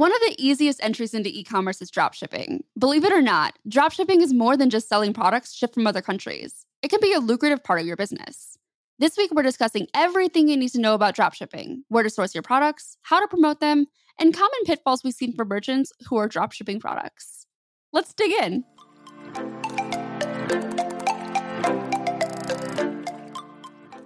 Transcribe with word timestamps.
One 0.00 0.14
of 0.14 0.20
the 0.22 0.34
easiest 0.38 0.82
entries 0.82 1.12
into 1.12 1.28
e 1.28 1.44
commerce 1.44 1.82
is 1.82 1.90
dropshipping. 1.90 2.60
Believe 2.78 3.04
it 3.04 3.12
or 3.12 3.20
not, 3.20 3.58
dropshipping 3.68 4.22
is 4.22 4.32
more 4.32 4.56
than 4.56 4.70
just 4.70 4.88
selling 4.88 5.12
products 5.12 5.52
shipped 5.52 5.74
from 5.74 5.86
other 5.86 6.00
countries, 6.00 6.64
it 6.80 6.88
can 6.88 7.00
be 7.02 7.12
a 7.12 7.20
lucrative 7.20 7.62
part 7.62 7.80
of 7.80 7.86
your 7.86 7.96
business. 7.96 8.56
This 8.98 9.18
week, 9.18 9.30
we're 9.30 9.42
discussing 9.42 9.88
everything 9.92 10.48
you 10.48 10.56
need 10.56 10.70
to 10.70 10.80
know 10.80 10.94
about 10.94 11.14
dropshipping 11.14 11.82
where 11.88 12.02
to 12.02 12.08
source 12.08 12.34
your 12.34 12.40
products, 12.40 12.96
how 13.02 13.20
to 13.20 13.28
promote 13.28 13.60
them, 13.60 13.88
and 14.18 14.32
common 14.32 14.64
pitfalls 14.64 15.04
we've 15.04 15.12
seen 15.12 15.34
for 15.34 15.44
merchants 15.44 15.92
who 16.08 16.16
are 16.16 16.30
dropshipping 16.30 16.80
products. 16.80 17.46
Let's 17.92 18.14
dig 18.14 18.30
in. 18.30 18.64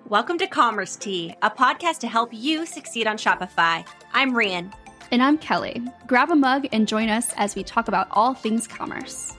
Welcome 0.09 0.39
to 0.39 0.49
Commerce 0.49 0.97
Tea, 0.97 1.37
a 1.43 1.51
podcast 1.53 1.99
to 1.99 2.09
help 2.09 2.31
you 2.33 2.67
succeed 2.67 3.07
on 3.07 3.17
Shopify. 3.17 3.87
I'm 4.13 4.33
Rian. 4.33 4.73
And 5.11 5.23
I'm 5.23 5.39
Kelly. 5.39 5.83
Grab 6.07 6.31
a 6.31 6.35
mug 6.35 6.67
and 6.73 6.89
join 6.89 7.09
us 7.09 7.33
as 7.37 7.55
we 7.55 7.63
talk 7.63 7.89
about 7.89 8.09
all 8.11 8.35
things 8.35 8.67
commerce. 8.67 9.33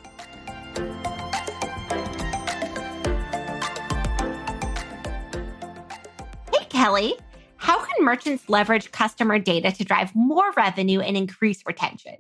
Hey, 6.54 6.66
Kelly. 6.70 7.16
How 7.58 7.84
can 7.84 8.06
merchants 8.06 8.48
leverage 8.48 8.92
customer 8.92 9.40
data 9.40 9.72
to 9.72 9.84
drive 9.84 10.16
more 10.16 10.52
revenue 10.52 11.00
and 11.00 11.18
increase 11.18 11.64
retention? 11.66 12.16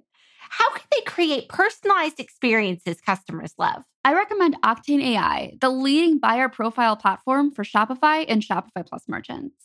How 0.49 0.71
can 0.71 0.85
they 0.91 1.01
create 1.01 1.49
personalized 1.49 2.19
experiences 2.19 2.99
customers 2.99 3.53
love? 3.57 3.83
I 4.03 4.13
recommend 4.13 4.59
Octane 4.61 5.03
AI, 5.03 5.53
the 5.61 5.69
leading 5.69 6.17
buyer 6.17 6.49
profile 6.49 6.95
platform 6.95 7.51
for 7.51 7.63
Shopify 7.63 8.25
and 8.27 8.41
Shopify 8.41 8.85
Plus 8.87 9.03
merchants. 9.07 9.55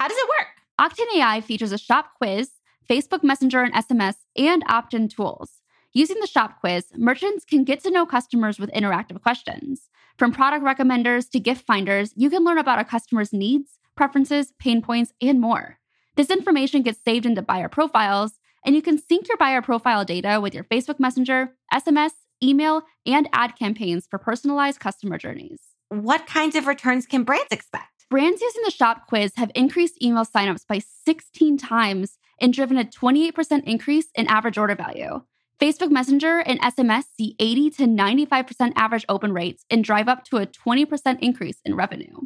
How 0.00 0.08
does 0.08 0.18
it 0.18 0.28
work? 0.28 0.48
Octane 0.80 1.18
AI 1.18 1.40
features 1.40 1.72
a 1.72 1.78
shop 1.78 2.10
quiz 2.16 2.50
Facebook 2.88 3.22
Messenger 3.22 3.62
and 3.62 3.74
SMS, 3.74 4.16
and 4.36 4.62
opt 4.68 4.94
in 4.94 5.08
tools. 5.08 5.60
Using 5.92 6.18
the 6.20 6.26
shop 6.26 6.60
quiz, 6.60 6.86
merchants 6.96 7.44
can 7.44 7.64
get 7.64 7.82
to 7.82 7.90
know 7.90 8.04
customers 8.06 8.58
with 8.58 8.70
interactive 8.72 9.22
questions. 9.22 9.88
From 10.18 10.32
product 10.32 10.64
recommenders 10.64 11.30
to 11.30 11.40
gift 11.40 11.66
finders, 11.66 12.12
you 12.16 12.30
can 12.30 12.44
learn 12.44 12.58
about 12.58 12.78
a 12.78 12.84
customer's 12.84 13.32
needs, 13.32 13.78
preferences, 13.96 14.52
pain 14.58 14.82
points, 14.82 15.12
and 15.20 15.40
more. 15.40 15.78
This 16.16 16.30
information 16.30 16.82
gets 16.82 17.00
saved 17.02 17.26
into 17.26 17.42
buyer 17.42 17.68
profiles, 17.68 18.38
and 18.64 18.74
you 18.74 18.82
can 18.82 18.98
sync 18.98 19.28
your 19.28 19.36
buyer 19.36 19.62
profile 19.62 20.04
data 20.04 20.40
with 20.40 20.54
your 20.54 20.64
Facebook 20.64 21.00
Messenger, 21.00 21.54
SMS, 21.72 22.12
email, 22.42 22.82
and 23.06 23.28
ad 23.32 23.56
campaigns 23.56 24.06
for 24.08 24.18
personalized 24.18 24.80
customer 24.80 25.18
journeys. 25.18 25.60
What 25.88 26.26
kinds 26.26 26.56
of 26.56 26.66
returns 26.66 27.06
can 27.06 27.24
brands 27.24 27.48
expect? 27.50 28.06
Brands 28.10 28.40
using 28.40 28.62
the 28.64 28.70
shop 28.70 29.08
quiz 29.08 29.32
have 29.36 29.50
increased 29.54 30.02
email 30.02 30.24
signups 30.24 30.66
by 30.66 30.80
16 31.04 31.58
times 31.58 32.18
and 32.40 32.52
driven 32.52 32.78
a 32.78 32.84
28% 32.84 33.64
increase 33.64 34.08
in 34.14 34.26
average 34.28 34.58
order 34.58 34.74
value. 34.74 35.22
Facebook 35.60 35.90
Messenger 35.90 36.40
and 36.40 36.60
SMS 36.60 37.04
see 37.16 37.34
80 37.38 37.70
to 37.70 37.82
95% 37.84 38.72
average 38.76 39.06
open 39.08 39.32
rates 39.32 39.64
and 39.70 39.82
drive 39.82 40.08
up 40.08 40.24
to 40.24 40.36
a 40.36 40.46
20% 40.46 41.18
increase 41.20 41.60
in 41.64 41.74
revenue. 41.74 42.20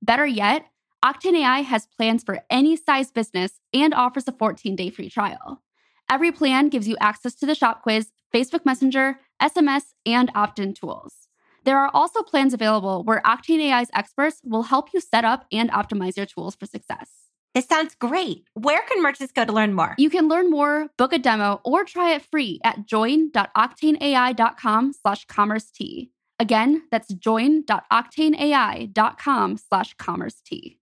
Better 0.00 0.26
yet, 0.26 0.66
Octane 1.04 1.36
AI 1.38 1.60
has 1.60 1.86
plans 1.86 2.22
for 2.22 2.40
any 2.48 2.76
size 2.76 3.10
business 3.10 3.60
and 3.74 3.92
offers 3.92 4.26
a 4.26 4.32
14 4.32 4.74
day 4.74 4.88
free 4.88 5.10
trial. 5.10 5.62
Every 6.08 6.32
plan 6.32 6.68
gives 6.68 6.88
you 6.88 6.96
access 7.00 7.34
to 7.36 7.46
the 7.46 7.54
shop 7.54 7.82
quiz, 7.82 8.12
Facebook 8.32 8.64
Messenger, 8.64 9.18
SMS, 9.40 9.94
and 10.06 10.30
opt 10.34 10.58
in 10.58 10.72
tools. 10.74 11.28
There 11.64 11.78
are 11.78 11.90
also 11.92 12.22
plans 12.22 12.54
available 12.54 13.04
where 13.04 13.22
Octane 13.24 13.70
AI's 13.70 13.90
experts 13.94 14.40
will 14.44 14.64
help 14.64 14.92
you 14.92 15.00
set 15.00 15.24
up 15.24 15.46
and 15.52 15.70
optimize 15.70 16.16
your 16.16 16.26
tools 16.26 16.56
for 16.56 16.66
success. 16.66 17.10
This 17.54 17.66
sounds 17.66 17.94
great. 17.94 18.46
Where 18.54 18.80
can 18.88 19.02
merchants 19.02 19.30
go 19.32 19.44
to 19.44 19.52
learn 19.52 19.74
more? 19.74 19.94
You 19.98 20.08
can 20.08 20.26
learn 20.28 20.48
more, 20.50 20.88
book 20.96 21.12
a 21.12 21.18
demo, 21.18 21.60
or 21.64 21.84
try 21.84 22.14
it 22.14 22.22
free 22.22 22.60
at 22.64 22.86
join.octaneai.com 22.86 24.92
slash 24.94 25.26
commerce 25.26 25.70
tea. 25.70 26.10
Again, 26.40 26.84
that's 26.90 27.12
join.octaneai.com 27.12 29.56
slash 29.58 29.92
commerce 29.94 30.40
tea. 30.44 30.78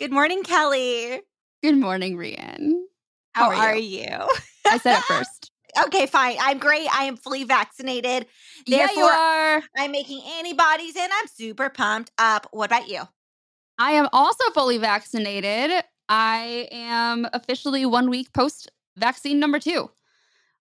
Good 0.00 0.10
morning, 0.10 0.42
Kelly. 0.42 1.20
Good 1.62 1.76
morning, 1.76 2.16
Rian. 2.16 2.72
How, 3.32 3.50
How 3.50 3.56
are, 3.56 3.68
are, 3.70 3.76
you? 3.76 4.00
you? 4.00 4.28
I 4.66 4.78
said 4.78 4.98
it 4.98 5.04
first. 5.04 5.52
okay, 5.86 6.06
fine. 6.06 6.36
I'm 6.40 6.58
great. 6.58 6.88
I 6.92 7.04
am 7.04 7.16
fully 7.16 7.44
vaccinated. 7.44 8.26
Therefore, 8.66 8.94
yeah, 8.94 8.96
you 8.96 9.04
are. 9.04 9.62
I'm 9.76 9.92
making 9.92 10.22
antibodies 10.38 10.96
and 10.96 11.12
I'm 11.12 11.28
super 11.28 11.68
pumped 11.68 12.10
up. 12.18 12.48
What 12.52 12.66
about 12.66 12.88
you? 12.88 13.02
I 13.78 13.92
am 13.92 14.08
also 14.12 14.44
fully 14.50 14.78
vaccinated. 14.78 15.84
I 16.08 16.68
am 16.70 17.26
officially 17.32 17.86
one 17.86 18.10
week 18.10 18.32
post 18.32 18.70
vaccine 18.96 19.40
number 19.40 19.58
two, 19.58 19.90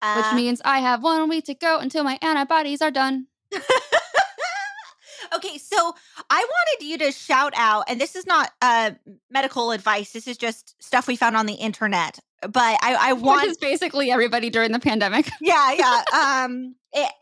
uh, 0.02 0.16
which 0.16 0.34
means 0.36 0.62
I 0.64 0.80
have 0.80 1.04
one 1.04 1.30
week 1.30 1.46
to 1.46 1.54
go 1.54 1.80
until 1.80 2.04
my 2.04 2.18
antibodies 2.22 2.82
are 2.82 2.92
done. 2.92 3.28
okay, 5.34 5.58
so 5.58 5.96
I 6.30 6.48
wanted 6.50 6.86
you 6.88 6.98
to 7.00 7.12
shout 7.12 7.54
out, 7.56 7.86
and 7.88 8.00
this 8.00 8.16
is 8.16 8.26
not 8.26 8.52
uh, 8.62 8.92
medical 9.30 9.72
advice. 9.72 10.12
This 10.12 10.28
is 10.28 10.38
just 10.38 10.82
stuff 10.82 11.08
we 11.08 11.16
found 11.16 11.36
on 11.38 11.46
the 11.46 11.54
internet. 11.54 12.20
But 12.42 12.78
I, 12.82 12.98
I 13.00 13.14
want 13.14 13.42
which 13.42 13.52
is 13.52 13.58
basically 13.58 14.12
everybody 14.12 14.50
during 14.50 14.72
the 14.72 14.80
pandemic. 14.80 15.30
yeah, 15.42 15.74
yeah. 15.74 16.04
Um, 16.14 16.76
and 16.94 17.16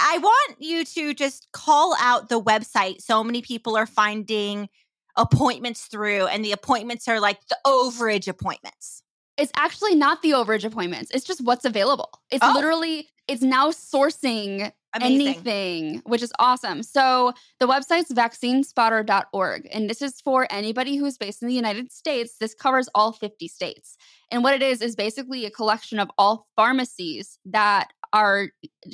I 0.00 0.18
want 0.22 0.56
you 0.60 0.84
to 0.84 1.14
just 1.14 1.48
call 1.52 1.96
out 2.00 2.28
the 2.28 2.40
website. 2.40 3.00
So 3.00 3.24
many 3.24 3.42
people 3.42 3.76
are 3.76 3.86
finding 3.86 4.68
appointments 5.18 5.86
through, 5.86 6.26
and 6.28 6.44
the 6.44 6.52
appointments 6.52 7.08
are 7.08 7.20
like 7.20 7.40
the 7.48 7.58
overage 7.66 8.28
appointments. 8.28 9.02
It's 9.36 9.52
actually 9.56 9.94
not 9.94 10.22
the 10.22 10.30
overage 10.30 10.64
appointments. 10.64 11.10
It's 11.12 11.26
just 11.26 11.44
what's 11.44 11.64
available. 11.64 12.10
It's 12.30 12.44
oh. 12.44 12.52
literally, 12.54 13.08
it's 13.28 13.42
now 13.42 13.70
sourcing 13.70 14.72
Amazing. 14.94 15.20
anything, 15.20 16.02
which 16.06 16.22
is 16.22 16.32
awesome. 16.38 16.82
So 16.82 17.34
the 17.60 17.68
website's 17.68 18.12
vaccinespotter.org. 18.12 19.68
And 19.70 19.90
this 19.90 20.02
is 20.02 20.20
for 20.20 20.46
anybody 20.50 20.96
who's 20.96 21.18
based 21.18 21.42
in 21.42 21.48
the 21.48 21.54
United 21.54 21.92
States. 21.92 22.36
This 22.40 22.54
covers 22.54 22.88
all 22.94 23.12
50 23.12 23.46
states. 23.48 23.96
And 24.30 24.42
what 24.42 24.54
it 24.54 24.62
is, 24.62 24.80
is 24.80 24.96
basically 24.96 25.44
a 25.44 25.50
collection 25.50 25.98
of 25.98 26.10
all 26.16 26.48
pharmacies 26.56 27.38
that 27.44 27.88
are 28.12 28.48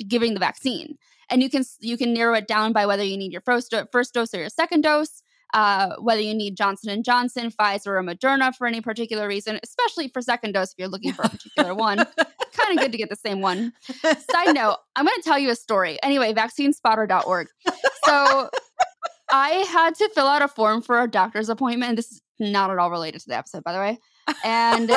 giving 0.07 0.33
the 0.33 0.39
vaccine. 0.39 0.97
And 1.29 1.41
you 1.41 1.49
can 1.49 1.63
you 1.79 1.97
can 1.97 2.13
narrow 2.13 2.35
it 2.35 2.47
down 2.47 2.71
by 2.71 2.85
whether 2.85 3.03
you 3.03 3.17
need 3.17 3.31
your 3.31 3.41
first, 3.41 3.73
first 3.91 4.13
dose 4.13 4.33
or 4.33 4.39
your 4.39 4.49
second 4.49 4.81
dose 4.81 5.23
uh, 5.55 5.95
whether 5.99 6.19
you 6.19 6.33
need 6.33 6.57
Johnson 6.57 6.89
and 6.89 7.05
Johnson, 7.05 7.49
Pfizer, 7.49 7.87
or 7.87 8.03
Moderna 8.03 8.53
for 8.53 8.67
any 8.67 8.81
particular 8.81 9.25
reason, 9.25 9.57
especially 9.63 10.09
for 10.09 10.21
second 10.21 10.51
dose 10.51 10.73
if 10.73 10.75
you're 10.77 10.89
looking 10.89 11.13
for 11.13 11.21
a 11.23 11.29
particular 11.29 11.73
one. 11.73 11.99
kind 12.51 12.77
of 12.77 12.77
good 12.77 12.91
to 12.91 12.97
get 12.97 13.09
the 13.09 13.15
same 13.15 13.39
one. 13.39 13.71
Side 14.03 14.53
note, 14.53 14.75
I'm 14.97 15.05
going 15.05 15.15
to 15.15 15.21
tell 15.23 15.39
you 15.39 15.49
a 15.49 15.55
story. 15.55 15.97
Anyway, 16.03 16.33
vaccinespotter.org. 16.33 17.47
So 18.03 18.49
I 19.29 19.49
had 19.71 19.95
to 19.95 20.09
fill 20.13 20.27
out 20.27 20.41
a 20.41 20.49
form 20.49 20.81
for 20.81 21.01
a 21.01 21.09
doctor's 21.09 21.47
appointment. 21.47 21.95
This 21.95 22.11
is 22.11 22.21
not 22.37 22.69
at 22.69 22.77
all 22.77 22.91
related 22.91 23.21
to 23.21 23.29
the 23.29 23.37
episode, 23.37 23.63
by 23.63 23.71
the 23.71 23.79
way. 23.79 23.97
And 24.43 24.91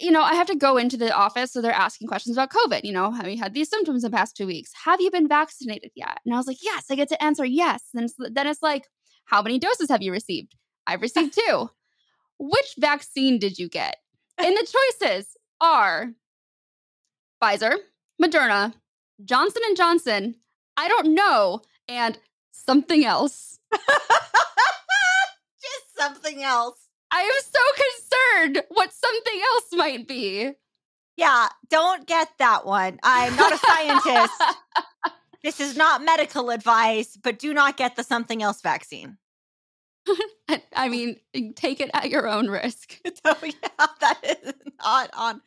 you 0.00 0.10
know, 0.10 0.22
I 0.22 0.34
have 0.34 0.48
to 0.48 0.56
go 0.56 0.76
into 0.76 0.98
the 0.98 1.14
office. 1.14 1.52
So 1.52 1.62
they're 1.62 1.72
asking 1.72 2.08
questions 2.08 2.36
about 2.36 2.50
COVID. 2.50 2.84
You 2.84 2.92
know, 2.92 3.10
have 3.10 3.28
you 3.28 3.38
had 3.38 3.54
these 3.54 3.70
symptoms 3.70 4.04
in 4.04 4.10
the 4.10 4.16
past 4.16 4.36
two 4.36 4.46
weeks? 4.46 4.70
Have 4.84 5.00
you 5.00 5.10
been 5.10 5.28
vaccinated 5.28 5.92
yet? 5.94 6.18
And 6.26 6.34
I 6.34 6.36
was 6.36 6.46
like, 6.46 6.58
yes, 6.62 6.86
I 6.90 6.94
get 6.94 7.08
to 7.08 7.22
answer 7.22 7.44
yes. 7.44 7.84
And 7.94 8.10
then 8.18 8.46
it's 8.46 8.62
like, 8.62 8.84
how 9.24 9.42
many 9.42 9.58
doses 9.58 9.88
have 9.88 10.02
you 10.02 10.12
received? 10.12 10.54
I've 10.86 11.02
received 11.02 11.34
two. 11.48 11.70
Which 12.38 12.74
vaccine 12.78 13.38
did 13.38 13.58
you 13.58 13.68
get? 13.68 13.96
And 14.38 14.56
the 14.56 14.66
choices 15.00 15.36
are 15.60 16.12
Pfizer, 17.42 17.74
Moderna, 18.20 18.74
Johnson 19.24 19.62
and 19.66 19.76
Johnson, 19.76 20.36
I 20.76 20.88
don't 20.88 21.14
know, 21.14 21.62
and 21.88 22.18
something 22.52 23.04
else. 23.04 23.58
Just 23.72 23.82
something 25.96 26.42
else. 26.42 26.88
I 27.12 27.22
am 27.22 27.30
so 27.42 27.60
concerned 27.82 28.62
what 28.70 28.92
something 28.92 29.40
else 29.52 29.66
might 29.72 30.08
be. 30.08 30.52
Yeah, 31.16 31.48
don't 31.68 32.06
get 32.06 32.28
that 32.38 32.64
one. 32.64 32.98
I'm 33.02 33.36
not 33.36 33.52
a 33.52 33.58
scientist. 33.58 34.32
this 35.44 35.60
is 35.60 35.76
not 35.76 36.02
medical 36.02 36.48
advice, 36.50 37.18
but 37.22 37.38
do 37.38 37.52
not 37.52 37.76
get 37.76 37.96
the 37.96 38.02
something 38.02 38.42
else 38.42 38.62
vaccine. 38.62 39.18
I 40.48 40.60
oh. 40.76 40.88
mean, 40.88 41.16
take 41.54 41.80
it 41.80 41.90
at 41.94 42.10
your 42.10 42.28
own 42.28 42.48
risk. 42.48 42.98
oh 43.24 43.36
yeah, 43.42 43.86
that 44.00 44.18
is 44.24 44.54
not 44.82 45.10
on 45.14 45.42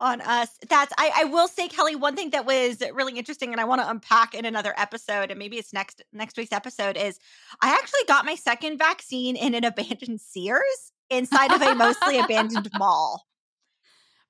on 0.00 0.20
us. 0.20 0.48
That's 0.68 0.92
I, 0.98 1.12
I 1.16 1.24
will 1.24 1.48
say, 1.48 1.68
Kelly, 1.68 1.94
one 1.96 2.16
thing 2.16 2.30
that 2.30 2.44
was 2.44 2.82
really 2.92 3.16
interesting 3.18 3.52
and 3.52 3.60
I 3.60 3.64
want 3.64 3.80
to 3.80 3.88
unpack 3.88 4.34
in 4.34 4.44
another 4.44 4.74
episode, 4.76 5.30
and 5.30 5.38
maybe 5.38 5.56
it's 5.56 5.72
next 5.72 6.02
next 6.12 6.36
week's 6.36 6.52
episode, 6.52 6.96
is 6.96 7.18
I 7.60 7.70
actually 7.70 8.04
got 8.08 8.24
my 8.24 8.34
second 8.34 8.78
vaccine 8.78 9.36
in 9.36 9.54
an 9.54 9.64
abandoned 9.64 10.20
Sears 10.20 10.92
inside 11.10 11.52
of 11.52 11.62
a 11.62 11.74
mostly 11.74 12.18
abandoned 12.18 12.70
mall 12.78 13.26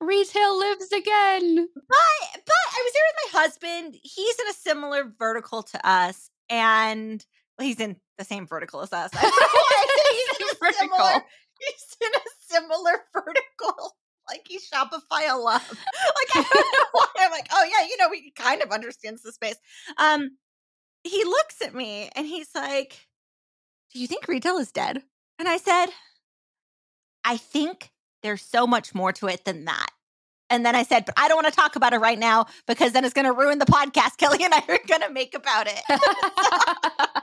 retail 0.01 0.59
lives 0.59 0.91
again. 0.91 1.67
But 1.75 2.41
but 2.45 2.65
I 2.71 2.83
was 2.83 2.93
there 2.93 3.03
with 3.07 3.33
my 3.33 3.39
husband. 3.41 3.95
He's 4.01 4.39
in 4.39 4.47
a 4.49 4.53
similar 4.53 5.11
vertical 5.17 5.63
to 5.63 5.87
us, 5.87 6.29
and 6.49 7.25
well, 7.57 7.67
he's 7.67 7.79
in 7.79 7.97
the 8.17 8.23
same 8.23 8.47
vertical 8.47 8.81
as 8.81 8.91
us. 8.93 9.11
he's, 9.13 9.21
he's 9.21 10.39
in 10.39 10.47
a 10.47 10.59
vertical. 10.59 10.97
Similar, 10.97 11.23
he's 11.59 11.97
in 12.01 12.09
a 12.13 12.23
similar 12.39 12.91
vertical. 13.13 13.95
like 14.29 14.45
he 14.47 14.59
Shopify 14.59 15.31
a 15.31 15.37
lot. 15.37 15.63
Like 15.69 16.35
I 16.35 16.45
don't 16.53 16.73
know 16.73 16.85
why. 16.91 17.07
I'm 17.19 17.31
like, 17.31 17.47
oh 17.51 17.63
yeah, 17.63 17.87
you 17.87 17.97
know, 17.97 18.11
he 18.11 18.31
kind 18.31 18.61
of 18.61 18.71
understands 18.71 19.21
the 19.21 19.31
space. 19.31 19.57
Um, 19.97 20.37
he 21.03 21.23
looks 21.23 21.61
at 21.61 21.75
me 21.75 22.09
and 22.15 22.25
he's 22.25 22.49
like, 22.55 23.07
"Do 23.93 23.99
you 23.99 24.07
think 24.07 24.27
retail 24.27 24.57
is 24.57 24.71
dead?" 24.71 25.03
And 25.37 25.47
I 25.47 25.57
said, 25.57 25.87
"I 27.23 27.37
think 27.37 27.91
there's 28.23 28.41
so 28.41 28.65
much 28.65 28.95
more 28.95 29.11
to 29.13 29.27
it 29.27 29.45
than 29.45 29.65
that." 29.65 29.89
And 30.49 30.65
then 30.65 30.75
I 30.75 30.83
said, 30.83 31.05
but 31.05 31.15
I 31.17 31.27
don't 31.27 31.37
want 31.37 31.47
to 31.47 31.59
talk 31.59 31.75
about 31.75 31.93
it 31.93 31.97
right 31.97 32.19
now 32.19 32.45
because 32.67 32.91
then 32.91 33.03
it's 33.03 33.13
going 33.13 33.25
to 33.25 33.33
ruin 33.33 33.57
the 33.57 33.65
podcast 33.65 34.17
Kelly 34.17 34.43
and 34.43 34.53
I 34.53 34.59
are 34.69 34.79
going 34.87 35.01
to 35.01 35.09
make 35.09 35.33
about 35.33 35.67
it. 35.67 37.21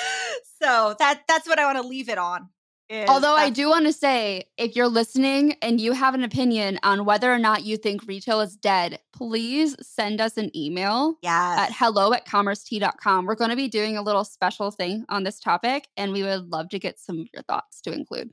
so 0.62 0.94
that 0.98 1.22
that's 1.28 1.46
what 1.46 1.58
I 1.58 1.64
want 1.64 1.78
to 1.78 1.86
leave 1.86 2.08
it 2.08 2.18
on. 2.18 2.48
Although 2.90 3.34
I 3.34 3.50
do 3.50 3.68
want 3.68 3.84
to 3.84 3.92
say, 3.92 4.44
if 4.56 4.74
you're 4.74 4.88
listening 4.88 5.56
and 5.60 5.78
you 5.78 5.92
have 5.92 6.14
an 6.14 6.24
opinion 6.24 6.78
on 6.82 7.04
whether 7.04 7.30
or 7.30 7.38
not 7.38 7.64
you 7.64 7.76
think 7.76 8.06
retail 8.06 8.40
is 8.40 8.56
dead, 8.56 8.98
please 9.12 9.76
send 9.86 10.22
us 10.22 10.38
an 10.38 10.50
email 10.56 11.18
yes. 11.22 11.58
at 11.58 11.72
hello 11.74 12.14
at 12.14 12.26
commercetea.com. 12.26 13.26
We're 13.26 13.34
going 13.34 13.50
to 13.50 13.56
be 13.56 13.68
doing 13.68 13.98
a 13.98 14.02
little 14.02 14.24
special 14.24 14.70
thing 14.70 15.04
on 15.10 15.22
this 15.22 15.38
topic, 15.38 15.86
and 15.98 16.12
we 16.12 16.22
would 16.22 16.50
love 16.50 16.70
to 16.70 16.78
get 16.78 16.98
some 16.98 17.18
of 17.18 17.28
your 17.34 17.42
thoughts 17.42 17.82
to 17.82 17.92
include. 17.92 18.30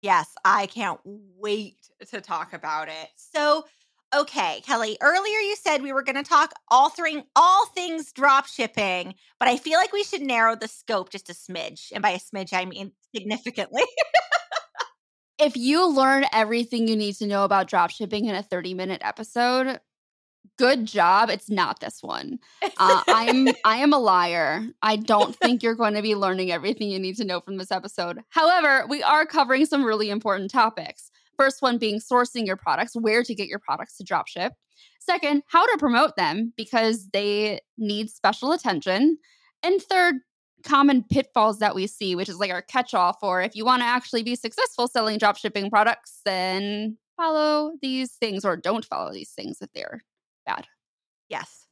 Yes, 0.00 0.28
I 0.46 0.66
can't 0.66 1.00
wait 1.04 1.76
to 2.08 2.22
talk 2.22 2.54
about 2.54 2.88
it. 2.88 3.08
So, 3.16 3.66
okay, 4.14 4.60
Kelly, 4.66 4.96
earlier 5.00 5.38
you 5.38 5.56
said 5.56 5.82
we 5.82 5.92
were 5.92 6.02
going 6.02 6.16
to 6.16 6.22
talk 6.22 6.52
all 6.68 6.90
three 6.90 7.22
all 7.36 7.66
things 7.66 8.12
drop 8.12 8.46
shipping, 8.46 9.14
but 9.38 9.48
I 9.48 9.56
feel 9.56 9.78
like 9.78 9.92
we 9.92 10.04
should 10.04 10.22
narrow 10.22 10.56
the 10.56 10.68
scope 10.68 11.10
just 11.10 11.30
a 11.30 11.32
smidge. 11.32 11.92
And 11.92 12.02
by 12.02 12.10
a 12.10 12.18
smidge, 12.18 12.52
I 12.52 12.64
mean 12.64 12.92
significantly. 13.14 13.82
if 15.38 15.56
you 15.56 15.88
learn 15.88 16.24
everything 16.32 16.88
you 16.88 16.96
need 16.96 17.14
to 17.16 17.26
know 17.26 17.44
about 17.44 17.68
drop 17.68 17.90
shipping 17.90 18.26
in 18.26 18.34
a 18.34 18.42
30 18.42 18.74
minute 18.74 19.02
episode, 19.04 19.80
good 20.58 20.84
job. 20.84 21.30
It's 21.30 21.48
not 21.48 21.80
this 21.80 22.02
one. 22.02 22.38
Uh, 22.62 23.02
I'm 23.08 23.48
I 23.64 23.76
am 23.76 23.92
a 23.92 23.98
liar. 23.98 24.66
I 24.82 24.96
don't 24.96 25.34
think 25.36 25.62
you're 25.62 25.74
going 25.74 25.94
to 25.94 26.02
be 26.02 26.14
learning 26.14 26.52
everything 26.52 26.90
you 26.90 26.98
need 26.98 27.16
to 27.16 27.24
know 27.24 27.40
from 27.40 27.56
this 27.56 27.72
episode. 27.72 28.20
However, 28.28 28.86
we 28.88 29.02
are 29.02 29.24
covering 29.24 29.66
some 29.66 29.84
really 29.84 30.10
important 30.10 30.50
topics. 30.50 31.10
First 31.40 31.62
one 31.62 31.78
being 31.78 32.00
sourcing 32.00 32.44
your 32.44 32.58
products, 32.58 32.94
where 32.94 33.22
to 33.22 33.34
get 33.34 33.48
your 33.48 33.60
products 33.60 33.96
to 33.96 34.04
dropship. 34.04 34.50
Second, 35.00 35.42
how 35.46 35.64
to 35.64 35.78
promote 35.78 36.14
them 36.16 36.52
because 36.54 37.08
they 37.14 37.60
need 37.78 38.10
special 38.10 38.52
attention. 38.52 39.16
And 39.62 39.80
third, 39.80 40.16
common 40.64 41.02
pitfalls 41.02 41.60
that 41.60 41.74
we 41.74 41.86
see, 41.86 42.14
which 42.14 42.28
is 42.28 42.36
like 42.36 42.50
our 42.50 42.60
catch 42.60 42.92
all 42.92 43.14
for 43.14 43.40
if 43.40 43.56
you 43.56 43.64
want 43.64 43.80
to 43.80 43.86
actually 43.86 44.22
be 44.22 44.34
successful 44.34 44.86
selling 44.86 45.18
dropshipping 45.18 45.70
products, 45.70 46.20
then 46.26 46.98
follow 47.16 47.72
these 47.80 48.12
things 48.16 48.44
or 48.44 48.58
don't 48.58 48.84
follow 48.84 49.10
these 49.10 49.30
things 49.30 49.62
if 49.62 49.72
they're 49.72 50.04
bad. 50.44 50.66
Yes. 51.30 51.64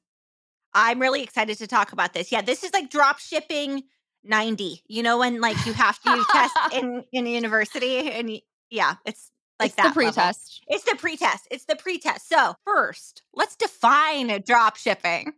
I'm 0.72 0.98
really 0.98 1.22
excited 1.22 1.58
to 1.58 1.66
talk 1.66 1.92
about 1.92 2.14
this. 2.14 2.32
Yeah, 2.32 2.40
this 2.40 2.64
is 2.64 2.72
like 2.72 2.88
drop 2.88 3.18
shipping 3.18 3.82
90. 4.24 4.82
You 4.88 5.02
know 5.02 5.18
when 5.18 5.42
like 5.42 5.66
you 5.66 5.74
have 5.74 6.00
to 6.04 6.24
test 6.32 6.56
in 6.72 7.04
in 7.12 7.26
university 7.26 8.10
and 8.10 8.40
yeah, 8.70 8.94
it's 9.04 9.30
like 9.60 9.68
it's 9.68 9.76
that. 9.76 9.88
The 9.88 9.94
pretest. 9.94 10.62
Level. 10.68 10.76
It's 10.76 10.90
the 10.90 10.96
pretest. 10.96 11.48
It's 11.50 11.64
the 11.64 11.76
pretest. 11.76 12.28
So, 12.28 12.54
first, 12.64 13.22
let's 13.34 13.56
define 13.56 14.42
drop 14.46 14.76
shipping. 14.76 15.32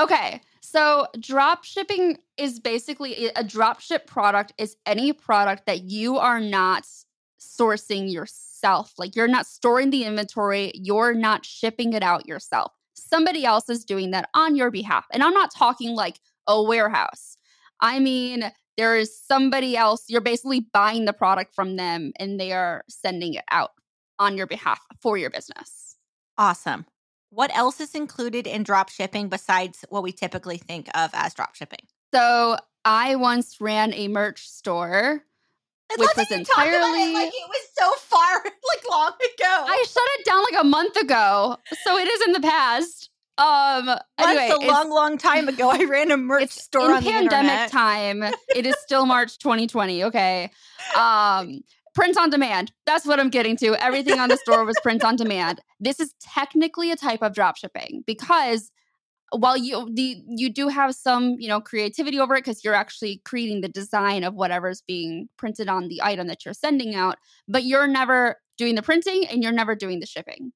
Okay. 0.00 0.40
So, 0.60 1.06
drop 1.18 1.64
shipping 1.64 2.18
is 2.36 2.60
basically 2.60 3.28
a 3.34 3.44
drop 3.44 3.80
ship 3.80 4.06
product 4.06 4.52
is 4.58 4.76
any 4.86 5.12
product 5.12 5.66
that 5.66 5.82
you 5.82 6.18
are 6.18 6.40
not 6.40 6.86
sourcing 7.40 8.12
yourself. 8.12 8.92
Like 8.98 9.16
you're 9.16 9.28
not 9.28 9.46
storing 9.46 9.90
the 9.90 10.04
inventory, 10.04 10.72
you're 10.74 11.14
not 11.14 11.44
shipping 11.44 11.92
it 11.92 12.02
out 12.02 12.26
yourself. 12.26 12.72
Somebody 12.94 13.44
else 13.44 13.68
is 13.68 13.84
doing 13.84 14.12
that 14.12 14.28
on 14.34 14.56
your 14.56 14.70
behalf. 14.70 15.06
And 15.12 15.22
I'm 15.22 15.34
not 15.34 15.52
talking 15.54 15.94
like 15.94 16.20
a 16.46 16.62
warehouse. 16.62 17.36
I 17.80 17.98
mean, 17.98 18.50
there 18.76 18.96
is 18.96 19.18
somebody 19.18 19.76
else, 19.76 20.04
you're 20.08 20.20
basically 20.20 20.60
buying 20.60 21.04
the 21.04 21.12
product 21.12 21.54
from 21.54 21.76
them 21.76 22.12
and 22.18 22.38
they 22.40 22.52
are 22.52 22.84
sending 22.88 23.34
it 23.34 23.44
out 23.50 23.70
on 24.18 24.36
your 24.36 24.46
behalf 24.46 24.80
for 25.00 25.16
your 25.16 25.30
business. 25.30 25.96
Awesome. 26.38 26.86
What 27.30 27.54
else 27.56 27.80
is 27.80 27.94
included 27.94 28.46
in 28.46 28.62
drop 28.62 28.88
shipping 28.88 29.28
besides 29.28 29.84
what 29.88 30.02
we 30.02 30.12
typically 30.12 30.58
think 30.58 30.88
of 30.94 31.10
as 31.14 31.34
drop 31.34 31.54
shipping? 31.54 31.80
So, 32.14 32.58
I 32.84 33.14
once 33.14 33.60
ran 33.60 33.94
a 33.94 34.08
merch 34.08 34.48
store 34.48 35.22
which 35.98 36.10
was 36.16 36.30
entirely 36.30 37.02
it 37.02 37.14
like 37.14 37.28
it 37.28 37.48
was 37.48 37.68
so 37.78 37.92
far 37.96 38.44
like 38.44 38.90
long 38.90 39.12
ago. 39.12 39.64
I 39.68 39.84
shut 39.88 40.02
it 40.18 40.24
down 40.24 40.42
like 40.42 40.60
a 40.60 40.64
month 40.64 40.96
ago, 40.96 41.56
so 41.84 41.98
it 41.98 42.08
is 42.08 42.22
in 42.22 42.32
the 42.32 42.40
past. 42.40 43.10
Um, 43.38 43.88
anyway, 44.18 44.48
That's 44.48 44.64
a 44.64 44.66
long, 44.66 44.90
long 44.90 45.18
time 45.18 45.48
ago. 45.48 45.70
I 45.70 45.84
ran 45.84 46.10
a 46.10 46.16
merch 46.16 46.50
store 46.50 46.96
in 46.96 47.02
pandemic 47.02 47.70
time. 47.70 48.22
it 48.54 48.66
is 48.66 48.76
still 48.80 49.06
March 49.06 49.38
2020. 49.38 50.04
Okay, 50.04 50.50
um, 50.96 51.60
print 51.94 52.18
on 52.18 52.30
demand. 52.30 52.72
That's 52.86 53.06
what 53.06 53.18
I'm 53.18 53.30
getting 53.30 53.56
to. 53.58 53.74
Everything 53.82 54.18
on 54.18 54.28
the 54.28 54.36
store 54.36 54.64
was 54.64 54.76
print 54.82 55.02
on 55.02 55.16
demand. 55.16 55.60
This 55.80 55.98
is 55.98 56.14
technically 56.20 56.90
a 56.90 56.96
type 56.96 57.22
of 57.22 57.34
drop 57.34 57.56
shipping 57.56 58.04
because 58.06 58.70
while 59.30 59.56
you 59.56 59.88
the 59.92 60.22
you 60.28 60.52
do 60.52 60.68
have 60.68 60.94
some 60.94 61.36
you 61.38 61.48
know 61.48 61.60
creativity 61.60 62.20
over 62.20 62.34
it 62.34 62.44
because 62.44 62.62
you're 62.62 62.74
actually 62.74 63.22
creating 63.24 63.62
the 63.62 63.68
design 63.68 64.24
of 64.24 64.34
whatever's 64.34 64.82
being 64.86 65.28
printed 65.38 65.68
on 65.68 65.88
the 65.88 66.02
item 66.02 66.26
that 66.26 66.44
you're 66.44 66.52
sending 66.52 66.94
out 66.94 67.16
but 67.48 67.64
you're 67.64 67.86
never 67.86 68.36
doing 68.58 68.74
the 68.74 68.82
printing 68.82 69.26
and 69.26 69.42
you're 69.42 69.52
never 69.52 69.74
doing 69.74 70.00
the 70.00 70.06
shipping 70.06 70.52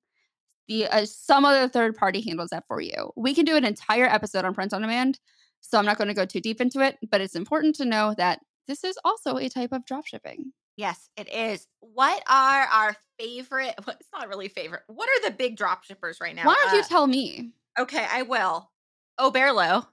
the 0.68 0.86
uh, 0.86 1.06
some 1.06 1.44
other 1.44 1.68
third 1.68 1.96
party 1.96 2.20
handles 2.20 2.50
that 2.50 2.64
for 2.66 2.80
you 2.80 3.12
we 3.16 3.34
can 3.34 3.44
do 3.44 3.56
an 3.56 3.64
entire 3.64 4.06
episode 4.06 4.44
on 4.44 4.54
print 4.54 4.72
on 4.72 4.82
demand 4.82 5.18
so 5.60 5.78
i'm 5.78 5.86
not 5.86 5.98
going 5.98 6.08
to 6.08 6.14
go 6.14 6.24
too 6.24 6.40
deep 6.40 6.60
into 6.60 6.80
it 6.80 6.96
but 7.10 7.20
it's 7.20 7.36
important 7.36 7.74
to 7.74 7.84
know 7.84 8.14
that 8.16 8.40
this 8.68 8.84
is 8.84 8.98
also 9.04 9.36
a 9.36 9.48
type 9.48 9.72
of 9.72 9.84
drop 9.84 10.06
shipping 10.06 10.52
Yes, 10.76 11.08
it 11.16 11.32
is. 11.32 11.66
What 11.80 12.22
are 12.28 12.66
our 12.66 12.96
favorite? 13.18 13.74
Well, 13.86 13.96
it's 13.98 14.08
not 14.12 14.28
really 14.28 14.48
favorite. 14.48 14.82
What 14.88 15.08
are 15.08 15.30
the 15.30 15.34
big 15.34 15.56
drop 15.56 15.84
shippers 15.84 16.18
right 16.20 16.34
now? 16.34 16.44
Why 16.44 16.54
don't 16.62 16.74
uh, 16.74 16.76
you 16.76 16.82
tell 16.82 17.06
me? 17.06 17.52
Okay, 17.78 18.06
I 18.08 18.22
will. 18.22 18.70
Oberlo. 19.18 19.86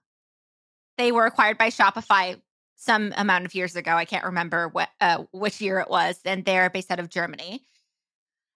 They 0.98 1.12
were 1.12 1.25
acquired 1.25 1.58
by 1.58 1.70
Shopify 1.70 2.40
some 2.75 3.14
amount 3.16 3.46
of 3.46 3.56
years 3.56 3.75
ago. 3.75 3.92
I 3.92 4.06
can't 4.06 4.25
remember 4.25 4.68
what 4.68 4.90
uh, 5.00 5.24
which 5.31 5.62
year 5.62 5.80
it 5.80 5.90
was, 5.90 6.20
and 6.25 6.44
they're 6.44 6.70
based 6.70 6.92
out 6.92 7.00
of 7.00 7.10
Germany. 7.10 7.62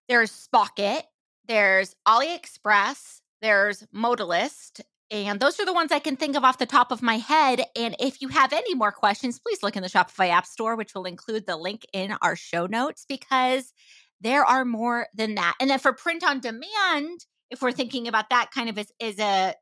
There's 0.10 0.32
Spocket. 0.32 1.06
There's 1.48 1.96
AliExpress. 2.08 3.22
There's 3.42 3.84
Modalist. 3.94 4.82
And 5.10 5.40
those 5.40 5.60
are 5.60 5.66
the 5.66 5.74
ones 5.74 5.92
I 5.92 6.00
can 6.00 6.18
think 6.18 6.36
of 6.36 6.44
off 6.44 6.58
the 6.58 6.66
top 6.66 6.92
of 6.92 7.02
my 7.02 7.18
head. 7.18 7.64
And 7.78 7.96
if 8.00 8.22
you 8.22 8.28
have 8.28 8.52
any 8.52 8.76
more 8.76 8.92
questions, 8.92 9.40
please 9.40 9.64
look 9.64 9.78
in 9.78 9.84
the 9.84 9.90
Shopify 9.90 10.30
App 10.30 10.46
Store, 10.46 10.76
which 10.76 10.94
will 10.94 11.06
include 11.06 11.46
the 11.46 11.56
link 11.56 11.86
in 11.94 12.16
our 12.22 12.36
show 12.36 12.66
notes 12.66 13.06
because 13.08 13.72
there 14.20 14.44
are 14.44 14.66
more 14.66 15.08
than 15.16 15.36
that. 15.36 15.56
And 15.62 15.70
then 15.70 15.80
for 15.80 15.94
print 15.94 16.24
on 16.26 16.42
demand, 16.42 17.26
if 17.50 17.62
we're 17.62 17.72
thinking 17.72 18.08
about 18.10 18.30
that 18.32 18.52
kind 18.52 18.70
of 18.70 18.78
as, 18.78 18.92
as 19.00 19.20
a 19.20 19.56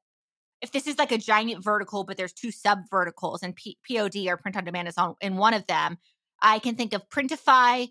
if 0.62 0.72
this 0.72 0.88
is 0.88 0.98
like 0.98 1.12
a 1.12 1.18
giant 1.20 1.64
vertical, 1.64 2.06
but 2.06 2.18
there's 2.18 2.34
two 2.34 2.50
sub 2.50 2.80
verticals 2.90 3.44
and 3.44 3.56
P- 3.56 3.78
POD 3.88 4.28
or 4.28 4.38
print 4.38 4.58
on 4.58 4.64
demand 4.64 4.88
is 4.88 4.98
on 4.98 5.14
in 5.22 5.38
one 5.38 5.54
of 5.54 5.68
them, 5.68 5.98
I 6.42 6.58
can 6.58 6.76
think 6.76 6.94
of 6.94 7.08
Printify, 7.10 7.90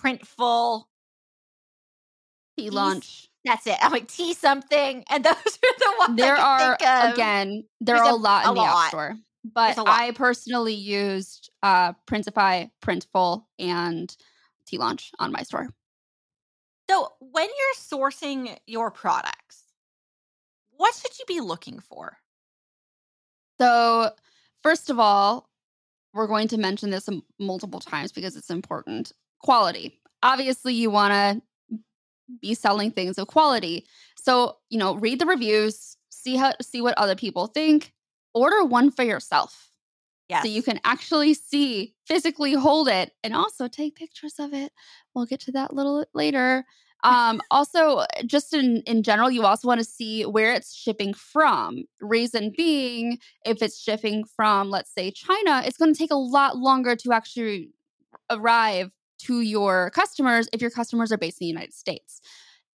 Printful, 0.00 0.84
Teelaunch. 2.58 3.26
That's 3.44 3.66
it. 3.66 3.76
I'm 3.80 3.92
like 3.92 4.08
T 4.08 4.34
something, 4.34 5.04
and 5.08 5.24
those 5.24 5.34
are 5.34 5.78
the 5.78 5.94
ones. 5.98 6.16
There 6.16 6.36
are 6.36 6.76
again, 6.80 7.64
there 7.80 7.96
There's 7.96 8.08
are 8.08 8.12
a, 8.12 8.14
a 8.14 8.16
lot 8.16 8.44
in 8.44 8.50
a 8.50 8.54
the 8.54 8.60
lot. 8.60 8.84
App 8.84 8.90
Store, 8.90 9.16
but 9.54 9.78
I 9.78 10.10
personally 10.12 10.74
used 10.74 11.50
uh, 11.62 11.92
Printify, 12.06 12.70
Printful, 12.82 13.44
and 13.58 14.14
Teelaunch 14.70 15.10
on 15.18 15.32
my 15.32 15.42
store. 15.42 15.68
So 16.90 17.08
when 17.20 17.46
you're 17.46 18.00
sourcing 18.00 18.56
your 18.66 18.90
products, 18.90 19.64
what 20.70 20.94
should 20.94 21.18
you 21.18 21.24
be 21.26 21.40
looking 21.40 21.80
for? 21.80 22.16
So, 23.60 24.12
first 24.62 24.88
of 24.88 24.98
all, 24.98 25.48
we're 26.14 26.26
going 26.26 26.48
to 26.48 26.58
mention 26.58 26.90
this 26.90 27.08
multiple 27.38 27.80
times 27.80 28.12
because 28.12 28.36
it's 28.36 28.50
important. 28.50 29.12
Quality. 29.42 30.00
Obviously, 30.22 30.74
you 30.74 30.90
want 30.90 31.12
to 31.12 31.42
be 32.40 32.54
selling 32.54 32.90
things 32.90 33.18
of 33.18 33.26
quality. 33.26 33.86
So, 34.16 34.56
you 34.68 34.78
know, 34.78 34.94
read 34.94 35.18
the 35.18 35.26
reviews, 35.26 35.96
see 36.10 36.36
how 36.36 36.52
see 36.60 36.80
what 36.80 36.96
other 36.98 37.14
people 37.14 37.46
think, 37.46 37.92
order 38.34 38.64
one 38.64 38.90
for 38.90 39.02
yourself. 39.02 39.68
Yes. 40.28 40.42
So 40.42 40.48
you 40.48 40.62
can 40.62 40.78
actually 40.84 41.32
see, 41.34 41.94
physically 42.06 42.52
hold 42.52 42.88
it, 42.88 43.12
and 43.24 43.34
also 43.34 43.66
take 43.66 43.96
pictures 43.96 44.34
of 44.38 44.52
it. 44.52 44.72
We'll 45.14 45.26
get 45.26 45.40
to 45.40 45.52
that 45.52 45.70
a 45.70 45.74
little 45.74 46.04
later. 46.12 46.66
Um, 47.02 47.40
also, 47.50 48.04
just 48.26 48.52
in, 48.52 48.82
in 48.86 49.02
general, 49.02 49.30
you 49.30 49.44
also 49.44 49.66
want 49.66 49.80
to 49.80 49.86
see 49.86 50.24
where 50.24 50.52
it's 50.52 50.74
shipping 50.74 51.14
from. 51.14 51.84
Reason 52.00 52.52
being, 52.54 53.18
if 53.46 53.62
it's 53.62 53.80
shipping 53.80 54.24
from, 54.24 54.68
let's 54.68 54.92
say, 54.92 55.10
China, 55.10 55.62
it's 55.64 55.78
going 55.78 55.94
to 55.94 55.98
take 55.98 56.10
a 56.10 56.16
lot 56.16 56.58
longer 56.58 56.94
to 56.96 57.12
actually 57.12 57.70
arrive 58.30 58.90
to 59.18 59.40
your 59.40 59.90
customers 59.90 60.48
if 60.52 60.60
your 60.60 60.70
customers 60.70 61.12
are 61.12 61.18
based 61.18 61.40
in 61.40 61.44
the 61.44 61.50
United 61.50 61.74
States. 61.74 62.20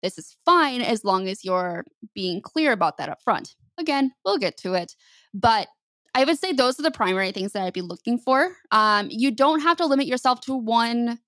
This 0.01 0.17
is 0.17 0.35
fine 0.45 0.81
as 0.81 1.05
long 1.05 1.27
as 1.27 1.45
you're 1.45 1.85
being 2.13 2.41
clear 2.41 2.73
about 2.73 2.97
that 2.97 3.09
up 3.09 3.21
front. 3.21 3.55
Again, 3.77 4.11
we'll 4.25 4.37
get 4.37 4.57
to 4.57 4.73
it. 4.73 4.95
But 5.33 5.67
I 6.15 6.25
would 6.25 6.37
say 6.37 6.51
those 6.51 6.79
are 6.79 6.83
the 6.83 6.91
primary 6.91 7.31
things 7.31 7.53
that 7.53 7.63
I'd 7.63 7.73
be 7.73 7.81
looking 7.81 8.19
for. 8.19 8.55
Um, 8.71 9.07
you 9.09 9.31
don't 9.31 9.61
have 9.61 9.77
to 9.77 9.85
limit 9.85 10.05
yourself 10.05 10.41
to 10.41 10.53
one 10.53 11.19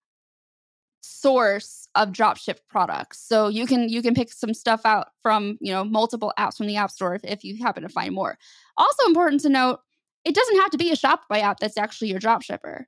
source 1.01 1.87
of 1.95 2.09
dropship 2.09 2.57
products. 2.69 3.19
So 3.19 3.47
you 3.47 3.65
can 3.65 3.89
you 3.89 4.01
can 4.01 4.13
pick 4.13 4.31
some 4.31 4.53
stuff 4.53 4.81
out 4.85 5.07
from, 5.21 5.57
you 5.61 5.71
know, 5.71 5.83
multiple 5.83 6.33
apps 6.37 6.57
from 6.57 6.67
the 6.67 6.75
App 6.75 6.91
Store 6.91 7.15
if, 7.15 7.23
if 7.23 7.43
you 7.43 7.57
happen 7.63 7.83
to 7.83 7.89
find 7.89 8.13
more. 8.13 8.37
Also 8.77 9.05
important 9.05 9.41
to 9.41 9.49
note, 9.49 9.79
it 10.23 10.35
doesn't 10.35 10.59
have 10.59 10.71
to 10.71 10.77
be 10.77 10.91
a 10.91 10.95
Shopify 10.95 11.41
app 11.41 11.59
that's 11.59 11.77
actually 11.77 12.09
your 12.09 12.19
dropshipper. 12.19 12.85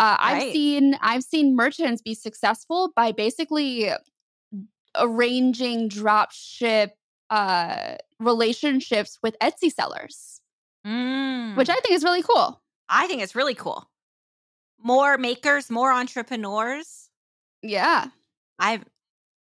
Uh, 0.00 0.16
right. 0.18 0.18
I've 0.18 0.52
seen 0.54 0.98
I've 1.02 1.22
seen 1.22 1.54
merchants 1.54 2.00
be 2.00 2.14
successful 2.14 2.90
by 2.96 3.12
basically 3.12 3.90
arranging 4.96 5.90
dropship 5.90 6.92
uh, 7.28 7.96
relationships 8.18 9.18
with 9.22 9.38
Etsy 9.40 9.70
sellers, 9.70 10.40
mm. 10.86 11.54
which 11.54 11.68
I 11.68 11.74
think 11.74 11.92
is 11.92 12.02
really 12.02 12.22
cool. 12.22 12.62
I 12.88 13.08
think 13.08 13.20
it's 13.20 13.34
really 13.34 13.54
cool. 13.54 13.90
More 14.82 15.18
makers, 15.18 15.68
more 15.68 15.92
entrepreneurs. 15.92 17.10
Yeah, 17.62 18.06
I 18.58 18.80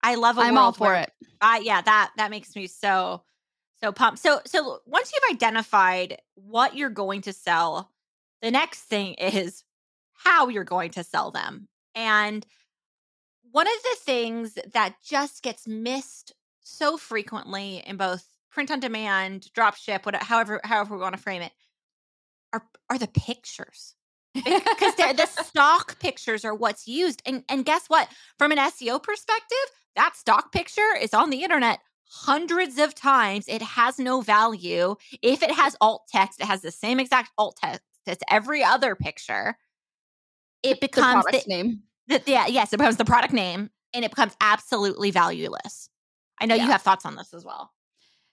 I 0.04 0.16
love. 0.16 0.38
i 0.38 0.50
I'm 0.50 0.58
all 0.58 0.74
for 0.74 0.88
where, 0.88 1.04
it. 1.04 1.14
Uh, 1.40 1.60
yeah, 1.62 1.82
that 1.84 2.12
that 2.18 2.32
makes 2.32 2.54
me 2.54 2.68
so 2.68 3.24
so 3.82 3.94
pumped. 3.94 4.20
So 4.20 4.42
so 4.46 4.80
once 4.86 5.14
you've 5.14 5.36
identified 5.36 6.18
what 6.36 6.76
you're 6.76 6.90
going 6.90 7.22
to 7.22 7.32
sell, 7.32 7.90
the 8.42 8.52
next 8.52 8.82
thing 8.82 9.14
is 9.14 9.64
how 10.24 10.50
you're 10.50 10.64
going 10.64 10.92
to 10.92 11.04
sell 11.04 11.32
them. 11.32 11.68
And 11.96 12.46
one 13.52 13.68
of 13.68 13.84
the 13.84 13.98
things 14.02 14.58
that 14.74 14.96
just 15.04 15.42
gets 15.42 15.68
missed 15.68 16.34
so 16.62 16.98
frequently 16.98 17.84
in 17.86 17.98
both 17.98 18.26
print 18.52 18.72
on 18.72 18.80
demand, 18.80 19.52
drop 19.54 19.76
ship, 19.76 20.06
whatever, 20.06 20.24
however, 20.26 20.62
however 20.64 20.96
we 20.96 21.02
want 21.02 21.16
to 21.16 21.22
frame 21.22 21.42
it, 21.42 21.52
are 22.54 22.64
are 22.90 22.98
the 22.98 23.08
pictures. 23.08 23.96
because 24.34 24.96
the 24.96 25.28
stock 25.44 26.00
pictures 26.00 26.46
are 26.46 26.54
what's 26.54 26.88
used. 26.88 27.22
And 27.26 27.44
and 27.50 27.66
guess 27.66 27.86
what? 27.88 28.10
From 28.38 28.52
an 28.52 28.58
SEO 28.58 29.02
perspective, 29.02 29.58
that 29.96 30.16
stock 30.16 30.52
picture 30.52 30.96
is 31.00 31.14
on 31.14 31.30
the 31.30 31.44
internet 31.44 31.80
hundreds 32.10 32.78
of 32.78 32.96
times. 32.96 33.46
It 33.48 33.62
has 33.62 34.00
no 34.00 34.22
value. 34.22 34.96
If 35.22 35.44
it 35.44 35.52
has 35.52 35.76
alt 35.82 36.08
text, 36.12 36.40
it 36.40 36.46
has 36.46 36.62
the 36.62 36.72
same 36.72 37.00
exact 37.00 37.32
alt 37.38 37.58
text 37.62 37.82
as 38.08 38.18
every 38.30 38.64
other 38.64 38.96
picture. 38.96 39.56
It 40.64 40.82
becomes 40.82 41.26
the, 41.26 41.32
the 41.32 41.44
name. 41.48 41.84
The, 42.08 42.22
yeah, 42.26 42.48
yes, 42.48 42.74
it 42.74 42.78
becomes 42.78 42.98
the 42.98 43.06
product 43.06 43.34
name 43.34 43.70
and 43.94 44.04
it 44.04 44.12
becomes 44.12 44.36
absolutely 44.42 45.12
valueless. 45.12 45.90
I 46.40 46.46
know 46.46 46.56
yeah. 46.56 46.66
you 46.66 46.72
have 46.72 46.82
thoughts 46.82 47.06
on 47.06 47.16
this 47.16 47.34
as 47.34 47.46
well. 47.46 47.72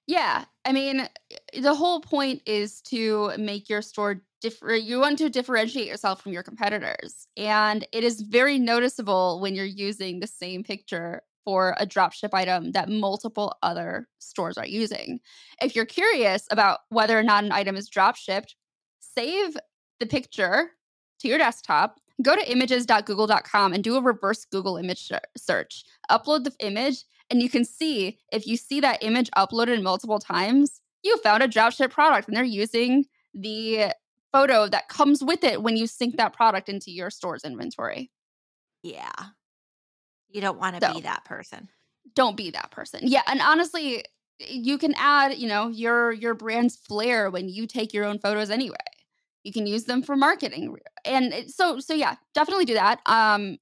Yeah. 0.07 0.45
I 0.65 0.73
mean, 0.73 1.01
eh, 1.01 1.09
eh, 1.53 1.61
the 1.61 1.75
whole 1.75 2.01
point 2.01 2.43
is 2.47 2.81
to 2.83 3.33
make 3.39 3.69
your 3.69 3.83
store 3.83 4.23
different. 4.41 4.85
You 4.85 5.01
want 5.01 5.19
to 5.19 5.29
differentiate 5.29 5.89
yourself 5.89 6.23
from 6.23 6.33
your 6.33 6.43
competitors. 6.43 7.27
And 7.37 7.87
it 7.93 8.05
is 8.05 8.21
very 8.21 8.59
noticeable 8.59 9.41
when 9.41 9.55
you're 9.55 9.65
using 9.65 10.21
the 10.21 10.27
same 10.27 10.63
picture 10.63 11.23
for 11.45 11.77
a 11.79 11.87
dropship 11.87 12.31
item 12.33 12.73
that 12.73 12.89
multiple 12.89 13.57
other 13.63 14.09
stores 14.19 14.59
are 14.59 14.67
using. 14.67 15.21
If 15.63 15.77
you're 15.77 15.87
curious 15.87 16.47
about 16.51 16.81
whether 16.89 17.19
or 17.19 17.23
not 17.23 17.45
an 17.45 17.53
item 17.53 17.77
is 17.77 17.89
drop 17.89 18.17
shipped, 18.17 18.57
save 19.01 19.57
the 20.01 20.07
picture 20.07 20.71
to 21.21 21.29
your 21.29 21.39
desktop 21.39 22.01
go 22.23 22.35
to 22.35 22.51
images.google.com 22.51 23.73
and 23.73 23.85
do 23.85 23.97
a 23.97 24.03
reverse 24.03 24.45
Google 24.45 24.77
image 24.77 25.11
search. 25.37 25.85
Upload 26.11 26.45
the 26.45 26.53
image, 26.61 27.05
and 27.31 27.43
you 27.43 27.49
can 27.49 27.65
see 27.65 28.19
if 28.33 28.47
you 28.47 28.57
see 28.57 28.81
that 28.81 29.03
image 29.03 29.31
uploaded 29.37 29.83
multiple 29.83 30.19
times, 30.19 30.81
you 31.03 31.17
found 31.19 31.43
a 31.43 31.49
dropship 31.49 31.91
product 31.91 32.29
and 32.29 32.37
they're 32.37 32.45
using 32.45 33.07
the 33.35 33.93
photo 34.33 34.69
that 34.69 34.89
comes 34.89 35.23
with 35.23 35.45
it 35.45 35.63
when 35.63 35.77
you 35.77 35.87
sync 35.87 36.17
that 36.17 36.33
product 36.33 36.69
into 36.69 36.91
your 36.91 37.11
store's 37.11 37.45
inventory. 37.45 38.11
Yeah. 38.83 39.13
You 40.31 40.41
don't 40.41 40.59
want 40.59 40.81
to 40.81 40.87
so, 40.87 40.95
be 40.95 41.01
that 41.03 41.25
person. 41.25 41.69
Don't 42.15 42.37
be 42.37 42.51
that 42.51 42.71
person. 42.71 43.01
Yeah, 43.03 43.23
and 43.27 43.41
honestly, 43.41 44.05
you 44.39 44.79
can 44.79 44.95
add, 44.97 45.39
you 45.39 45.49
know, 45.49 45.69
your 45.69 46.13
your 46.13 46.35
brand's 46.35 46.77
flair 46.77 47.31
when 47.31 47.49
you 47.49 47.67
take 47.67 47.95
your 47.95 48.05
own 48.05 48.19
photos 48.19 48.51
anyway 48.51 48.77
you 49.47 49.53
can 49.53 49.67
use 49.67 49.85
them 49.85 50.03
for 50.03 50.17
marketing 50.17 50.77
and 51.05 51.33
so 51.49 51.79
so 51.79 51.95
yeah 51.95 52.17
definitely 52.35 52.65
do 52.65 52.75
that 52.75 53.01
um 53.07 53.57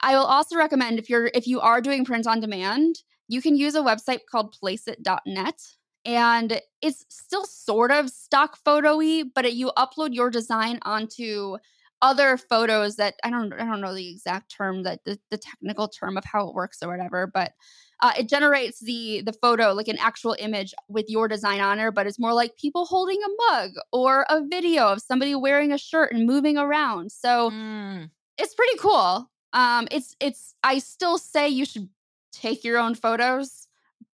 i 0.00 0.14
will 0.14 0.24
also 0.24 0.56
recommend 0.56 0.98
if 0.98 1.10
you're 1.10 1.30
if 1.34 1.46
you 1.46 1.60
are 1.60 1.80
doing 1.80 2.04
print 2.04 2.26
on 2.26 2.40
demand 2.40 2.96
you 3.26 3.42
can 3.42 3.56
use 3.56 3.74
a 3.74 3.82
website 3.82 4.20
called 4.30 4.54
placeit.net 4.62 5.60
and 6.04 6.60
it's 6.80 7.04
still 7.08 7.44
sort 7.44 7.90
of 7.90 8.08
stock 8.08 8.56
photo-y 8.64 9.24
but 9.34 9.44
it, 9.44 9.54
you 9.54 9.72
upload 9.76 10.14
your 10.14 10.30
design 10.30 10.78
onto 10.82 11.56
other 12.00 12.36
photos 12.36 12.96
that 12.96 13.14
I 13.24 13.30
don't 13.30 13.52
I 13.52 13.64
don't 13.64 13.80
know 13.80 13.94
the 13.94 14.10
exact 14.10 14.54
term 14.54 14.84
that 14.84 15.04
the, 15.04 15.18
the 15.30 15.38
technical 15.38 15.88
term 15.88 16.16
of 16.16 16.24
how 16.24 16.48
it 16.48 16.54
works 16.54 16.82
or 16.82 16.88
whatever, 16.88 17.26
but 17.26 17.52
uh, 18.00 18.12
it 18.16 18.28
generates 18.28 18.80
the 18.80 19.22
the 19.22 19.32
photo 19.32 19.72
like 19.72 19.88
an 19.88 19.98
actual 19.98 20.36
image 20.38 20.74
with 20.88 21.06
your 21.08 21.26
design 21.26 21.60
on 21.60 21.80
it, 21.80 21.94
but 21.94 22.06
it's 22.06 22.18
more 22.18 22.32
like 22.32 22.56
people 22.56 22.84
holding 22.84 23.18
a 23.22 23.52
mug 23.52 23.70
or 23.92 24.24
a 24.28 24.42
video 24.46 24.86
of 24.86 25.02
somebody 25.02 25.34
wearing 25.34 25.72
a 25.72 25.78
shirt 25.78 26.12
and 26.12 26.26
moving 26.26 26.56
around. 26.56 27.10
So 27.10 27.50
mm. 27.50 28.08
it's 28.36 28.54
pretty 28.54 28.78
cool. 28.78 29.30
Um, 29.52 29.88
it's 29.90 30.14
it's 30.20 30.54
I 30.62 30.78
still 30.78 31.18
say 31.18 31.48
you 31.48 31.64
should 31.64 31.88
take 32.32 32.62
your 32.62 32.78
own 32.78 32.94
photos, 32.94 33.66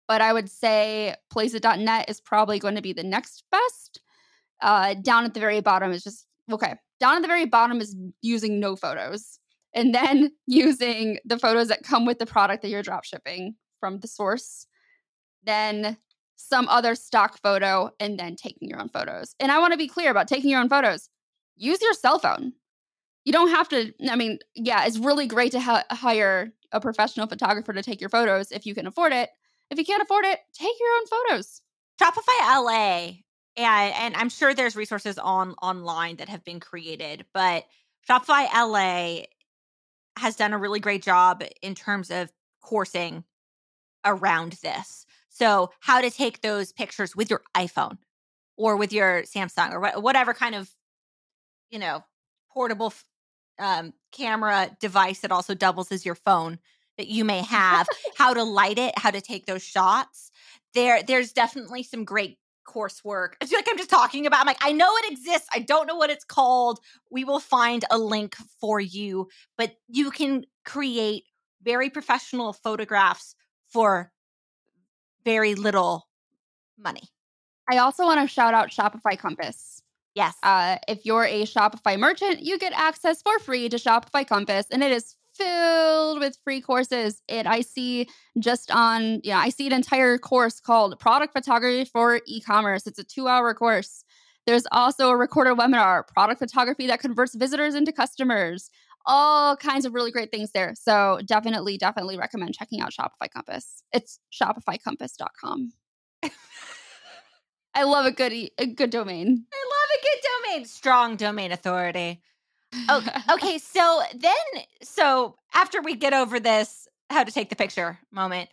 but 0.08 0.20
I 0.22 0.34
would 0.34 0.50
say 0.50 1.16
placeit.net 1.34 2.10
is 2.10 2.20
probably 2.20 2.60
going 2.60 2.76
to 2.76 2.82
be 2.82 2.94
the 2.94 3.04
next 3.04 3.44
best. 3.52 4.02
Uh, 4.62 4.94
down 4.94 5.24
at 5.24 5.34
the 5.34 5.40
very 5.40 5.62
bottom 5.62 5.94
is 5.94 6.04
just 6.04 6.26
okay 6.52 6.76
down 7.00 7.16
at 7.16 7.22
the 7.22 7.28
very 7.28 7.46
bottom 7.46 7.82
is 7.82 7.96
using 8.22 8.60
no 8.60 8.76
photos 8.76 9.40
and 9.74 9.94
then 9.94 10.32
using 10.48 11.20
the 11.26 11.40
photos 11.40 11.68
that 11.70 11.84
come 11.84 12.06
with 12.06 12.20
the 12.20 12.26
product 12.26 12.62
that 12.62 12.70
you're 12.70 12.84
drop 12.84 13.04
shipping 13.04 13.56
from 13.80 14.00
the 14.00 14.08
source. 14.08 14.66
Then 15.44 15.98
some 16.36 16.68
other 16.70 16.96
stock 16.96 17.38
photo 17.42 17.92
and 18.00 18.18
then 18.18 18.36
taking 18.36 18.70
your 18.70 18.80
own 18.80 18.90
photos. 18.90 19.36
And 19.40 19.52
I 19.52 19.60
want 19.60 19.74
to 19.74 19.78
be 19.78 19.88
clear 19.88 20.10
about 20.10 20.28
taking 20.28 20.50
your 20.50 20.62
own 20.62 20.70
photos. 20.70 21.10
Use 21.58 21.82
your 21.82 21.94
cell 21.94 22.20
phone. 22.20 22.54
You 23.26 23.34
don't 23.34 23.50
have 23.50 23.68
to, 23.70 23.94
I 24.10 24.16
mean, 24.16 24.40
yeah, 24.56 24.86
it's 24.86 24.98
really 24.98 25.28
great 25.28 25.52
to 25.52 25.60
ha- 25.60 25.84
hire 25.92 26.54
a 26.72 26.80
professional 26.80 27.28
photographer 27.28 27.74
to 27.74 27.84
take 27.84 28.00
your 28.00 28.10
photos 28.10 28.52
if 28.52 28.66
you 28.66 28.74
can 28.74 28.88
afford 28.88 29.12
it. 29.12 29.30
If 29.70 29.78
you 29.78 29.86
can't 29.86 30.02
afford 30.02 30.26
it, 30.26 30.40
take 30.54 30.76
your 30.80 30.96
own 30.96 31.06
photos. 31.08 31.62
Shopify 32.02 32.64
LA 32.64 33.12
and 33.58 33.94
and 33.96 34.16
I'm 34.16 34.30
sure 34.30 34.54
there's 34.54 34.76
resources 34.76 35.18
on 35.18 35.54
online 35.62 36.18
that 36.18 36.30
have 36.30 36.44
been 36.44 36.60
created, 36.60 37.26
but 37.34 37.66
Shopify 38.10 38.48
LA 38.54 39.26
has 40.18 40.36
done 40.36 40.54
a 40.54 40.58
really 40.58 40.80
great 40.80 41.04
job 41.04 41.44
in 41.62 41.76
terms 41.76 42.12
of 42.12 42.32
coursing 42.62 43.24
around 44.06 44.54
this. 44.64 45.06
So, 45.30 45.72
how 45.80 46.02
to 46.02 46.10
take 46.10 46.42
those 46.42 46.72
pictures 46.72 47.16
with 47.16 47.30
your 47.30 47.42
iPhone 47.56 47.98
or 48.58 48.76
with 48.76 48.92
your 48.92 49.24
Samsung 49.24 49.72
or 49.72 50.02
whatever 50.02 50.34
kind 50.34 50.56
of, 50.56 50.70
you 51.70 51.80
know, 51.80 52.04
portable 52.52 52.94
um, 53.60 53.94
camera 54.12 54.76
device 54.80 55.20
that 55.20 55.32
also 55.32 55.54
doubles 55.54 55.92
as 55.92 56.06
your 56.06 56.16
phone 56.16 56.60
that 56.98 57.08
you 57.08 57.24
may 57.24 57.42
have, 57.42 57.88
how 58.18 58.34
to 58.34 58.44
light 58.44 58.78
it, 58.78 58.98
how 58.98 59.12
to 59.12 59.22
take 59.22 59.46
those 59.46 59.64
shots. 59.64 60.32
There, 60.74 61.02
there's 61.04 61.32
definitely 61.32 61.84
some 61.84 62.04
great 62.04 62.38
coursework. 62.70 63.34
I 63.42 63.46
feel 63.46 63.58
like 63.58 63.68
I'm 63.70 63.78
just 63.78 63.90
talking 63.90 64.26
about. 64.26 64.42
I'm 64.42 64.46
like, 64.46 64.62
I 64.62 64.72
know 64.72 64.90
it 64.98 65.12
exists. 65.12 65.48
I 65.54 65.60
don't 65.60 65.88
know 65.88 65.96
what 65.96 66.10
it's 66.10 66.24
called. 66.24 66.80
We 67.10 67.24
will 67.24 67.40
find 67.40 67.84
a 67.90 67.98
link 67.98 68.36
for 68.60 68.80
you, 68.80 69.28
but 69.58 69.74
you 69.88 70.12
can 70.12 70.46
create 70.66 71.24
very 71.64 71.90
professional 71.90 72.54
photographs 72.54 73.36
for 73.68 74.12
very 75.26 75.56
little 75.56 76.08
money. 76.78 77.04
I 77.72 77.78
also 77.78 78.06
want 78.06 78.22
to 78.22 78.34
shout 78.34 78.54
out 78.54 78.70
Shopify 78.70 79.18
Compass. 79.18 79.82
Yes. 80.16 80.36
Uh, 80.42 80.78
if 80.88 81.06
you're 81.06 81.26
a 81.26 81.44
Shopify 81.44 81.98
merchant, 82.00 82.42
you 82.42 82.58
get 82.58 82.74
access 82.74 83.22
for 83.22 83.38
free 83.40 83.70
to 83.70 83.78
Shopify 83.78 84.28
Compass, 84.28 84.66
and 84.72 84.84
it 84.84 84.92
is 84.92 85.16
filled 85.40 86.20
with 86.20 86.38
free 86.44 86.62
courses. 86.62 87.22
It 87.28 87.48
I 87.48 87.62
see 87.62 88.10
just 88.38 88.72
on, 88.72 89.22
yeah, 89.24 89.40
I 89.40 89.50
see 89.50 89.68
an 89.68 89.74
entire 89.74 90.18
course 90.18 90.60
called 90.60 91.00
Product 91.00 91.34
Photography 91.34 91.86
for 91.86 92.22
E-commerce. 92.28 92.86
It's 92.86 93.00
a 93.00 93.04
two-hour 93.04 93.54
course. 93.54 94.04
There's 94.46 94.66
also 94.72 95.10
a 95.10 95.18
recorded 95.18 95.58
webinar, 95.58 96.08
product 96.08 96.40
photography 96.40 96.88
that 96.88 97.00
converts 97.00 97.36
visitors 97.36 97.76
into 97.76 97.92
customers. 97.92 98.70
All 99.06 99.56
kinds 99.56 99.86
of 99.86 99.94
really 99.94 100.12
great 100.12 100.32
things 100.32 100.52
there. 100.52 100.74
So 100.76 101.20
definitely, 101.26 101.78
definitely 101.78 102.18
recommend 102.18 102.54
checking 102.54 102.82
out 102.82 102.92
Shopify 102.92 103.30
Compass. 103.34 103.84
It's 103.94 104.20
shopifycompass.com. 104.34 105.74
I 107.76 107.84
love 107.84 108.06
a 108.06 108.12
good 108.12 108.34
a 108.58 108.66
good 108.66 108.90
domain. 108.90 109.46
I 109.54 109.70
love 109.72 109.90
a 109.94 110.02
good 110.02 110.20
domain. 110.48 110.66
Strong 110.66 111.18
domain 111.18 111.52
authority. 111.52 112.22
Oh, 112.88 113.06
okay. 113.34 113.58
So 113.58 114.02
then, 114.16 114.64
so 114.82 115.36
after 115.54 115.82
we 115.82 115.96
get 115.96 116.14
over 116.14 116.40
this, 116.40 116.88
how 117.10 117.24
to 117.24 117.32
take 117.32 117.50
the 117.50 117.56
picture 117.56 118.00
moment, 118.12 118.50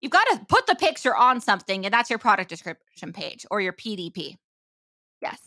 you've 0.00 0.12
got 0.12 0.24
to 0.24 0.44
put 0.48 0.66
the 0.66 0.74
picture 0.74 1.16
on 1.16 1.40
something, 1.40 1.84
and 1.84 1.92
that's 1.92 2.10
your 2.10 2.18
product 2.18 2.50
description 2.50 3.12
page 3.12 3.46
or 3.50 3.60
your 3.60 3.72
PDP. 3.72 4.36
Yes. 5.22 5.40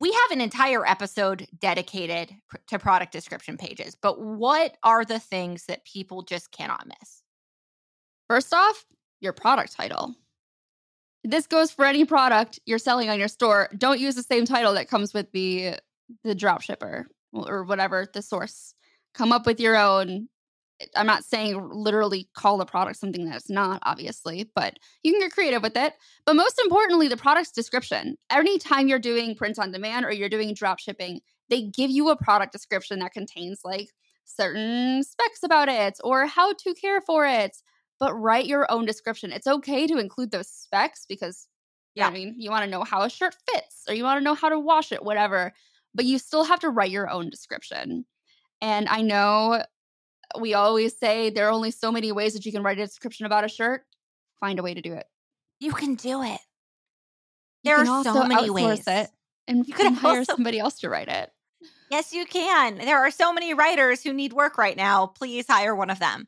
We 0.00 0.10
have 0.10 0.30
an 0.32 0.40
entire 0.40 0.84
episode 0.86 1.46
dedicated 1.60 2.34
pr- 2.48 2.56
to 2.68 2.78
product 2.78 3.12
description 3.12 3.56
pages, 3.56 3.94
but 3.94 4.20
what 4.20 4.76
are 4.82 5.04
the 5.04 5.20
things 5.20 5.66
that 5.66 5.84
people 5.84 6.22
just 6.22 6.50
cannot 6.50 6.86
miss? 6.86 7.22
First 8.28 8.52
off, 8.52 8.84
your 9.20 9.32
product 9.32 9.76
title. 9.76 10.14
This 11.22 11.46
goes 11.46 11.70
for 11.70 11.84
any 11.84 12.04
product 12.04 12.58
you're 12.66 12.78
selling 12.78 13.08
on 13.08 13.18
your 13.18 13.28
store. 13.28 13.68
Don't 13.78 14.00
use 14.00 14.16
the 14.16 14.24
same 14.24 14.44
title 14.44 14.74
that 14.74 14.88
comes 14.88 15.14
with 15.14 15.30
the 15.30 15.76
the 16.24 16.34
drop 16.34 16.62
shipper 16.62 17.06
or 17.32 17.64
whatever 17.64 18.06
the 18.12 18.22
source. 18.22 18.74
Come 19.14 19.32
up 19.32 19.46
with 19.46 19.60
your 19.60 19.76
own 19.76 20.28
eh, 20.80 20.86
I'm 20.96 21.06
not 21.06 21.24
saying 21.24 21.60
literally 21.72 22.28
call 22.34 22.58
the 22.58 22.64
product 22.64 22.98
something 22.98 23.28
that's 23.28 23.50
not, 23.50 23.80
obviously, 23.84 24.50
but 24.54 24.78
you 25.02 25.12
can 25.12 25.20
get 25.20 25.32
creative 25.32 25.62
with 25.62 25.76
it. 25.76 25.94
But 26.24 26.36
most 26.36 26.60
importantly, 26.62 27.08
the 27.08 27.16
product's 27.16 27.52
description. 27.52 28.16
Anytime 28.30 28.88
you're 28.88 28.98
doing 28.98 29.34
print 29.34 29.58
on 29.58 29.72
demand 29.72 30.04
or 30.04 30.12
you're 30.12 30.28
doing 30.28 30.54
drop 30.54 30.78
shipping, 30.78 31.20
they 31.48 31.62
give 31.62 31.90
you 31.90 32.08
a 32.10 32.16
product 32.16 32.52
description 32.52 33.00
that 33.00 33.12
contains 33.12 33.60
like 33.64 33.90
certain 34.24 35.02
specs 35.02 35.42
about 35.42 35.68
it 35.68 35.98
or 36.02 36.26
how 36.26 36.52
to 36.52 36.74
care 36.74 37.00
for 37.00 37.26
it. 37.26 37.56
But 37.98 38.14
write 38.14 38.46
your 38.46 38.70
own 38.70 38.84
description. 38.84 39.32
It's 39.32 39.46
okay 39.46 39.86
to 39.86 39.98
include 39.98 40.30
those 40.32 40.48
specs 40.48 41.06
because, 41.08 41.46
yeah, 41.94 42.08
I 42.08 42.10
mean, 42.10 42.34
you 42.36 42.50
want 42.50 42.64
to 42.64 42.70
know 42.70 42.82
how 42.82 43.02
a 43.02 43.10
shirt 43.10 43.36
fits 43.50 43.84
or 43.88 43.94
you 43.94 44.02
want 44.02 44.18
to 44.18 44.24
know 44.24 44.34
how 44.34 44.48
to 44.48 44.58
wash 44.58 44.90
it, 44.92 45.04
whatever. 45.04 45.52
But 45.94 46.04
you 46.04 46.18
still 46.18 46.44
have 46.44 46.60
to 46.60 46.70
write 46.70 46.90
your 46.90 47.10
own 47.10 47.30
description. 47.30 48.04
And 48.60 48.88
I 48.88 49.02
know 49.02 49.52
uh, 49.54 49.64
we 50.40 50.54
always 50.54 50.96
say 50.96 51.30
there 51.30 51.48
are 51.48 51.52
only 51.52 51.70
so 51.70 51.92
many 51.92 52.12
ways 52.12 52.34
that 52.34 52.46
you 52.46 52.52
can 52.52 52.62
write 52.62 52.78
a 52.78 52.86
description 52.86 53.26
about 53.26 53.44
a 53.44 53.48
shirt. 53.48 53.84
Find 54.40 54.58
a 54.58 54.62
way 54.62 54.74
to 54.74 54.80
do 54.80 54.94
it. 54.94 55.06
You 55.60 55.72
can 55.72 55.94
do 55.94 56.22
it. 56.22 56.40
There 57.64 57.76
are 57.76 58.04
so 58.04 58.24
many 58.24 58.50
ways. 58.50 58.84
It 58.86 59.10
and 59.46 59.66
you 59.66 59.74
can 59.74 59.94
hire 59.94 60.20
also- 60.20 60.34
somebody 60.34 60.58
else 60.58 60.80
to 60.80 60.88
write 60.88 61.08
it. 61.08 61.30
Yes, 61.90 62.12
you 62.12 62.24
can. 62.24 62.76
There 62.76 62.98
are 62.98 63.10
so 63.10 63.34
many 63.34 63.52
writers 63.52 64.02
who 64.02 64.14
need 64.14 64.32
work 64.32 64.56
right 64.56 64.76
now. 64.76 65.08
Please 65.08 65.46
hire 65.46 65.76
one 65.76 65.90
of 65.90 65.98
them. 65.98 66.26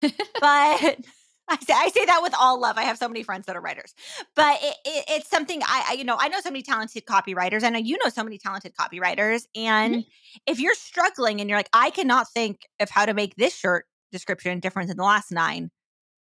but 0.40 0.98
I 1.48 1.58
say, 1.58 1.74
I 1.74 1.88
say 1.88 2.04
that 2.06 2.20
with 2.22 2.34
all 2.38 2.60
love. 2.60 2.78
I 2.78 2.82
have 2.84 2.96
so 2.96 3.08
many 3.08 3.22
friends 3.22 3.46
that 3.46 3.56
are 3.56 3.60
writers, 3.60 3.94
but 4.34 4.58
it, 4.62 4.76
it, 4.84 5.04
it's 5.08 5.28
something 5.28 5.62
I, 5.62 5.86
I, 5.90 5.92
you 5.94 6.04
know, 6.04 6.16
I 6.18 6.28
know 6.28 6.40
so 6.40 6.50
many 6.50 6.62
talented 6.62 7.04
copywriters. 7.04 7.64
I 7.64 7.70
know 7.70 7.78
you 7.78 7.98
know 8.02 8.10
so 8.10 8.24
many 8.24 8.38
talented 8.38 8.74
copywriters. 8.74 9.46
And 9.54 9.94
mm-hmm. 9.94 10.00
if 10.46 10.58
you're 10.58 10.74
struggling 10.74 11.40
and 11.40 11.50
you're 11.50 11.58
like, 11.58 11.68
I 11.72 11.90
cannot 11.90 12.28
think 12.30 12.60
of 12.80 12.88
how 12.90 13.04
to 13.06 13.14
make 13.14 13.36
this 13.36 13.54
shirt 13.54 13.84
description 14.10 14.60
different 14.60 14.88
than 14.88 14.96
the 14.96 15.04
last 15.04 15.30
nine, 15.30 15.70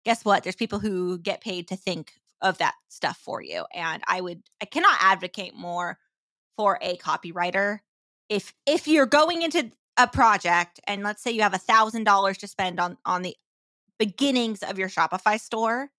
guess 0.04 0.24
what? 0.24 0.42
There's 0.42 0.56
people 0.56 0.78
who 0.80 1.18
get 1.18 1.40
paid 1.40 1.68
to 1.68 1.76
think 1.76 2.12
of 2.42 2.58
that 2.58 2.74
stuff 2.88 3.16
for 3.16 3.42
you. 3.42 3.64
And 3.74 4.02
I 4.06 4.20
would, 4.20 4.42
I 4.60 4.66
cannot 4.66 4.98
advocate 5.00 5.54
more 5.54 5.98
for 6.56 6.78
a 6.82 6.96
copywriter. 6.98 7.78
If 8.28 8.52
if 8.66 8.88
you're 8.88 9.06
going 9.06 9.42
into 9.42 9.70
a 9.96 10.06
project 10.06 10.80
and 10.86 11.02
let's 11.02 11.22
say 11.22 11.30
you 11.30 11.42
have 11.42 11.54
a 11.54 11.58
thousand 11.58 12.04
dollars 12.04 12.38
to 12.38 12.48
spend 12.48 12.80
on 12.80 12.98
on 13.04 13.22
the 13.22 13.36
beginnings 13.98 14.62
of 14.62 14.78
your 14.78 14.88
Shopify 14.88 15.40
store, 15.40 15.90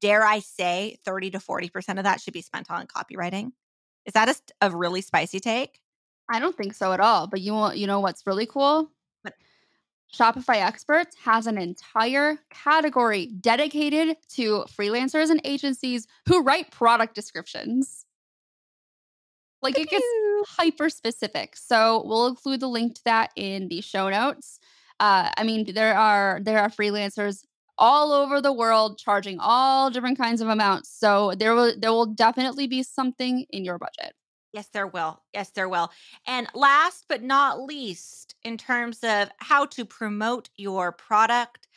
dare 0.00 0.24
I 0.24 0.40
say 0.40 0.98
30 1.04 1.32
to 1.32 1.38
40% 1.38 1.98
of 1.98 2.04
that 2.04 2.20
should 2.20 2.34
be 2.34 2.42
spent 2.42 2.70
on 2.70 2.86
copywriting? 2.86 3.52
Is 4.04 4.14
that 4.14 4.28
a, 4.28 4.66
a 4.66 4.70
really 4.70 5.00
spicy 5.00 5.40
take? 5.40 5.80
I 6.28 6.40
don't 6.40 6.56
think 6.56 6.74
so 6.74 6.92
at 6.92 7.00
all. 7.00 7.26
But 7.26 7.40
you 7.40 7.52
want 7.52 7.78
you 7.78 7.86
know 7.86 8.00
what's 8.00 8.26
really 8.26 8.46
cool? 8.46 8.90
What? 9.22 9.34
Shopify 10.12 10.56
Experts 10.56 11.16
has 11.24 11.46
an 11.46 11.58
entire 11.58 12.38
category 12.50 13.26
dedicated 13.26 14.16
to 14.30 14.64
freelancers 14.68 15.30
and 15.30 15.40
agencies 15.44 16.06
who 16.26 16.42
write 16.42 16.70
product 16.70 17.14
descriptions. 17.14 18.06
Like 19.62 19.78
it 19.78 19.88
gets 19.88 20.04
hyper 20.46 20.90
specific. 20.90 21.56
So 21.56 22.02
we'll 22.06 22.28
include 22.28 22.60
the 22.60 22.68
link 22.68 22.94
to 22.96 23.04
that 23.04 23.30
in 23.34 23.68
the 23.68 23.80
show 23.80 24.08
notes. 24.08 24.60
Uh, 24.98 25.30
I 25.36 25.44
mean, 25.44 25.72
there 25.74 25.94
are 25.96 26.40
there 26.42 26.58
are 26.58 26.70
freelancers 26.70 27.44
all 27.78 28.12
over 28.12 28.40
the 28.40 28.52
world 28.52 28.98
charging 28.98 29.38
all 29.38 29.90
different 29.90 30.18
kinds 30.18 30.40
of 30.40 30.48
amounts. 30.48 30.90
So 30.90 31.34
there 31.36 31.54
will 31.54 31.74
there 31.78 31.92
will 31.92 32.06
definitely 32.06 32.66
be 32.66 32.82
something 32.82 33.46
in 33.50 33.64
your 33.64 33.78
budget. 33.78 34.14
Yes, 34.52 34.68
there 34.72 34.86
will. 34.86 35.22
Yes, 35.34 35.50
there 35.50 35.68
will. 35.68 35.90
And 36.26 36.46
last 36.54 37.04
but 37.08 37.22
not 37.22 37.60
least, 37.60 38.34
in 38.42 38.56
terms 38.56 39.00
of 39.02 39.28
how 39.36 39.66
to 39.66 39.84
promote 39.84 40.48
your 40.56 40.92
product, 40.92 41.68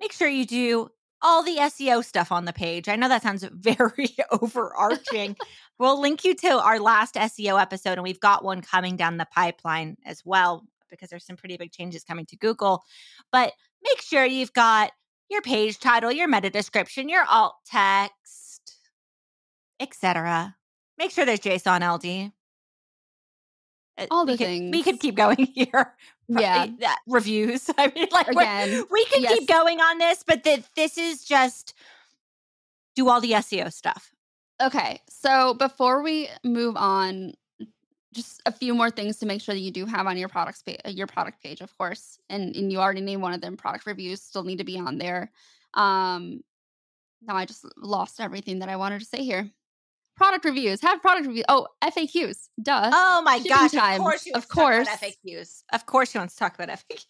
make 0.00 0.12
sure 0.12 0.28
you 0.28 0.46
do 0.46 0.88
all 1.20 1.42
the 1.42 1.56
SEO 1.56 2.04
stuff 2.04 2.30
on 2.30 2.44
the 2.44 2.52
page. 2.52 2.88
I 2.88 2.94
know 2.94 3.08
that 3.08 3.24
sounds 3.24 3.42
very 3.52 4.14
overarching. 4.30 5.36
we'll 5.80 6.00
link 6.00 6.24
you 6.24 6.34
to 6.36 6.62
our 6.62 6.78
last 6.78 7.16
SEO 7.16 7.60
episode, 7.60 7.94
and 7.94 8.04
we've 8.04 8.20
got 8.20 8.44
one 8.44 8.62
coming 8.62 8.96
down 8.96 9.16
the 9.16 9.26
pipeline 9.34 9.96
as 10.06 10.22
well 10.24 10.64
because 10.90 11.10
there's 11.10 11.26
some 11.26 11.36
pretty 11.36 11.56
big 11.56 11.72
changes 11.72 12.04
coming 12.04 12.26
to 12.26 12.36
Google. 12.36 12.82
But 13.32 13.52
make 13.82 14.00
sure 14.00 14.24
you've 14.24 14.52
got 14.52 14.92
your 15.30 15.42
page 15.42 15.78
title, 15.78 16.10
your 16.10 16.28
meta 16.28 16.50
description, 16.50 17.08
your 17.08 17.24
alt 17.28 17.54
text, 17.66 18.78
etc. 19.80 20.56
Make 20.98 21.10
sure 21.10 21.24
there's 21.24 21.40
JSON 21.40 21.80
LD. 21.80 22.32
Uh, 23.98 24.06
All 24.10 24.24
the 24.24 24.32
we 24.32 24.36
things 24.38 24.70
could, 24.70 24.78
we 24.78 24.82
could 24.82 25.00
keep 25.00 25.14
going 25.14 25.46
here. 25.54 25.94
Yeah, 26.28 26.66
reviews. 27.06 27.70
I 27.78 27.92
mean, 27.94 28.08
like 28.12 28.28
again, 28.28 28.84
we 28.90 29.04
could 29.06 29.22
yes. 29.22 29.38
keep 29.38 29.48
going 29.48 29.80
on 29.80 29.98
this, 29.98 30.22
but 30.26 30.44
the, 30.44 30.62
this 30.76 30.98
is 30.98 31.24
just 31.24 31.74
do 32.94 33.08
all 33.08 33.20
the 33.20 33.32
SEO 33.32 33.72
stuff. 33.72 34.12
Okay, 34.60 35.00
so 35.08 35.54
before 35.54 36.02
we 36.02 36.28
move 36.44 36.76
on, 36.76 37.34
just 38.14 38.42
a 38.46 38.52
few 38.52 38.74
more 38.74 38.90
things 38.90 39.18
to 39.18 39.26
make 39.26 39.40
sure 39.40 39.54
that 39.54 39.60
you 39.60 39.70
do 39.70 39.86
have 39.86 40.06
on 40.06 40.16
your 40.16 40.28
products 40.28 40.62
page, 40.62 40.80
your 40.86 41.06
product 41.06 41.42
page, 41.42 41.60
of 41.60 41.76
course, 41.76 42.18
and 42.28 42.56
and 42.56 42.72
you 42.72 42.78
already 42.78 43.00
named 43.00 43.22
one 43.22 43.32
of 43.32 43.40
them. 43.40 43.56
Product 43.56 43.86
reviews 43.86 44.22
still 44.22 44.44
need 44.44 44.58
to 44.58 44.64
be 44.64 44.78
on 44.78 44.98
there. 44.98 45.30
Um, 45.74 46.40
now 47.22 47.36
I 47.36 47.44
just 47.44 47.64
lost 47.76 48.20
everything 48.20 48.60
that 48.60 48.68
I 48.68 48.76
wanted 48.76 49.00
to 49.00 49.04
say 49.04 49.22
here. 49.24 49.50
Product 50.16 50.44
reviews 50.44 50.80
have 50.80 51.00
product 51.00 51.26
reviews. 51.26 51.44
Oh, 51.48 51.68
FAQs. 51.82 52.48
Duh. 52.60 52.90
Oh 52.92 53.22
my 53.22 53.38
gosh! 53.40 53.70
Time. 53.72 54.00
Of 54.00 54.06
course, 54.06 54.28
of 54.34 54.48
course. 54.48 54.88
FAQs. 54.88 55.62
Of 55.72 55.86
course, 55.86 56.10
she 56.10 56.18
wants 56.18 56.34
to 56.34 56.40
talk 56.40 56.58
about 56.58 56.68
FAQs. 56.68 57.04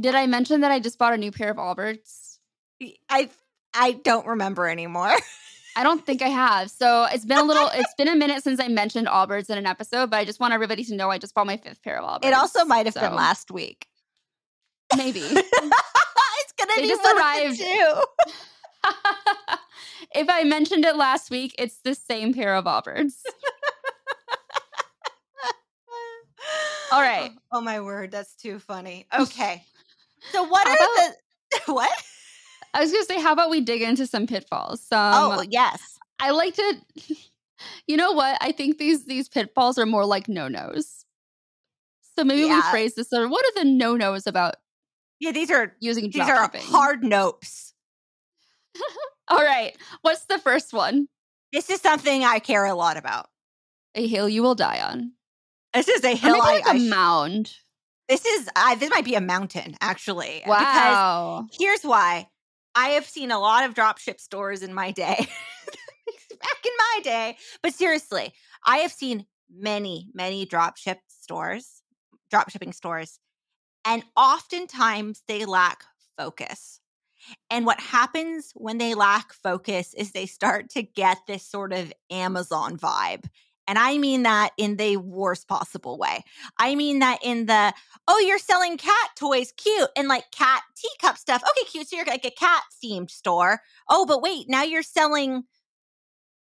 Did 0.00 0.14
I 0.14 0.26
mention 0.26 0.60
that 0.60 0.70
I 0.70 0.80
just 0.80 0.98
bought 0.98 1.14
a 1.14 1.16
new 1.16 1.32
pair 1.32 1.50
of 1.50 1.56
Allbirds? 1.56 2.38
I 3.08 3.30
I 3.72 3.92
don't 3.92 4.26
remember 4.26 4.68
anymore. 4.68 5.14
I 5.78 5.84
don't 5.84 6.04
think 6.04 6.22
I 6.22 6.28
have. 6.28 6.70
So 6.72 7.04
it's 7.04 7.24
been 7.24 7.38
a 7.38 7.44
little, 7.44 7.70
it's 7.72 7.94
been 7.96 8.08
a 8.08 8.16
minute 8.16 8.42
since 8.42 8.58
I 8.60 8.66
mentioned 8.66 9.06
Allbirds 9.06 9.48
in 9.48 9.58
an 9.58 9.66
episode, 9.66 10.10
but 10.10 10.16
I 10.16 10.24
just 10.24 10.40
want 10.40 10.52
everybody 10.52 10.82
to 10.82 10.94
know 10.96 11.08
I 11.08 11.18
just 11.18 11.36
bought 11.36 11.46
my 11.46 11.56
fifth 11.56 11.82
pair 11.84 12.00
of 12.00 12.04
Allbirds. 12.04 12.26
It 12.26 12.34
also 12.34 12.64
might 12.64 12.86
have 12.86 12.94
so. 12.94 13.00
been 13.02 13.14
last 13.14 13.52
week. 13.52 13.86
Maybe. 14.96 15.20
it's 15.22 15.44
gonna 16.58 16.72
they 16.74 16.82
be 16.82 16.88
just 16.88 17.06
arrived. 17.06 17.58
too. 17.58 18.02
if 20.16 20.28
I 20.28 20.42
mentioned 20.42 20.84
it 20.84 20.96
last 20.96 21.30
week, 21.30 21.54
it's 21.60 21.78
the 21.84 21.94
same 21.94 22.34
pair 22.34 22.56
of 22.56 22.64
Allbirds. 22.64 23.12
All 26.90 27.00
right. 27.02 27.30
Oh, 27.52 27.58
oh, 27.58 27.60
my 27.60 27.80
word, 27.80 28.10
that's 28.10 28.34
too 28.34 28.58
funny. 28.58 29.06
Okay. 29.16 29.62
So 30.32 30.42
what 30.42 30.66
How 30.66 30.72
are 30.72 30.76
about- 30.76 31.14
the 31.66 31.72
what? 31.72 32.02
I 32.78 32.82
was 32.82 32.92
going 32.92 33.04
to 33.04 33.12
say, 33.12 33.20
how 33.20 33.32
about 33.32 33.50
we 33.50 33.60
dig 33.60 33.82
into 33.82 34.06
some 34.06 34.28
pitfalls? 34.28 34.86
oh, 34.92 35.44
yes. 35.50 35.98
I 36.20 36.30
like 36.30 36.54
to. 36.54 36.74
You 37.88 37.96
know 37.96 38.12
what? 38.12 38.38
I 38.40 38.52
think 38.52 38.78
these 38.78 39.06
these 39.06 39.28
pitfalls 39.28 39.78
are 39.78 39.86
more 39.86 40.06
like 40.06 40.28
no 40.28 40.46
nos. 40.46 41.04
So 42.16 42.22
maybe 42.22 42.42
yeah. 42.42 42.54
we 42.54 42.70
phrase 42.70 42.94
this. 42.94 43.12
Or 43.12 43.28
what 43.28 43.44
are 43.44 43.64
the 43.64 43.68
no 43.68 43.96
nos 43.96 44.28
about? 44.28 44.54
Yeah, 45.18 45.32
these 45.32 45.50
are 45.50 45.74
using 45.80 46.08
these 46.08 46.22
are 46.22 46.44
shipping? 46.44 46.62
hard 46.62 47.02
nopes. 47.02 47.72
All 49.28 49.42
right. 49.42 49.76
What's 50.02 50.26
the 50.26 50.38
first 50.38 50.72
one? 50.72 51.08
This 51.52 51.68
is 51.68 51.80
something 51.80 52.22
I 52.22 52.38
care 52.38 52.64
a 52.64 52.74
lot 52.74 52.96
about. 52.96 53.28
A 53.96 54.06
hill 54.06 54.28
you 54.28 54.44
will 54.44 54.54
die 54.54 54.80
on. 54.80 55.14
This 55.74 55.88
is 55.88 56.04
a 56.04 56.14
hill 56.14 56.36
I, 56.36 56.38
like 56.38 56.68
I, 56.68 56.76
a 56.76 56.78
mound. 56.78 57.56
This 58.08 58.24
is 58.24 58.48
I, 58.54 58.76
this 58.76 58.90
might 58.90 59.04
be 59.04 59.16
a 59.16 59.20
mountain 59.20 59.74
actually. 59.80 60.44
Wow. 60.46 61.46
Because 61.48 61.58
here's 61.58 61.82
why. 61.82 62.28
I 62.78 62.90
have 62.90 63.06
seen 63.06 63.32
a 63.32 63.40
lot 63.40 63.64
of 63.64 63.74
dropship 63.74 64.20
stores 64.20 64.62
in 64.62 64.72
my 64.72 64.92
day. 64.92 65.16
Back 66.40 66.64
in 66.64 66.72
my 66.78 67.00
day. 67.02 67.36
But 67.60 67.74
seriously, 67.74 68.32
I 68.64 68.78
have 68.78 68.92
seen 68.92 69.26
many, 69.52 70.10
many 70.14 70.46
dropship 70.46 70.98
stores, 71.08 71.82
dropshipping 72.32 72.72
stores, 72.72 73.18
and 73.84 74.04
oftentimes 74.16 75.24
they 75.26 75.44
lack 75.44 75.82
focus. 76.16 76.78
And 77.50 77.66
what 77.66 77.80
happens 77.80 78.52
when 78.54 78.78
they 78.78 78.94
lack 78.94 79.32
focus 79.32 79.92
is 79.94 80.12
they 80.12 80.26
start 80.26 80.70
to 80.70 80.82
get 80.82 81.18
this 81.26 81.44
sort 81.44 81.72
of 81.72 81.92
Amazon 82.12 82.78
vibe. 82.78 83.24
And 83.68 83.78
I 83.78 83.98
mean 83.98 84.22
that 84.22 84.50
in 84.56 84.76
the 84.76 84.96
worst 84.96 85.46
possible 85.46 85.98
way. 85.98 86.24
I 86.58 86.74
mean 86.74 87.00
that 87.00 87.18
in 87.22 87.46
the, 87.46 87.74
oh, 88.08 88.18
you're 88.18 88.38
selling 88.38 88.78
cat 88.78 89.10
toys, 89.14 89.52
cute, 89.56 89.90
and 89.94 90.08
like 90.08 90.30
cat 90.30 90.62
teacup 90.74 91.18
stuff. 91.18 91.42
Okay, 91.42 91.68
cute. 91.70 91.88
So 91.88 91.96
you're 91.96 92.06
like 92.06 92.24
a 92.24 92.30
cat 92.30 92.62
themed 92.82 93.10
store. 93.10 93.60
Oh, 93.88 94.06
but 94.06 94.22
wait, 94.22 94.48
now 94.48 94.62
you're 94.62 94.82
selling 94.82 95.44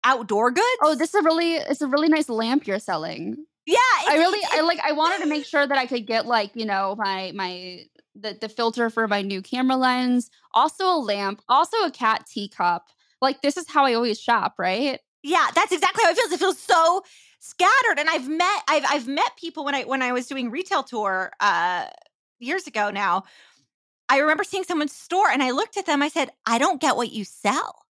outdoor 0.02 0.48
oh, 0.48 0.52
goods. 0.52 0.66
Oh, 0.82 0.94
this 0.94 1.14
is 1.14 1.20
a 1.20 1.22
really, 1.22 1.52
it's 1.52 1.82
a 1.82 1.86
really 1.86 2.08
nice 2.08 2.30
lamp 2.30 2.66
you're 2.66 2.78
selling. 2.78 3.44
Yeah, 3.66 3.76
I 4.08 4.16
really, 4.16 4.40
I 4.50 4.62
like, 4.62 4.80
I 4.80 4.92
wanted 4.92 5.20
to 5.20 5.28
make 5.28 5.44
sure 5.44 5.64
that 5.64 5.78
I 5.78 5.86
could 5.86 6.06
get 6.06 6.26
like, 6.26 6.50
you 6.54 6.64
know, 6.64 6.96
my, 6.98 7.30
my, 7.34 7.84
the, 8.14 8.36
the 8.40 8.48
filter 8.48 8.90
for 8.90 9.06
my 9.06 9.22
new 9.22 9.42
camera 9.42 9.76
lens, 9.76 10.30
also 10.52 10.86
a 10.86 10.98
lamp, 10.98 11.42
also 11.48 11.76
a 11.84 11.90
cat 11.90 12.26
teacup. 12.26 12.86
Like, 13.20 13.40
this 13.42 13.56
is 13.56 13.68
how 13.68 13.84
I 13.84 13.94
always 13.94 14.18
shop, 14.18 14.54
right? 14.58 14.98
Yeah, 15.22 15.46
that's 15.54 15.72
exactly 15.72 16.04
how 16.04 16.10
it 16.10 16.16
feels. 16.16 16.32
It 16.32 16.38
feels 16.38 16.58
so 16.58 17.02
scattered. 17.40 17.98
And 17.98 18.08
I've 18.08 18.28
met 18.28 18.62
I've 18.68 18.84
I've 18.88 19.08
met 19.08 19.36
people 19.36 19.64
when 19.64 19.74
I 19.74 19.82
when 19.84 20.02
I 20.02 20.12
was 20.12 20.26
doing 20.26 20.50
retail 20.50 20.82
tour 20.82 21.32
uh 21.40 21.86
years 22.38 22.66
ago 22.66 22.90
now. 22.90 23.24
I 24.08 24.18
remember 24.18 24.44
seeing 24.44 24.64
someone's 24.64 24.92
store 24.94 25.30
and 25.30 25.42
I 25.42 25.52
looked 25.52 25.76
at 25.76 25.86
them, 25.86 26.02
I 26.02 26.08
said, 26.08 26.30
I 26.44 26.58
don't 26.58 26.80
get 26.80 26.96
what 26.96 27.12
you 27.12 27.24
sell. 27.24 27.86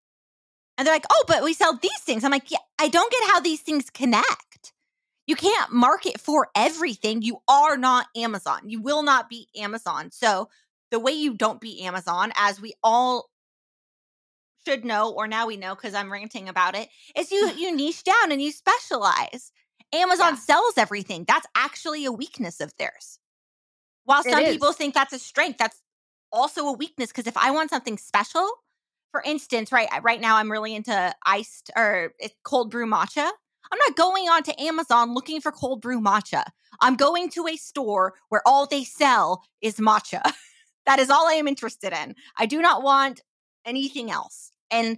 And 0.77 0.87
they're 0.87 0.95
like, 0.95 1.05
oh, 1.11 1.25
but 1.27 1.43
we 1.43 1.53
sell 1.53 1.77
these 1.81 1.99
things. 2.01 2.23
I'm 2.23 2.31
like, 2.31 2.49
yeah, 2.49 2.59
I 2.79 2.87
don't 2.87 3.11
get 3.11 3.29
how 3.29 3.39
these 3.39 3.61
things 3.61 3.89
connect. 3.89 4.73
You 5.27 5.35
can't 5.35 5.71
market 5.71 6.19
for 6.19 6.47
everything. 6.55 7.21
You 7.21 7.39
are 7.47 7.77
not 7.77 8.07
Amazon. 8.15 8.61
You 8.69 8.81
will 8.81 9.03
not 9.03 9.29
be 9.29 9.47
Amazon. 9.55 10.11
So 10.11 10.49
the 10.91 10.99
way 10.99 11.11
you 11.11 11.35
don't 11.35 11.61
be 11.61 11.83
Amazon, 11.83 12.31
as 12.35 12.61
we 12.61 12.73
all 12.83 13.29
should 14.65 14.85
know, 14.85 15.11
or 15.11 15.27
now 15.27 15.47
we 15.47 15.57
know 15.57 15.75
because 15.75 15.93
I'm 15.93 16.11
ranting 16.11 16.49
about 16.49 16.75
it, 16.75 16.89
is 17.15 17.31
you 17.31 17.51
you 17.57 17.75
niche 17.75 18.03
down 18.03 18.31
and 18.31 18.41
you 18.41 18.51
specialize. 18.51 19.51
Amazon 19.93 20.33
yeah. 20.33 20.39
sells 20.39 20.77
everything. 20.77 21.23
That's 21.27 21.45
actually 21.55 22.05
a 22.05 22.11
weakness 22.11 22.59
of 22.59 22.73
theirs. 22.77 23.19
While 24.05 24.23
some 24.23 24.43
people 24.43 24.73
think 24.73 24.93
that's 24.93 25.13
a 25.13 25.19
strength, 25.19 25.59
that's 25.59 25.79
also 26.31 26.65
a 26.65 26.73
weakness 26.73 27.09
because 27.09 27.27
if 27.27 27.37
I 27.37 27.51
want 27.51 27.69
something 27.69 27.97
special, 27.97 28.49
for 29.11 29.21
instance, 29.21 29.71
right 29.71 29.87
right 30.01 30.19
now 30.19 30.37
I'm 30.37 30.51
really 30.51 30.75
into 30.75 31.13
iced 31.25 31.71
or 31.75 32.13
eh, 32.19 32.29
cold 32.43 32.71
brew 32.71 32.87
matcha. 32.89 33.29
I'm 33.71 33.79
not 33.87 33.95
going 33.95 34.27
on 34.29 34.43
to 34.43 34.61
Amazon 34.61 35.13
looking 35.13 35.39
for 35.39 35.51
cold 35.51 35.81
brew 35.81 36.01
matcha. 36.01 36.43
I'm 36.81 36.95
going 36.95 37.29
to 37.29 37.47
a 37.47 37.55
store 37.55 38.13
where 38.29 38.41
all 38.45 38.67
they 38.67 38.83
sell 38.83 39.43
is 39.61 39.77
matcha. 39.77 40.21
that 40.85 40.99
is 40.99 41.09
all 41.09 41.27
I 41.27 41.33
am 41.33 41.47
interested 41.47 41.93
in. 41.93 42.15
I 42.37 42.45
do 42.45 42.61
not 42.61 42.83
want 42.83 43.21
anything 43.65 44.11
else. 44.11 44.51
And 44.73 44.97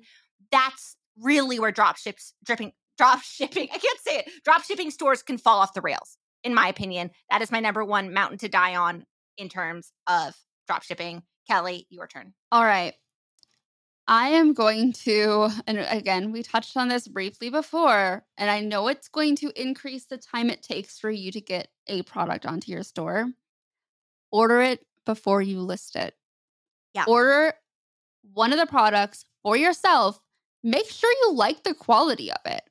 that's 0.51 0.95
really 1.21 1.59
where 1.59 1.71
drop 1.71 1.97
ships 1.97 2.33
dripping 2.43 2.71
drop 2.97 3.21
shipping, 3.23 3.67
I 3.73 3.77
can't 3.77 3.99
say 3.99 4.19
it. 4.19 4.31
Drop 4.43 4.63
shipping 4.63 4.91
stores 4.91 5.21
can 5.21 5.38
fall 5.38 5.59
off 5.59 5.73
the 5.73 5.81
rails, 5.81 6.17
in 6.43 6.53
my 6.53 6.67
opinion. 6.67 7.11
That 7.29 7.41
is 7.41 7.51
my 7.51 7.59
number 7.59 7.83
one 7.83 8.13
mountain 8.13 8.38
to 8.39 8.49
die 8.49 8.75
on 8.75 9.05
in 9.38 9.49
terms 9.49 9.91
of 10.07 10.33
drop 10.67 10.83
shipping. 10.83 11.23
Kelly, 11.47 11.85
your 11.89 12.07
turn. 12.07 12.33
All 12.51 12.63
right. 12.63 12.93
I 14.07 14.29
am 14.29 14.53
going 14.53 14.93
to, 15.03 15.49
and 15.65 15.79
again, 15.79 16.31
we 16.31 16.43
touched 16.43 16.77
on 16.77 16.89
this 16.89 17.07
briefly 17.07 17.49
before, 17.49 18.23
and 18.38 18.51
I 18.51 18.61
know 18.61 18.88
it's 18.88 19.07
going 19.07 19.35
to 19.38 19.51
increase 19.59 20.05
the 20.05 20.17
time 20.17 20.49
it 20.51 20.61
takes 20.61 20.99
for 20.99 21.09
you 21.09 21.31
to 21.31 21.41
get 21.41 21.69
a 21.88 22.03
product 22.03 22.45
onto 22.45 22.71
your 22.71 22.83
store. 22.83 23.27
Order 24.31 24.61
it 24.61 24.85
before 25.05 25.41
you 25.41 25.59
list 25.59 25.95
it. 25.95 26.13
Yeah. 26.93 27.05
Order 27.07 27.53
one 28.33 28.53
of 28.53 28.59
the 28.59 28.65
products 28.65 29.25
for 29.43 29.57
yourself. 29.57 30.19
Make 30.63 30.89
sure 30.89 31.11
you 31.11 31.33
like 31.33 31.63
the 31.63 31.73
quality 31.73 32.31
of 32.31 32.39
it. 32.45 32.63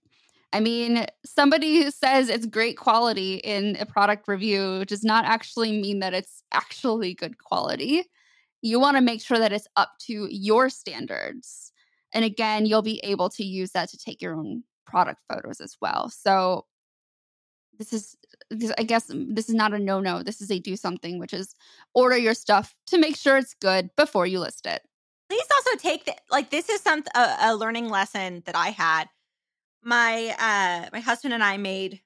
I 0.53 0.61
mean, 0.61 1.07
somebody 1.25 1.83
who 1.83 1.91
says 1.91 2.29
it's 2.29 2.47
great 2.47 2.77
quality 2.77 3.37
in 3.37 3.77
a 3.81 3.87
product 3.87 4.29
review 4.29 4.85
does 4.85 5.05
not 5.05 5.25
actually 5.25 5.81
mean 5.81 5.99
that 5.99 6.15
it's 6.15 6.43
actually 6.53 7.15
good 7.15 7.39
quality. 7.39 8.05
You 8.63 8.79
want 8.79 8.97
to 8.97 9.01
make 9.01 9.21
sure 9.21 9.39
that 9.39 9.53
it's 9.53 9.67
up 9.77 9.93
to 10.03 10.29
your 10.31 10.71
standards. 10.71 11.73
And 12.13 12.25
again, 12.25 12.67
you'll 12.67 12.83
be 12.83 13.01
able 13.03 13.29
to 13.31 13.45
use 13.45 13.73
that 13.73 13.89
to 13.91 13.99
take 13.99 14.23
your 14.23 14.35
own 14.35 14.63
product 14.87 15.21
photos 15.29 15.61
as 15.61 15.77
well. 15.81 16.09
So 16.09 16.67
this 17.79 17.93
is 17.93 18.17
this, 18.51 18.73
I 18.79 18.85
guess 18.85 19.09
mm, 19.09 19.35
this 19.35 19.49
is 19.49 19.55
not 19.55 19.75
a 19.75 19.79
no-no. 19.79 20.23
This 20.23 20.41
is 20.41 20.51
a 20.51 20.59
do 20.59 20.77
something, 20.77 21.19
which 21.19 21.33
is 21.33 21.55
order 21.95 22.17
your 22.17 22.35
stuff 22.35 22.75
to 22.89 22.99
make 22.99 23.17
sure 23.17 23.37
it's 23.37 23.55
good 23.55 23.91
before 23.97 24.27
you 24.27 24.39
list 24.39 24.67
it. 24.67 24.83
Please 25.29 25.47
also 25.55 25.79
take 25.79 26.05
that 26.07 26.21
like 26.31 26.51
this 26.51 26.69
is 26.69 26.81
some 26.81 27.03
a, 27.15 27.37
a 27.43 27.57
learning 27.57 27.89
lesson 27.89 28.43
that 28.47 28.57
I 28.57 28.69
had 28.69 29.09
my 29.83 30.35
uh 30.39 30.89
my 30.93 31.01
husband 31.01 31.35
and 31.35 31.43
I 31.43 31.57
made 31.57 32.01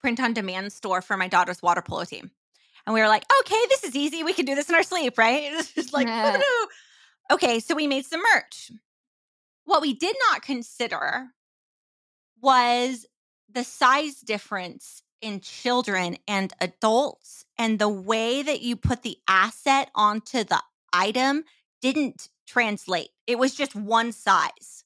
print 0.00 0.20
on 0.20 0.32
demand 0.32 0.72
store 0.72 1.02
for 1.02 1.16
my 1.16 1.28
daughter's 1.28 1.62
water 1.62 1.82
polo 1.82 2.04
team. 2.04 2.30
And 2.86 2.94
we 2.94 3.00
were 3.00 3.08
like, 3.08 3.24
okay, 3.40 3.60
this 3.68 3.84
is 3.84 3.94
easy. 3.94 4.24
We 4.24 4.32
can 4.32 4.46
do 4.46 4.54
this 4.54 4.68
in 4.68 4.74
our 4.74 4.82
sleep, 4.82 5.18
right? 5.18 5.52
It's 5.52 5.72
just 5.72 5.92
like, 5.92 6.06
yeah. 6.06 6.40
okay, 7.30 7.60
so 7.60 7.74
we 7.74 7.86
made 7.86 8.06
some 8.06 8.22
merch. 8.34 8.70
What 9.64 9.82
we 9.82 9.92
did 9.92 10.16
not 10.30 10.42
consider 10.42 11.28
was 12.40 13.06
the 13.52 13.64
size 13.64 14.20
difference 14.20 15.02
in 15.20 15.40
children 15.40 16.16
and 16.26 16.52
adults 16.60 17.44
and 17.58 17.78
the 17.78 17.88
way 17.88 18.42
that 18.42 18.62
you 18.62 18.76
put 18.76 19.02
the 19.02 19.18
asset 19.28 19.90
onto 19.94 20.44
the 20.44 20.62
item 20.92 21.44
didn't 21.80 22.28
translate. 22.46 23.10
It 23.26 23.38
was 23.38 23.54
just 23.54 23.74
one 23.74 24.12
size 24.12 24.84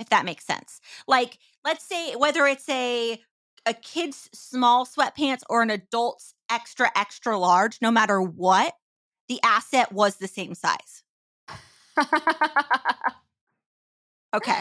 if 0.00 0.08
that 0.08 0.24
makes 0.24 0.44
sense. 0.44 0.80
Like, 1.06 1.38
let's 1.64 1.84
say 1.84 2.16
whether 2.16 2.46
it's 2.46 2.68
a 2.68 3.20
a 3.66 3.74
kid's 3.74 4.30
small 4.32 4.86
sweatpants 4.86 5.42
or 5.50 5.60
an 5.60 5.68
adult's 5.70 6.34
extra 6.50 6.90
extra 6.96 7.38
large, 7.38 7.78
no 7.82 7.90
matter 7.90 8.20
what, 8.20 8.74
the 9.28 9.38
asset 9.44 9.92
was 9.92 10.16
the 10.16 10.26
same 10.26 10.54
size. 10.54 11.02
okay. 14.34 14.60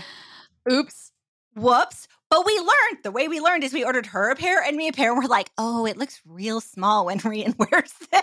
Oops. 0.70 1.12
Whoops. 1.56 2.10
But 2.30 2.46
we 2.46 2.58
learned 2.58 3.04
the 3.04 3.12
way 3.12 3.28
we 3.28 3.40
learned 3.40 3.64
is 3.64 3.74
we 3.74 3.84
ordered 3.84 4.06
her 4.08 4.30
a 4.30 4.36
pair 4.36 4.62
and 4.64 4.78
me 4.78 4.88
a 4.88 4.94
pair, 4.94 5.12
and 5.12 5.20
we're 5.20 5.28
like, 5.28 5.50
oh, 5.58 5.86
it 5.86 5.98
looks 5.98 6.22
real 6.26 6.62
small 6.62 7.06
when 7.06 7.20
Rian 7.22 7.58
wears 7.58 7.94
this. 8.12 8.22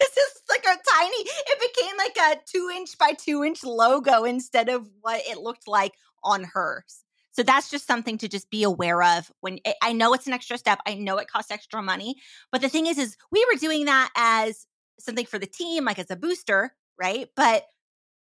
this 0.00 0.16
is 0.16 0.42
like 0.48 0.64
a 0.64 0.78
tiny, 0.90 1.16
it 1.16 1.74
became 1.74 1.96
like 1.98 2.16
a 2.16 2.40
two 2.50 2.70
inch 2.74 2.96
by 2.98 3.12
two 3.12 3.44
inch 3.44 3.62
logo 3.62 4.24
instead 4.24 4.68
of 4.68 4.88
what 5.02 5.20
it 5.26 5.38
looked 5.38 5.68
like 5.68 5.92
on 6.24 6.44
hers. 6.44 7.04
So 7.32 7.44
that's 7.44 7.70
just 7.70 7.86
something 7.86 8.18
to 8.18 8.28
just 8.28 8.50
be 8.50 8.64
aware 8.64 9.00
of 9.00 9.30
when 9.42 9.60
I 9.80 9.92
know 9.92 10.12
it's 10.12 10.26
an 10.26 10.32
extra 10.32 10.58
step. 10.58 10.80
I 10.86 10.94
know 10.94 11.18
it 11.18 11.28
costs 11.28 11.52
extra 11.52 11.80
money. 11.80 12.16
But 12.50 12.62
the 12.62 12.68
thing 12.68 12.86
is, 12.86 12.98
is 12.98 13.16
we 13.30 13.46
were 13.52 13.60
doing 13.60 13.84
that 13.84 14.10
as 14.16 14.66
something 14.98 15.24
for 15.24 15.38
the 15.38 15.46
team, 15.46 15.84
like 15.84 16.00
as 16.00 16.10
a 16.10 16.16
booster, 16.16 16.74
right? 16.98 17.28
But 17.36 17.62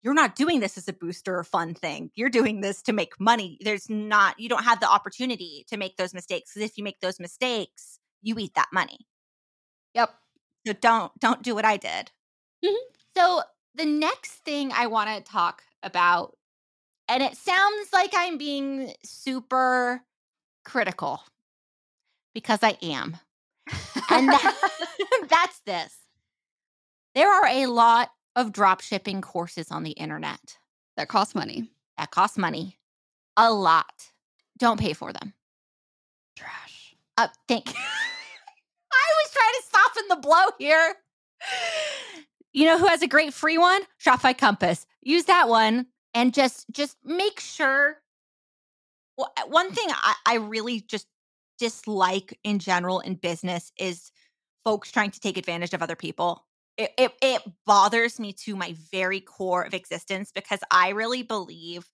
you're 0.05 0.15
not 0.15 0.37
doing 0.37 0.61
this 0.61 0.77
as 0.77 0.87
a 0.87 0.93
booster 0.93 1.39
or 1.39 1.45
fun 1.45 1.73
thing. 1.73 2.11
You're 2.15 2.29
doing 2.29 2.61
this 2.61 2.83
to 2.83 2.93
make 2.93 3.19
money. 3.19 3.57
There's 3.63 3.89
not, 3.89 4.39
you 4.39 4.51
don't 4.51 4.65
have 4.65 4.79
the 4.79 4.89
opportunity 4.89 5.65
to 5.71 5.79
make 5.79 5.97
those 5.97 6.13
mistakes. 6.13 6.53
Because 6.53 6.71
if 6.71 6.77
you 6.77 6.85
make 6.85 7.01
those 7.01 7.19
mistakes, 7.19 7.99
you 8.21 8.37
eat 8.39 8.55
that 8.55 8.69
money. 8.71 8.99
Yep. 9.95 10.11
So 10.67 10.73
don't 10.75 11.13
don't 11.21 11.43
do 11.43 11.55
what 11.55 11.65
I 11.65 11.79
did. 11.79 12.11
Mm-hmm. 12.65 12.75
So 13.17 13.43
the 13.75 13.87
next 13.87 14.33
thing 14.45 14.73
I 14.73 14.87
want 14.87 15.09
to 15.09 15.33
talk 15.33 15.63
about, 15.83 16.37
and 17.09 17.23
it 17.23 17.37
sounds 17.37 17.89
like 17.93 18.13
I'm 18.15 18.37
being 18.39 18.93
super 19.05 20.03
critical 20.65 21.23
because 22.35 22.61
I 22.63 22.77
am. 22.83 23.17
and 24.11 24.29
that, 24.29 24.71
that's 25.29 25.61
this. 25.61 25.97
There 27.15 27.31
are 27.31 27.47
a 27.47 27.67
lot 27.67 28.11
of 28.37 28.53
drop 28.53 28.81
shipping 28.81 29.21
courses 29.21 29.71
on 29.71 29.83
the 29.83 29.93
internet 29.93 30.59
that 30.97 31.09
cost 31.09 31.35
money. 31.35 31.71
That 31.99 32.11
cost 32.11 32.39
money. 32.39 32.79
A 33.37 33.53
lot. 33.53 34.11
Don't 34.59 34.81
pay 34.81 34.93
for 34.93 35.13
them. 35.13 35.35
Trash. 36.37 36.97
Uh, 37.17 37.29
thank 37.49 37.69
I 38.95 39.07
was 39.23 39.33
trying 39.33 39.53
to 39.53 39.63
soften 39.71 40.05
the 40.09 40.17
blow 40.17 40.45
here. 40.59 40.95
You 42.53 42.67
know 42.67 42.79
who 42.79 42.87
has 42.87 43.03
a 43.03 43.09
great 43.09 43.35
free 43.35 43.59
one? 43.59 43.83
Shopify 44.05 44.37
Compass. 44.37 44.87
Use 45.03 45.25
that 45.25 45.49
one 45.49 45.87
and 46.15 46.33
just 46.33 46.67
just 46.71 46.97
make 47.05 47.41
sure. 47.41 47.97
Well, 49.19 49.33
uh, 49.37 49.43
one 49.47 49.73
thing 49.73 49.87
I, 49.91 50.15
I 50.27 50.35
really 50.37 50.81
just 50.81 51.07
dislike 51.59 52.39
in 52.43 52.59
general 52.59 53.01
in 53.01 53.15
business 53.15 53.73
is 53.79 54.11
folks 54.65 54.91
trying 54.91 55.11
to 55.13 55.21
take 55.21 55.37
advantage 55.37 55.75
of 55.75 55.83
other 55.83 55.97
people. 55.97 56.47
It, 56.77 56.91
it, 56.99 57.13
it 57.23 57.43
bothers 57.67 58.19
me 58.19 58.33
to 58.45 58.57
my 58.57 58.75
very 58.91 59.21
core 59.21 59.63
of 59.63 59.75
existence 59.75 60.33
because 60.35 60.61
I 60.71 60.91
really 60.91 61.23
believe 61.23 61.89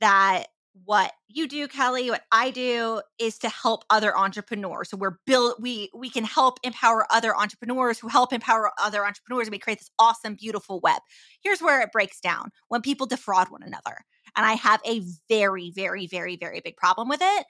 that 0.00 0.46
what 0.84 1.12
you 1.28 1.48
do 1.48 1.66
kelly 1.66 2.10
what 2.10 2.24
i 2.32 2.50
do 2.50 3.00
is 3.18 3.38
to 3.38 3.48
help 3.48 3.84
other 3.88 4.16
entrepreneurs. 4.16 4.90
So 4.90 4.96
we're 4.96 5.18
built 5.26 5.60
we 5.60 5.90
we 5.94 6.10
can 6.10 6.24
help 6.24 6.58
empower 6.62 7.06
other 7.10 7.34
entrepreneurs 7.34 7.98
who 7.98 8.08
help 8.08 8.32
empower 8.32 8.70
other 8.82 9.04
entrepreneurs 9.06 9.46
and 9.46 9.52
we 9.52 9.58
create 9.58 9.78
this 9.78 9.90
awesome 9.98 10.34
beautiful 10.34 10.80
web. 10.80 11.00
Here's 11.42 11.62
where 11.62 11.80
it 11.80 11.92
breaks 11.92 12.20
down 12.20 12.50
when 12.68 12.82
people 12.82 13.06
defraud 13.06 13.48
one 13.50 13.62
another 13.62 14.04
and 14.36 14.44
i 14.44 14.52
have 14.52 14.80
a 14.84 15.02
very 15.28 15.70
very 15.70 16.06
very 16.06 16.36
very 16.36 16.60
big 16.60 16.76
problem 16.76 17.08
with 17.08 17.20
it. 17.22 17.46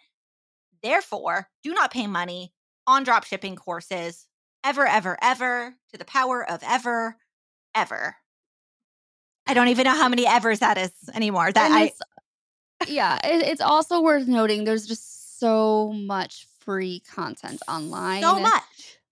Therefore, 0.82 1.48
do 1.64 1.74
not 1.74 1.90
pay 1.90 2.06
money 2.06 2.52
on 2.87 3.02
drop 3.02 3.24
shipping 3.24 3.56
courses 3.56 4.28
ever, 4.66 4.87
ever, 4.87 5.16
ever 5.22 5.74
to 5.92 5.98
the 5.98 6.05
power 6.05 6.48
of 6.48 6.61
ever, 6.66 7.16
ever. 7.74 8.16
I 9.46 9.55
don't 9.55 9.68
even 9.68 9.85
know 9.85 9.94
how 9.94 10.09
many 10.09 10.26
evers 10.26 10.59
that 10.59 10.76
is 10.76 10.90
anymore. 11.14 11.52
That 11.52 11.70
I, 11.70 11.92
yeah, 12.88 13.18
it, 13.22 13.46
it's 13.46 13.61
also 13.61 14.02
worth 14.02 14.26
noting 14.26 14.64
there's 14.64 14.87
just 14.87 15.38
so 15.38 15.92
much 15.92 16.48
free 16.61 17.00
content 17.14 17.62
online. 17.68 18.22
So 18.22 18.40
much. 18.40 18.62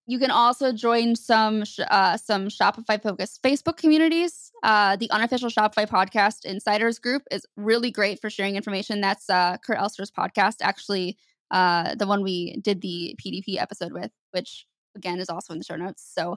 You 0.06 0.18
can 0.18 0.30
also 0.30 0.72
join 0.72 1.14
some 1.14 1.64
sh- 1.64 1.80
uh, 1.88 2.16
some 2.16 2.48
Shopify 2.48 3.00
focused 3.00 3.42
Facebook 3.42 3.76
communities. 3.76 4.50
Uh, 4.62 4.96
the 4.96 5.10
unofficial 5.12 5.48
Shopify 5.48 5.86
podcast 5.88 6.44
insiders 6.44 6.98
group 6.98 7.22
is 7.30 7.46
really 7.56 7.92
great 7.92 8.20
for 8.20 8.28
sharing 8.28 8.56
information. 8.56 9.00
That's 9.00 9.30
uh, 9.30 9.56
Kurt 9.64 9.78
Elster's 9.78 10.10
podcast, 10.10 10.56
actually, 10.60 11.16
uh, 11.52 11.94
the 11.94 12.06
one 12.06 12.22
we 12.22 12.56
did 12.60 12.82
the 12.82 13.16
PDP 13.24 13.56
episode 13.58 13.92
with, 13.92 14.10
which 14.32 14.66
again 14.94 15.20
is 15.20 15.28
also 15.28 15.52
in 15.52 15.58
the 15.58 15.64
show 15.64 15.76
notes. 15.76 16.08
So, 16.14 16.36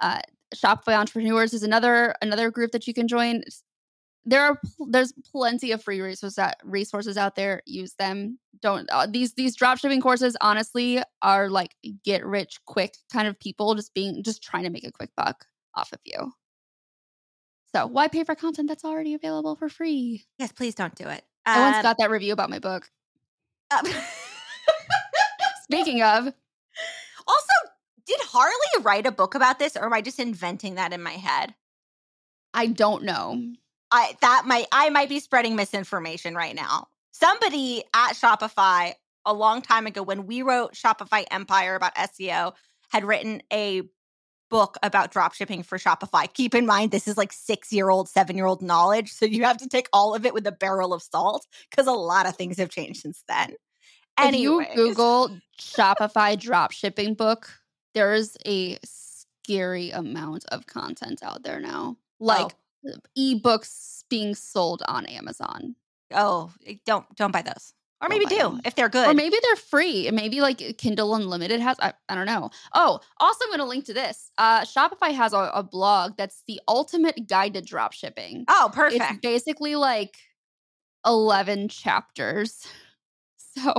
uh, 0.00 0.20
Shopify 0.54 0.96
entrepreneurs 0.96 1.52
is 1.52 1.62
another 1.62 2.14
another 2.22 2.50
group 2.50 2.72
that 2.72 2.86
you 2.86 2.94
can 2.94 3.08
join. 3.08 3.42
There 4.24 4.42
are 4.42 4.60
there's 4.88 5.12
plenty 5.30 5.72
of 5.72 5.82
free 5.82 6.00
resources 6.00 6.38
resources 6.64 7.16
out 7.16 7.36
there. 7.36 7.62
Use 7.66 7.94
them. 7.94 8.38
Don't 8.60 8.88
uh, 8.90 9.06
these 9.08 9.34
these 9.34 9.56
dropshipping 9.56 10.02
courses 10.02 10.36
honestly 10.40 11.00
are 11.22 11.48
like 11.48 11.74
get 12.04 12.24
rich 12.24 12.58
quick 12.66 12.96
kind 13.12 13.28
of 13.28 13.38
people 13.38 13.74
just 13.74 13.94
being 13.94 14.22
just 14.22 14.42
trying 14.42 14.64
to 14.64 14.70
make 14.70 14.86
a 14.86 14.92
quick 14.92 15.10
buck 15.16 15.44
off 15.74 15.92
of 15.92 16.00
you. 16.04 16.32
So 17.74 17.86
why 17.86 18.08
pay 18.08 18.24
for 18.24 18.34
content 18.34 18.68
that's 18.68 18.84
already 18.84 19.14
available 19.14 19.56
for 19.56 19.68
free? 19.68 20.24
Yes 20.38 20.52
please 20.52 20.74
don't 20.74 20.94
do 20.94 21.08
it. 21.08 21.24
I 21.44 21.60
once 21.60 21.76
um, 21.76 21.82
got 21.82 21.98
that 21.98 22.10
review 22.10 22.32
about 22.32 22.50
my 22.50 22.58
book. 22.58 22.88
Uh, 23.70 23.82
speaking 25.62 26.02
of 26.02 26.32
also 27.26 27.52
did 28.06 28.20
harley 28.22 28.82
write 28.82 29.06
a 29.06 29.12
book 29.12 29.34
about 29.34 29.58
this 29.58 29.76
or 29.76 29.84
am 29.84 29.92
i 29.92 30.00
just 30.00 30.18
inventing 30.18 30.76
that 30.76 30.92
in 30.92 31.02
my 31.02 31.12
head 31.12 31.54
i 32.54 32.66
don't 32.66 33.02
know 33.02 33.40
I 33.90 34.16
that 34.20 34.42
might 34.46 34.66
I 34.72 34.90
might 34.90 35.08
be 35.08 35.20
spreading 35.20 35.56
misinformation 35.56 36.34
right 36.34 36.54
now. 36.54 36.88
Somebody 37.12 37.84
at 37.94 38.12
Shopify 38.12 38.92
a 39.24 39.32
long 39.32 39.62
time 39.62 39.86
ago 39.86 40.02
when 40.02 40.26
we 40.26 40.42
wrote 40.42 40.74
Shopify 40.74 41.24
Empire 41.30 41.74
about 41.74 41.94
SEO 41.94 42.52
had 42.90 43.04
written 43.04 43.42
a 43.52 43.82
book 44.48 44.76
about 44.82 45.12
dropshipping 45.12 45.64
for 45.64 45.78
Shopify. 45.78 46.32
Keep 46.32 46.54
in 46.54 46.66
mind 46.66 46.92
this 46.92 47.08
is 47.08 47.16
like 47.16 47.32
6-year-old, 47.32 48.08
7-year-old 48.08 48.62
knowledge, 48.62 49.10
so 49.10 49.26
you 49.26 49.42
have 49.42 49.56
to 49.56 49.68
take 49.68 49.88
all 49.92 50.14
of 50.14 50.24
it 50.24 50.32
with 50.32 50.46
a 50.46 50.52
barrel 50.52 50.92
of 50.92 51.02
salt 51.02 51.46
cuz 51.74 51.86
a 51.86 51.92
lot 51.92 52.26
of 52.26 52.36
things 52.36 52.58
have 52.58 52.70
changed 52.70 53.00
since 53.00 53.24
then. 53.26 53.54
If 54.18 54.36
you 54.36 54.64
Google 54.74 55.36
Shopify 55.60 56.36
dropshipping 56.36 57.16
book, 57.16 57.50
there's 57.96 58.36
a 58.46 58.78
scary 58.84 59.90
amount 59.90 60.44
of 60.48 60.66
content 60.66 61.22
out 61.22 61.42
there 61.42 61.58
now. 61.58 61.96
Like 62.20 62.52
oh 62.52 62.92
ebooks 63.18 64.04
being 64.08 64.34
sold 64.34 64.82
on 64.86 65.06
Amazon. 65.06 65.74
Oh, 66.14 66.52
eh, 66.66 66.74
don't 66.84 67.04
don't 67.16 67.32
buy 67.32 67.42
those. 67.42 67.72
Or 68.02 68.10
maybe 68.10 68.26
do 68.26 68.36
them. 68.36 68.60
if 68.66 68.74
they're 68.74 68.90
good. 68.90 69.08
Or 69.08 69.14
maybe 69.14 69.36
they're 69.42 69.56
free. 69.56 70.10
Maybe 70.12 70.42
like 70.42 70.76
Kindle 70.76 71.14
Unlimited 71.14 71.60
has. 71.60 71.78
I, 71.80 71.94
I 72.10 72.14
don't 72.14 72.26
know. 72.26 72.50
Oh, 72.74 73.00
also 73.18 73.44
I'm 73.44 73.48
going 73.48 73.60
to 73.60 73.64
link 73.64 73.86
to 73.86 73.94
this. 73.94 74.30
Uh, 74.36 74.60
Shopify 74.60 75.14
has 75.14 75.32
a, 75.32 75.50
a, 75.54 75.62
blog 75.62 76.14
that's 76.18 76.42
the 76.46 76.60
ultimate 76.68 77.26
guide 77.26 77.54
to 77.54 77.62
drop 77.62 77.94
shipping. 77.94 78.44
Oh, 78.48 78.70
perfect. 78.70 79.02
It's 79.02 79.20
basically 79.22 79.76
like 79.76 80.18
11 81.06 81.68
chapters. 81.68 82.66
So, 83.58 83.72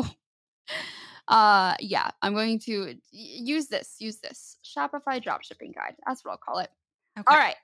uh, 1.27 1.75
yeah, 1.79 2.09
I'm 2.21 2.33
going 2.33 2.59
to 2.61 2.95
use 3.11 3.67
this. 3.67 3.95
Use 3.99 4.17
this 4.19 4.57
Shopify 4.63 5.21
drop 5.21 5.43
shipping 5.43 5.73
guide. 5.73 5.95
That's 6.05 6.23
what 6.23 6.31
I'll 6.31 6.37
call 6.37 6.59
it. 6.59 6.69
Okay. 7.17 7.25
All 7.27 7.37
right. 7.37 7.55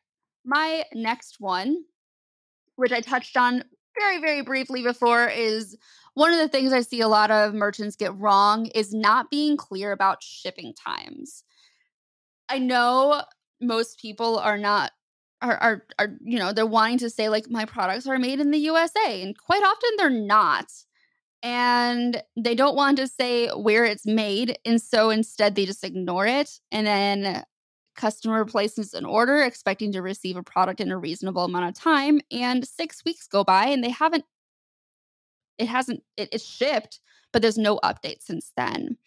My 0.46 0.84
next 0.94 1.40
one, 1.40 1.84
which 2.76 2.92
I 2.92 3.02
touched 3.02 3.38
on 3.38 3.64
very, 3.98 4.20
very 4.20 4.42
briefly 4.42 4.84
before, 4.84 5.28
is 5.28 5.78
one 6.14 6.32
of 6.32 6.40
the 6.40 6.50
things 6.50 6.74
I 6.74 6.82
see 6.82 7.02
a 7.02 7.08
lot 7.08 7.32
of 7.32 7.54
merchants 7.54 7.96
get 7.96 8.18
wrong 8.18 8.66
is 8.68 8.94
not 8.94 9.32
being 9.32 9.56
clear 9.56 9.92
about 9.92 10.22
shipping 10.22 10.74
times. 10.74 11.44
I 12.50 12.60
know 12.60 13.24
most 13.62 14.00
people 14.00 14.40
are 14.40 14.58
not 14.58 14.92
are, 15.42 15.58
are 15.58 15.86
are 16.00 16.18
you 16.22 16.40
know 16.40 16.54
they're 16.54 16.66
wanting 16.66 17.00
to 17.00 17.10
say 17.10 17.30
like 17.30 17.50
my 17.50 17.66
products 17.66 18.08
are 18.08 18.20
made 18.20 18.40
in 18.40 18.52
the 18.52 18.60
USA 18.60 19.22
and 19.22 19.38
quite 19.38 19.64
often 19.64 19.90
they're 19.98 20.10
not 20.10 20.72
and 21.44 22.24
they 22.36 22.56
don't 22.56 22.76
want 22.76 22.98
to 22.98 23.08
say 23.08 23.50
where 23.50 23.86
it's 23.86 24.06
made 24.06 24.58
and 24.66 24.82
so 24.82 25.10
instead 25.10 25.54
they 25.56 25.66
just 25.66 25.84
ignore 25.84 26.26
it 26.26 26.50
and 26.72 26.88
then 26.88 27.44
Customer 27.96 28.44
places 28.46 28.94
an 28.94 29.06
order 29.06 29.42
expecting 29.44 29.92
to 29.92 30.02
receive 30.02 30.36
a 30.36 30.44
product 30.44 30.82
in 30.82 30.92
a 30.92 30.98
reasonable 30.98 31.46
amount 31.46 31.70
of 31.70 31.82
time, 31.82 32.22
and 32.32 32.68
six 32.68 33.06
weeks 33.06 33.28
go 33.28 33.44
by 33.44 33.68
and 33.68 33.84
they 33.84 33.92
haven't, 33.92 34.26
it 35.58 35.68
hasn't, 35.68 36.02
it, 36.18 36.30
it's 36.32 36.46
shipped, 36.46 37.00
but 37.32 37.42
there's 37.42 37.58
no 37.58 37.78
update 37.84 38.22
since 38.22 38.52
then. 38.58 38.98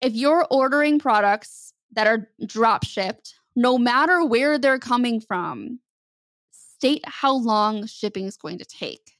If 0.00 0.14
you're 0.14 0.46
ordering 0.50 0.98
products 0.98 1.72
that 1.92 2.06
are 2.06 2.28
drop 2.44 2.84
shipped, 2.84 3.34
no 3.54 3.78
matter 3.78 4.24
where 4.24 4.58
they're 4.58 4.78
coming 4.78 5.20
from, 5.20 5.78
state 6.50 7.04
how 7.06 7.34
long 7.34 7.86
shipping 7.86 8.26
is 8.26 8.36
going 8.36 8.58
to 8.58 8.64
take. 8.64 9.15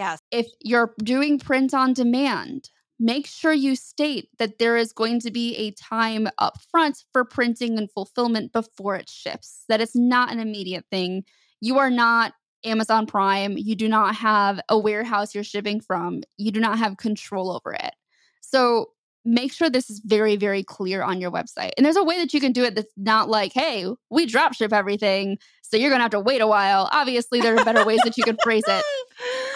Yes. 0.00 0.18
If 0.30 0.46
you're 0.62 0.94
doing 1.04 1.38
print 1.38 1.74
on 1.74 1.92
demand, 1.92 2.70
make 2.98 3.26
sure 3.26 3.52
you 3.52 3.76
state 3.76 4.30
that 4.38 4.58
there 4.58 4.78
is 4.78 4.94
going 4.94 5.20
to 5.20 5.30
be 5.30 5.54
a 5.56 5.72
time 5.72 6.26
up 6.38 6.56
front 6.70 7.04
for 7.12 7.22
printing 7.22 7.76
and 7.76 7.90
fulfillment 7.90 8.50
before 8.50 8.96
it 8.96 9.10
ships, 9.10 9.64
that 9.68 9.82
it's 9.82 9.94
not 9.94 10.32
an 10.32 10.40
immediate 10.40 10.86
thing. 10.90 11.24
You 11.60 11.76
are 11.76 11.90
not 11.90 12.32
Amazon 12.64 13.04
Prime. 13.04 13.58
You 13.58 13.74
do 13.74 13.88
not 13.88 14.14
have 14.16 14.58
a 14.70 14.78
warehouse 14.78 15.34
you're 15.34 15.44
shipping 15.44 15.82
from. 15.82 16.22
You 16.38 16.50
do 16.50 16.60
not 16.60 16.78
have 16.78 16.96
control 16.96 17.50
over 17.50 17.74
it. 17.74 17.94
So 18.40 18.92
make 19.24 19.52
sure 19.52 19.68
this 19.68 19.90
is 19.90 20.00
very, 20.04 20.36
very 20.36 20.62
clear 20.62 21.02
on 21.02 21.20
your 21.20 21.30
website. 21.30 21.70
And 21.76 21.84
there's 21.84 21.96
a 21.96 22.04
way 22.04 22.18
that 22.18 22.32
you 22.32 22.40
can 22.40 22.52
do 22.52 22.64
it 22.64 22.74
that's 22.74 22.92
not 22.96 23.28
like, 23.28 23.52
hey, 23.52 23.86
we 24.10 24.26
drop 24.26 24.54
ship 24.54 24.72
everything. 24.72 25.38
So 25.62 25.76
you're 25.76 25.90
going 25.90 26.00
to 26.00 26.04
have 26.04 26.10
to 26.12 26.20
wait 26.20 26.40
a 26.40 26.46
while. 26.46 26.88
Obviously, 26.92 27.40
there 27.40 27.56
are 27.56 27.64
better 27.64 27.84
ways 27.84 28.00
that 28.04 28.16
you 28.16 28.24
can 28.24 28.36
phrase 28.42 28.64
it. 28.66 28.84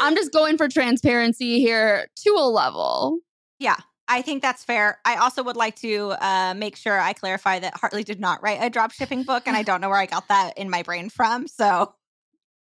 I'm 0.00 0.14
just 0.14 0.32
going 0.32 0.58
for 0.58 0.68
transparency 0.68 1.60
here 1.60 2.08
to 2.24 2.30
a 2.30 2.48
level. 2.48 3.18
Yeah, 3.58 3.76
I 4.06 4.22
think 4.22 4.42
that's 4.42 4.62
fair. 4.62 4.98
I 5.04 5.16
also 5.16 5.42
would 5.42 5.56
like 5.56 5.76
to 5.76 6.14
uh, 6.20 6.54
make 6.54 6.76
sure 6.76 7.00
I 7.00 7.14
clarify 7.14 7.58
that 7.60 7.76
Hartley 7.76 8.04
did 8.04 8.20
not 8.20 8.42
write 8.42 8.58
a 8.60 8.68
drop 8.68 8.92
shipping 8.92 9.22
book, 9.22 9.44
and 9.46 9.56
I 9.56 9.62
don't 9.62 9.80
know 9.80 9.88
where 9.88 9.98
I 9.98 10.06
got 10.06 10.28
that 10.28 10.58
in 10.58 10.68
my 10.68 10.82
brain 10.82 11.08
from. 11.08 11.48
So 11.48 11.94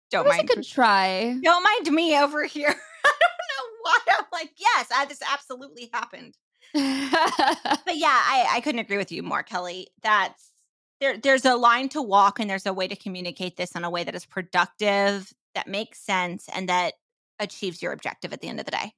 don't 0.09 0.27
mind. 0.27 0.49
A 0.49 0.55
good 0.55 0.65
try. 0.65 1.37
Don't 1.43 1.63
mind 1.63 1.93
me 1.93 2.17
over 2.17 2.45
here. 2.45 2.69
I 3.05 3.11
don't 3.19 3.39
know 3.49 3.77
why 3.81 3.99
I'm 4.17 4.25
like, 4.31 4.51
yes, 4.57 4.87
I, 4.95 5.05
this 5.05 5.21
absolutely 5.31 5.89
happened. 5.91 6.37
but 6.73 7.95
yeah, 7.95 8.07
I, 8.07 8.47
I 8.53 8.61
couldn't 8.61 8.79
agree 8.79 8.97
with 8.97 9.11
you 9.11 9.23
more, 9.23 9.43
Kelly. 9.43 9.87
That's 10.01 10.51
there. 10.99 11.17
There's 11.17 11.45
a 11.45 11.55
line 11.55 11.89
to 11.89 12.01
walk, 12.01 12.39
and 12.39 12.49
there's 12.49 12.65
a 12.65 12.73
way 12.73 12.87
to 12.87 12.95
communicate 12.95 13.57
this 13.57 13.75
in 13.75 13.83
a 13.83 13.89
way 13.89 14.03
that 14.03 14.15
is 14.15 14.25
productive, 14.25 15.31
that 15.55 15.67
makes 15.67 15.99
sense, 15.99 16.49
and 16.53 16.69
that 16.69 16.93
achieves 17.39 17.81
your 17.81 17.91
objective 17.91 18.33
at 18.33 18.41
the 18.41 18.47
end 18.47 18.59
of 18.59 18.65
the 18.65 18.71
day. 18.71 18.93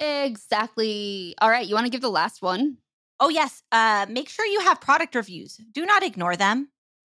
Exactly. 0.00 1.34
All 1.40 1.50
right. 1.50 1.66
You 1.66 1.74
want 1.74 1.86
to 1.86 1.90
give 1.90 2.02
the 2.02 2.10
last 2.10 2.40
one? 2.40 2.78
Oh, 3.20 3.28
yes. 3.28 3.62
Uh, 3.72 4.06
make 4.08 4.28
sure 4.28 4.46
you 4.46 4.60
have 4.60 4.80
product 4.80 5.14
reviews. 5.14 5.56
Do 5.72 5.84
not 5.84 6.04
ignore 6.04 6.36
them. 6.36 6.68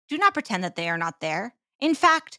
Do 0.08 0.16
not 0.16 0.32
pretend 0.32 0.64
that 0.64 0.74
they 0.74 0.88
are 0.88 0.96
not 0.96 1.20
there. 1.20 1.54
In 1.80 1.94
fact, 1.94 2.38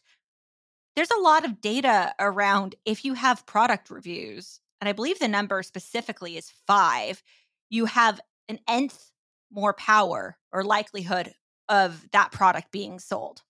there's 0.96 1.10
a 1.10 1.20
lot 1.20 1.44
of 1.44 1.60
data 1.60 2.14
around 2.18 2.74
if 2.84 3.04
you 3.04 3.14
have 3.14 3.46
product 3.46 3.90
reviews, 3.90 4.60
and 4.80 4.88
I 4.88 4.92
believe 4.92 5.18
the 5.18 5.28
number 5.28 5.62
specifically 5.62 6.36
is 6.36 6.52
five, 6.66 7.22
you 7.70 7.86
have 7.86 8.20
an 8.48 8.58
nth 8.68 9.12
more 9.50 9.72
power 9.72 10.36
or 10.52 10.64
likelihood 10.64 11.32
of 11.68 12.10
that 12.12 12.32
product 12.32 12.70
being 12.72 12.98
sold. 12.98 13.42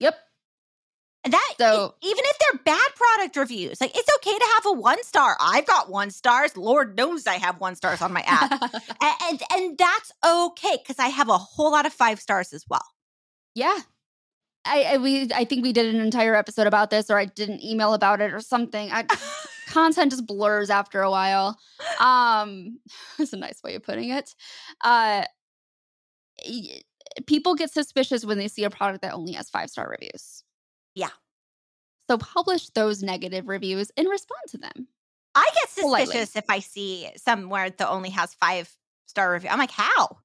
Yep. 0.00 0.16
And 1.24 1.32
that 1.32 1.54
so 1.58 1.94
even 2.02 2.24
if 2.24 2.38
they're 2.38 2.60
bad 2.64 2.88
product 2.94 3.36
reviews, 3.36 3.80
like 3.80 3.96
it's 3.96 4.08
okay 4.16 4.38
to 4.38 4.46
have 4.54 4.66
a 4.66 4.72
one 4.72 5.02
star. 5.02 5.36
I've 5.40 5.66
got 5.66 5.90
one 5.90 6.10
stars. 6.10 6.56
Lord 6.56 6.96
knows 6.96 7.26
I 7.26 7.34
have 7.34 7.60
one 7.60 7.74
stars 7.74 8.00
on 8.00 8.12
my 8.12 8.22
app, 8.26 8.52
and, 8.62 9.14
and 9.22 9.42
and 9.52 9.78
that's 9.78 10.12
okay 10.24 10.78
because 10.80 10.98
I 10.98 11.08
have 11.08 11.28
a 11.28 11.38
whole 11.38 11.72
lot 11.72 11.86
of 11.86 11.92
five 11.92 12.20
stars 12.20 12.52
as 12.52 12.64
well. 12.68 12.84
Yeah, 13.54 13.78
I, 14.64 14.82
I, 14.84 14.96
we 14.98 15.28
I 15.34 15.44
think 15.44 15.64
we 15.64 15.72
did 15.72 15.92
an 15.92 16.00
entire 16.00 16.34
episode 16.34 16.66
about 16.66 16.90
this, 16.90 17.10
or 17.10 17.18
I 17.18 17.24
did 17.24 17.48
an 17.48 17.62
email 17.64 17.94
about 17.94 18.20
it, 18.20 18.32
or 18.32 18.40
something. 18.40 18.90
I, 18.92 19.04
content 19.68 20.10
just 20.10 20.26
blurs 20.26 20.70
after 20.70 21.02
a 21.02 21.10
while. 21.10 21.58
Um, 22.00 22.78
that's 23.18 23.32
a 23.32 23.36
nice 23.36 23.62
way 23.62 23.74
of 23.74 23.82
putting 23.82 24.10
it. 24.10 24.34
Uh, 24.82 25.24
people 27.26 27.54
get 27.54 27.70
suspicious 27.72 28.24
when 28.24 28.38
they 28.38 28.48
see 28.48 28.64
a 28.64 28.70
product 28.70 29.02
that 29.02 29.14
only 29.14 29.32
has 29.32 29.50
five 29.50 29.70
star 29.70 29.88
reviews. 29.88 30.42
Yeah. 30.94 31.10
So 32.10 32.18
publish 32.18 32.70
those 32.70 33.02
negative 33.02 33.48
reviews 33.48 33.90
and 33.96 34.08
respond 34.08 34.40
to 34.48 34.58
them. 34.58 34.88
I 35.34 35.48
get 35.54 35.68
suspicious 35.68 36.32
Politely. 36.32 36.32
if 36.34 36.44
I 36.48 36.58
see 36.60 37.10
somewhere 37.16 37.70
that 37.70 37.88
only 37.88 38.10
has 38.10 38.34
five 38.34 38.74
star 39.06 39.32
review. 39.32 39.50
I'm 39.50 39.58
like, 39.58 39.70
how? 39.70 40.18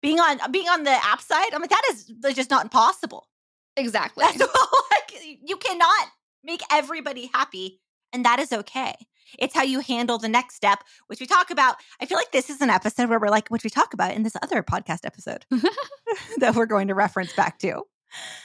Being 0.00 0.20
on 0.20 0.38
being 0.50 0.68
on 0.68 0.84
the 0.84 0.90
app 0.90 1.20
side, 1.20 1.52
I'm 1.52 1.60
like, 1.60 1.70
that 1.70 1.82
is 1.92 2.12
just 2.34 2.50
not 2.50 2.64
impossible. 2.64 3.28
Exactly. 3.76 4.24
That's 4.24 4.40
like, 4.90 5.38
you 5.42 5.56
cannot 5.56 6.08
make 6.44 6.62
everybody 6.70 7.30
happy, 7.34 7.80
and 8.12 8.24
that 8.24 8.38
is 8.38 8.52
okay. 8.52 8.94
It's 9.38 9.54
how 9.54 9.62
you 9.62 9.80
handle 9.80 10.18
the 10.18 10.28
next 10.28 10.54
step, 10.54 10.84
which 11.08 11.20
we 11.20 11.26
talk 11.26 11.50
about. 11.50 11.76
I 12.00 12.06
feel 12.06 12.16
like 12.16 12.32
this 12.32 12.48
is 12.48 12.60
an 12.60 12.70
episode 12.70 13.10
where 13.10 13.18
we're 13.18 13.28
like, 13.28 13.48
which 13.48 13.64
we 13.64 13.70
talk 13.70 13.92
about 13.92 14.14
in 14.14 14.22
this 14.22 14.36
other 14.42 14.62
podcast 14.62 15.04
episode 15.04 15.44
that 16.38 16.54
we're 16.54 16.66
going 16.66 16.88
to 16.88 16.94
reference 16.94 17.32
back 17.34 17.58
to. 17.60 17.82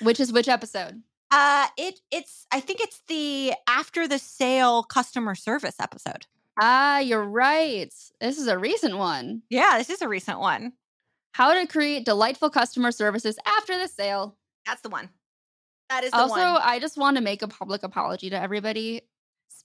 Which 0.02 0.20
is 0.20 0.34
which 0.34 0.50
episode? 0.50 1.02
Uh 1.32 1.68
it 1.78 2.00
it's 2.12 2.46
I 2.52 2.60
think 2.60 2.82
it's 2.82 3.02
the 3.08 3.54
after 3.68 4.08
the 4.08 4.20
sale 4.20 4.84
customer 4.84 5.36
service 5.36 5.76
episode. 5.80 6.28
Ah, 6.62 7.00
you're 7.00 7.24
right. 7.24 7.92
This 8.22 8.38
is 8.38 8.48
a 8.48 8.58
recent 8.58 8.98
one. 8.98 9.42
Yeah, 9.50 9.78
this 9.78 9.90
is 9.90 10.02
a 10.02 10.08
recent 10.08 10.40
one. 10.40 10.74
How 11.32 11.54
to 11.54 11.66
create 11.66 12.06
delightful 12.06 12.52
customer 12.52 12.92
services 12.92 13.40
after 13.46 13.78
the 13.80 13.88
sale. 13.88 14.38
That's 14.68 14.82
the 14.82 14.90
one. 14.90 15.10
That 15.90 16.04
is 16.04 16.14
also, 16.14 16.36
one. 16.36 16.62
I 16.64 16.80
just 16.80 16.98
want 16.98 17.18
to 17.18 17.24
make 17.24 17.42
a 17.42 17.48
public 17.48 17.84
apology 17.84 18.30
to 18.30 18.40
everybody. 18.40 19.02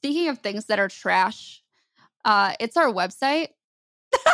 Speaking 0.01 0.29
of 0.29 0.39
things 0.39 0.67
that 0.67 0.79
are 0.79 0.89
trash, 0.89 1.63
uh, 2.25 2.55
it's 2.61 2.77
our 2.77 2.93
website 2.93 3.49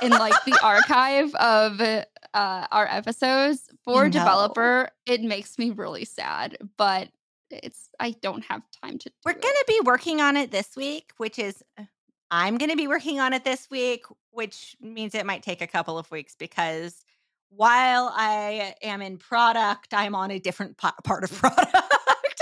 in 0.02 0.10
like 0.10 0.34
the 0.44 0.58
archive 0.62 1.34
of 1.36 1.80
uh, 1.80 2.66
our 2.70 2.86
episodes 2.86 3.70
for 3.84 4.04
no. 4.04 4.10
developer. 4.10 4.88
It 5.06 5.22
makes 5.22 5.58
me 5.58 5.70
really 5.70 6.04
sad, 6.04 6.58
but 6.76 7.08
it's 7.50 7.88
I 8.00 8.12
don't 8.20 8.44
have 8.46 8.62
time 8.82 8.98
to. 8.98 9.10
We're 9.24 9.32
gonna 9.32 9.54
be 9.66 9.80
working 9.84 10.20
on 10.20 10.36
it 10.36 10.50
this 10.50 10.76
week, 10.76 11.12
which 11.16 11.38
is 11.38 11.62
uh, 11.78 11.84
I'm 12.30 12.58
gonna 12.58 12.76
be 12.76 12.88
working 12.88 13.20
on 13.20 13.32
it 13.32 13.44
this 13.44 13.68
week, 13.70 14.04
which 14.30 14.76
means 14.80 15.14
it 15.14 15.26
might 15.26 15.42
take 15.42 15.62
a 15.62 15.66
couple 15.66 15.98
of 15.98 16.10
weeks 16.10 16.34
because 16.38 17.04
while 17.50 18.12
I 18.14 18.74
am 18.82 19.00
in 19.00 19.18
product, 19.18 19.94
I'm 19.94 20.14
on 20.14 20.30
a 20.30 20.38
different 20.38 20.76
part 20.76 21.24
of 21.24 21.32
product. 21.38 21.76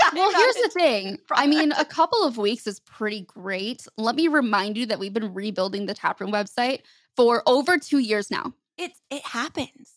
well, 0.13 0.31
here's 0.31 0.55
the 0.55 0.69
thing. 0.69 1.19
I 1.31 1.47
mean, 1.47 1.71
a 1.73 1.85
couple 1.85 2.23
of 2.23 2.37
weeks 2.37 2.67
is 2.67 2.79
pretty 2.81 3.21
great. 3.21 3.85
Let 3.97 4.15
me 4.15 4.27
remind 4.27 4.77
you 4.77 4.85
that 4.87 4.99
we've 4.99 5.13
been 5.13 5.33
rebuilding 5.33 5.85
the 5.85 5.93
Taproom 5.93 6.31
website 6.31 6.81
for 7.15 7.43
over 7.45 7.77
two 7.77 7.99
years 7.99 8.29
now. 8.31 8.53
It's 8.77 8.99
it 9.09 9.25
happens. 9.25 9.93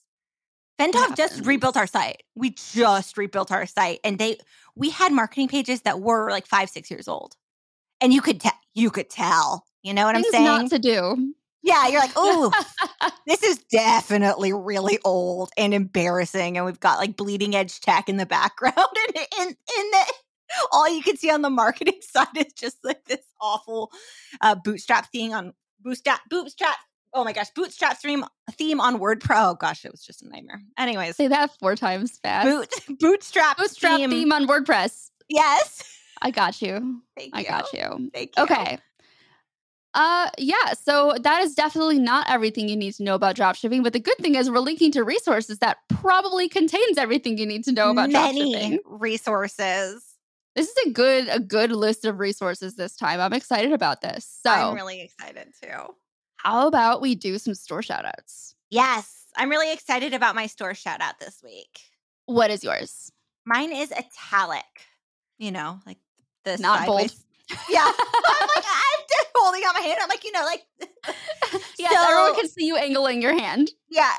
Venntop 0.78 1.16
just 1.16 1.46
rebuilt 1.46 1.76
our 1.76 1.86
site. 1.86 2.22
We 2.34 2.50
just 2.50 3.16
rebuilt 3.16 3.50
our 3.50 3.66
site, 3.66 4.00
and 4.04 4.18
they 4.18 4.38
we 4.74 4.90
had 4.90 5.12
marketing 5.12 5.48
pages 5.48 5.82
that 5.82 6.00
were 6.00 6.30
like 6.30 6.46
five, 6.46 6.68
six 6.68 6.90
years 6.90 7.08
old, 7.08 7.34
and 8.00 8.12
you 8.12 8.20
could 8.20 8.40
tell. 8.40 8.52
You 8.74 8.90
could 8.90 9.08
tell. 9.08 9.64
You 9.82 9.94
know 9.94 10.04
what 10.04 10.16
Things 10.16 10.26
I'm 10.26 10.32
saying? 10.32 10.44
Not 10.44 10.70
to 10.70 10.78
do. 10.78 11.34
Yeah, 11.62 11.88
you're 11.88 12.00
like, 12.00 12.12
oh, 12.14 12.52
this 13.26 13.42
is 13.42 13.58
definitely 13.70 14.52
really 14.52 14.98
old 15.04 15.50
and 15.56 15.74
embarrassing, 15.74 16.56
and 16.56 16.64
we've 16.64 16.80
got 16.80 16.98
like 16.98 17.16
bleeding 17.16 17.56
edge 17.56 17.80
tech 17.80 18.08
in 18.08 18.16
the 18.16 18.26
background, 18.26 18.76
and 19.16 19.26
in 19.40 19.48
in 19.48 19.90
the 19.90 20.04
all 20.72 20.88
you 20.88 21.02
can 21.02 21.16
see 21.16 21.30
on 21.30 21.42
the 21.42 21.50
marketing 21.50 21.98
side 22.00 22.36
is 22.36 22.52
just 22.52 22.78
like 22.84 23.04
this 23.06 23.20
awful 23.40 23.90
uh, 24.40 24.54
bootstrap 24.54 25.10
thing 25.10 25.34
on 25.34 25.52
bootstrap 25.80 26.20
bootstrap. 26.30 26.76
Oh 27.12 27.24
my 27.24 27.32
gosh, 27.32 27.50
bootstrap 27.54 27.98
theme 27.98 28.24
theme 28.52 28.80
on 28.80 28.98
WordPro. 28.98 29.52
Oh 29.52 29.54
gosh, 29.54 29.84
it 29.84 29.90
was 29.90 30.02
just 30.02 30.22
a 30.22 30.28
nightmare. 30.28 30.62
Anyways, 30.78 31.16
say 31.16 31.28
that 31.28 31.50
four 31.58 31.74
times 31.74 32.18
fast. 32.18 32.46
Boot, 32.46 32.98
bootstrap 33.00 33.56
bootstrap 33.56 33.96
theme. 33.96 34.10
theme 34.10 34.32
on 34.32 34.46
WordPress. 34.46 35.10
Yes, 35.28 35.82
I 36.20 36.30
got 36.30 36.60
you. 36.60 37.02
Thank 37.16 37.34
I 37.34 37.40
you. 37.40 37.48
got 37.48 37.72
you. 37.72 38.10
Thank 38.12 38.36
you. 38.36 38.42
Okay. 38.44 38.78
Uh 39.96 40.28
yeah, 40.36 40.74
so 40.74 41.14
that 41.22 41.42
is 41.42 41.54
definitely 41.54 41.98
not 41.98 42.28
everything 42.28 42.68
you 42.68 42.76
need 42.76 42.92
to 42.92 43.02
know 43.02 43.14
about 43.14 43.34
dropshipping, 43.34 43.82
but 43.82 43.94
the 43.94 43.98
good 43.98 44.18
thing 44.18 44.34
is 44.34 44.50
we're 44.50 44.58
linking 44.58 44.92
to 44.92 45.02
resources 45.02 45.58
that 45.60 45.78
probably 45.88 46.50
contains 46.50 46.98
everything 46.98 47.38
you 47.38 47.46
need 47.46 47.64
to 47.64 47.72
know 47.72 47.90
about 47.90 48.10
Many 48.10 48.78
resources. 48.84 50.04
This 50.54 50.68
is 50.68 50.86
a 50.86 50.90
good 50.90 51.28
a 51.30 51.40
good 51.40 51.72
list 51.72 52.04
of 52.04 52.18
resources 52.18 52.76
this 52.76 52.94
time. 52.94 53.20
I'm 53.20 53.32
excited 53.32 53.72
about 53.72 54.02
this. 54.02 54.38
So 54.42 54.50
I'm 54.50 54.74
really 54.74 55.00
excited 55.00 55.48
too. 55.62 55.94
How 56.36 56.66
about 56.66 57.00
we 57.00 57.14
do 57.14 57.38
some 57.38 57.54
store 57.54 57.80
shoutouts? 57.80 58.52
Yes, 58.68 59.24
I'm 59.34 59.48
really 59.48 59.72
excited 59.72 60.12
about 60.12 60.34
my 60.34 60.46
store 60.46 60.74
shout 60.74 61.00
out 61.00 61.18
this 61.20 61.40
week. 61.42 61.80
What 62.26 62.50
is 62.50 62.62
yours? 62.62 63.10
Mine 63.46 63.72
is 63.72 63.92
italic. 63.92 64.64
You 65.38 65.52
know, 65.52 65.80
like 65.86 65.98
the 66.44 66.58
not 66.58 66.80
sideways. 66.80 67.14
bold. 67.14 67.25
Yeah. 67.68 67.84
I'm 67.84 68.48
like, 68.54 68.64
I'm 68.64 69.04
just 69.08 69.28
holding 69.34 69.62
out 69.64 69.74
my 69.74 69.80
hand. 69.80 69.98
I'm 70.02 70.08
like, 70.08 70.24
you 70.24 70.32
know, 70.32 70.44
like 70.44 70.66
Yes, 71.78 71.92
so, 71.92 72.10
everyone 72.10 72.34
can 72.34 72.48
see 72.48 72.66
you 72.66 72.76
angling 72.76 73.22
your 73.22 73.38
hand. 73.38 73.70
Yeah. 73.88 74.12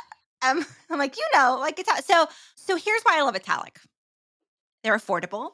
Um, 0.45 0.65
I'm 0.89 0.99
like, 0.99 1.17
you 1.17 1.25
know, 1.33 1.57
like 1.59 1.79
it's 1.79 2.05
so 2.05 2.27
so 2.55 2.75
here's 2.75 3.01
why 3.03 3.17
I 3.17 3.23
love 3.23 3.35
italic. 3.35 3.79
They're 4.83 4.97
affordable. 4.97 5.51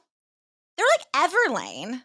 They're 0.78 0.88
like 0.98 1.32
Everlane, 1.32 2.04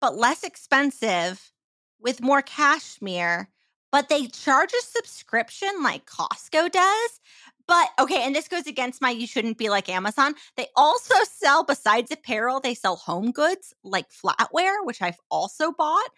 but 0.00 0.16
less 0.16 0.44
expensive 0.44 1.52
with 2.00 2.20
more 2.20 2.42
cashmere 2.42 3.48
but 3.92 4.08
they 4.08 4.26
charge 4.26 4.72
a 4.74 4.82
subscription 4.82 5.70
like 5.82 6.04
Costco 6.04 6.70
does. 6.70 7.20
But 7.68 7.88
okay, 7.98 8.22
and 8.22 8.34
this 8.34 8.48
goes 8.48 8.66
against 8.66 9.02
my 9.02 9.10
you 9.10 9.26
shouldn't 9.26 9.58
be 9.58 9.68
like 9.68 9.88
Amazon. 9.88 10.34
They 10.56 10.68
also 10.76 11.14
sell, 11.24 11.64
besides 11.64 12.12
apparel, 12.12 12.60
they 12.60 12.74
sell 12.74 12.96
home 12.96 13.32
goods 13.32 13.74
like 13.82 14.06
flatware, 14.10 14.84
which 14.84 15.02
I've 15.02 15.18
also 15.30 15.72
bought. 15.72 16.10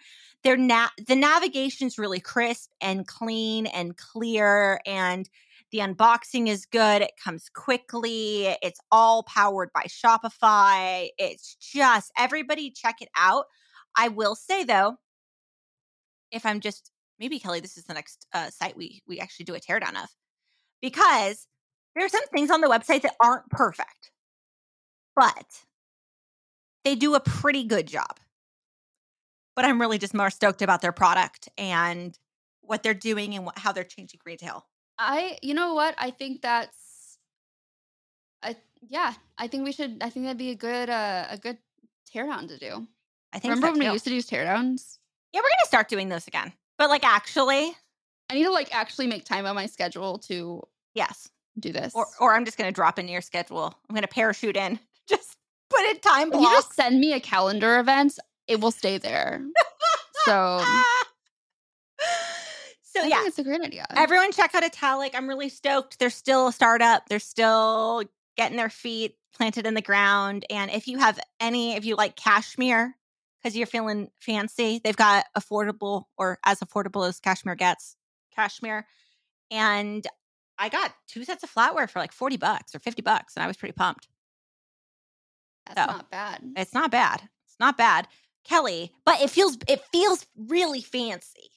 Their 0.44 0.56
na- 0.56 0.90
the 1.06 1.16
navigation's 1.16 1.98
really 1.98 2.20
crisp 2.20 2.70
and 2.80 3.06
clean 3.06 3.66
and 3.66 3.96
clear, 3.96 4.80
and 4.86 5.28
the 5.72 5.78
unboxing 5.78 6.48
is 6.48 6.66
good. 6.66 7.02
It 7.02 7.12
comes 7.22 7.48
quickly. 7.48 8.46
It's 8.62 8.80
all 8.90 9.22
powered 9.22 9.70
by 9.72 9.84
Shopify. 9.84 11.08
It's 11.18 11.54
just 11.56 12.12
everybody 12.18 12.70
check 12.70 12.96
it 13.00 13.08
out. 13.16 13.46
I 13.96 14.08
will 14.08 14.34
say 14.34 14.64
though, 14.64 14.96
if 16.30 16.44
I'm 16.44 16.60
just 16.60 16.90
maybe 17.18 17.38
Kelly, 17.38 17.60
this 17.60 17.76
is 17.78 17.84
the 17.84 17.94
next 17.94 18.26
uh, 18.32 18.50
site 18.50 18.76
we 18.76 19.02
we 19.06 19.18
actually 19.18 19.44
do 19.44 19.54
a 19.54 19.60
teardown 19.60 20.02
of 20.02 20.08
because 20.80 21.46
there 21.94 22.04
are 22.04 22.08
some 22.08 22.26
things 22.28 22.50
on 22.50 22.60
the 22.60 22.68
website 22.68 23.02
that 23.02 23.14
aren't 23.20 23.48
perfect, 23.50 24.10
but 25.16 25.64
they 26.84 26.94
do 26.94 27.14
a 27.14 27.20
pretty 27.20 27.64
good 27.64 27.86
job. 27.86 28.18
But 29.56 29.64
I'm 29.64 29.80
really 29.80 29.98
just 29.98 30.14
more 30.14 30.30
stoked 30.30 30.62
about 30.62 30.82
their 30.82 30.92
product 30.92 31.48
and 31.58 32.16
what 32.60 32.82
they're 32.82 32.94
doing 32.94 33.34
and 33.34 33.44
what, 33.44 33.58
how 33.58 33.72
they're 33.72 33.82
changing 33.82 34.20
retail. 34.24 34.66
I, 34.98 35.38
you 35.42 35.54
know 35.54 35.74
what? 35.74 35.94
I 35.98 36.10
think 36.10 36.42
that's, 36.42 37.18
I 38.42 38.56
yeah, 38.86 39.14
I 39.36 39.48
think 39.48 39.64
we 39.64 39.72
should. 39.72 39.98
I 40.00 40.10
think 40.10 40.26
that'd 40.26 40.38
be 40.38 40.50
a 40.50 40.54
good 40.54 40.88
uh, 40.88 41.26
a 41.30 41.38
good 41.38 41.58
teardown 42.14 42.48
to 42.48 42.58
do. 42.58 42.86
I 43.32 43.38
think. 43.38 43.54
Remember 43.54 43.66
so 43.68 43.72
when 43.72 43.80
we 43.80 43.92
used 43.92 44.04
to 44.04 44.10
do 44.10 44.22
teardowns? 44.22 44.98
Yeah, 45.32 45.40
we're 45.40 45.48
gonna 45.48 45.66
start 45.66 45.88
doing 45.88 46.08
those 46.08 46.28
again. 46.28 46.52
But 46.78 46.88
like 46.88 47.04
actually, 47.04 47.76
I 48.30 48.34
need 48.34 48.44
to 48.44 48.50
like 48.50 48.74
actually 48.74 49.06
make 49.06 49.24
time 49.24 49.46
on 49.46 49.54
my 49.54 49.66
schedule 49.66 50.18
to 50.18 50.62
yes 50.94 51.28
do 51.58 51.72
this. 51.72 51.94
Or 51.94 52.06
or 52.20 52.34
I'm 52.34 52.44
just 52.44 52.58
gonna 52.58 52.72
drop 52.72 52.98
into 52.98 53.12
your 53.12 53.22
schedule. 53.22 53.74
I'm 53.88 53.94
gonna 53.94 54.06
parachute 54.08 54.56
in. 54.56 54.78
Just 55.08 55.38
put 55.70 55.84
in 55.88 55.98
time 56.00 56.28
blocks. 56.28 56.44
you 56.44 56.50
just 56.50 56.74
send 56.74 57.00
me 57.00 57.14
a 57.14 57.20
calendar 57.20 57.78
event, 57.78 58.18
it 58.46 58.60
will 58.60 58.70
stay 58.70 58.98
there. 58.98 59.42
so 60.24 60.32
mm 60.32 60.82
So 62.82 63.02
I 63.02 63.06
yeah, 63.06 63.26
it's 63.26 63.38
a 63.38 63.44
great 63.44 63.60
idea. 63.60 63.86
Everyone 63.96 64.32
check 64.32 64.54
out 64.54 64.64
Italic. 64.64 65.14
I'm 65.14 65.28
really 65.28 65.48
stoked. 65.48 65.98
They're 65.98 66.10
still 66.10 66.48
a 66.48 66.52
startup. 66.52 67.08
They're 67.08 67.18
still 67.18 68.02
getting 68.36 68.56
their 68.56 68.70
feet 68.70 69.16
planted 69.34 69.66
in 69.66 69.74
the 69.74 69.82
ground. 69.82 70.44
And 70.50 70.70
if 70.70 70.88
you 70.88 70.98
have 70.98 71.20
any, 71.38 71.74
if 71.74 71.84
you 71.84 71.96
like 71.96 72.16
cashmere, 72.16 72.96
because 73.42 73.56
you're 73.56 73.66
feeling 73.66 74.10
fancy. 74.18 74.80
They've 74.82 74.96
got 74.96 75.26
affordable 75.36 76.04
or 76.16 76.38
as 76.44 76.60
affordable 76.60 77.06
as 77.08 77.20
cashmere 77.20 77.54
gets, 77.54 77.96
cashmere. 78.38 78.86
And 79.50 80.06
I 80.58 80.68
got 80.68 80.92
two 81.06 81.24
sets 81.24 81.42
of 81.42 81.52
flatware 81.52 81.88
for 81.88 81.98
like 81.98 82.12
40 82.12 82.36
bucks 82.36 82.74
or 82.74 82.78
50 82.78 83.02
bucks, 83.02 83.34
and 83.36 83.42
I 83.42 83.46
was 83.46 83.56
pretty 83.56 83.72
pumped. 83.72 84.08
That's 85.66 85.80
so, 85.80 85.96
not 85.96 86.10
bad. 86.10 86.42
It's 86.56 86.74
not 86.74 86.90
bad. 86.90 87.22
It's 87.46 87.60
not 87.60 87.76
bad. 87.76 88.08
Kelly, 88.44 88.92
but 89.04 89.20
it 89.20 89.30
feels 89.30 89.58
it 89.68 89.82
feels 89.92 90.26
really 90.36 90.80
fancy, 90.80 91.50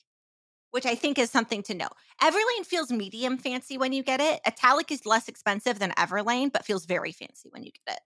which 0.71 0.85
I 0.85 0.95
think 0.95 1.17
is 1.17 1.31
something 1.31 1.63
to 1.63 1.73
know. 1.73 1.87
Everlane 2.21 2.65
feels 2.65 2.91
medium 2.91 3.37
fancy 3.37 3.77
when 3.77 3.93
you 3.93 4.03
get 4.03 4.19
it. 4.19 4.41
Italic 4.45 4.91
is 4.91 5.05
less 5.05 5.29
expensive 5.29 5.79
than 5.79 5.91
Everlane, 5.91 6.51
but 6.51 6.65
feels 6.65 6.85
very 6.85 7.13
fancy 7.13 7.49
when 7.51 7.63
you 7.63 7.71
get 7.71 7.95
it. 7.95 8.01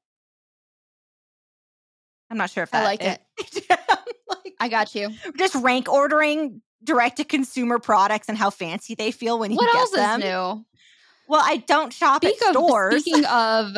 I'm 2.29 2.37
not 2.37 2.49
sure 2.51 2.63
if 2.63 2.73
I 2.73 2.83
like 2.83 3.03
it. 3.03 3.21
like, 4.29 4.53
I 4.59 4.67
got 4.67 4.93
you. 4.95 5.09
Just 5.37 5.55
rank 5.55 5.89
ordering 5.89 6.61
direct 6.83 7.17
to 7.17 7.23
consumer 7.23 7.79
products 7.79 8.29
and 8.29 8.37
how 8.37 8.49
fancy 8.49 8.95
they 8.95 9.11
feel 9.11 9.39
when 9.39 9.51
you 9.51 9.57
what 9.57 9.73
else 9.75 9.91
them. 9.91 10.21
Is 10.21 10.27
new? 10.27 10.65
Well, 11.27 11.41
I 11.43 11.57
don't 11.67 11.91
shop 11.91 12.23
Speak 12.23 12.41
at 12.41 12.49
of, 12.49 12.53
stores. 12.53 13.01
Speaking 13.01 13.25
of, 13.31 13.75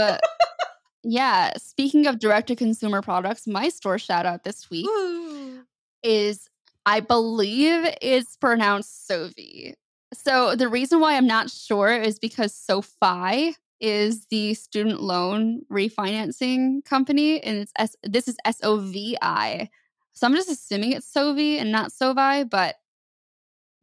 yeah, 1.03 1.53
speaking 1.57 2.07
of 2.07 2.19
direct 2.19 2.47
to 2.47 2.55
consumer 2.55 3.01
products, 3.01 3.47
my 3.47 3.69
store 3.69 3.97
shout 3.97 4.25
out 4.25 4.43
this 4.43 4.69
week 4.69 4.87
Ooh. 4.87 5.63
is 6.03 6.49
I 6.85 7.01
believe 7.01 7.85
it's 8.01 8.37
pronounced 8.37 9.09
Sovi. 9.09 9.73
So 10.13 10.55
the 10.55 10.69
reason 10.69 10.99
why 10.99 11.15
I'm 11.15 11.27
not 11.27 11.49
sure 11.49 11.91
is 11.91 12.17
because 12.17 12.55
SoFi 12.55 13.55
is 13.79 14.25
the 14.27 14.53
student 14.53 15.01
loan 15.01 15.61
refinancing 15.71 16.83
company, 16.85 17.41
and 17.41 17.57
it's 17.57 17.71
S- 17.77 17.95
this 18.03 18.27
is 18.27 18.37
S 18.45 18.59
O 18.63 18.77
V 18.77 19.17
I. 19.21 19.69
So 20.13 20.25
I'm 20.25 20.33
just 20.33 20.49
assuming 20.49 20.93
it's 20.93 21.11
Sovi 21.11 21.59
and 21.59 21.71
not 21.71 21.91
Sovi, 21.91 22.49
but 22.49 22.75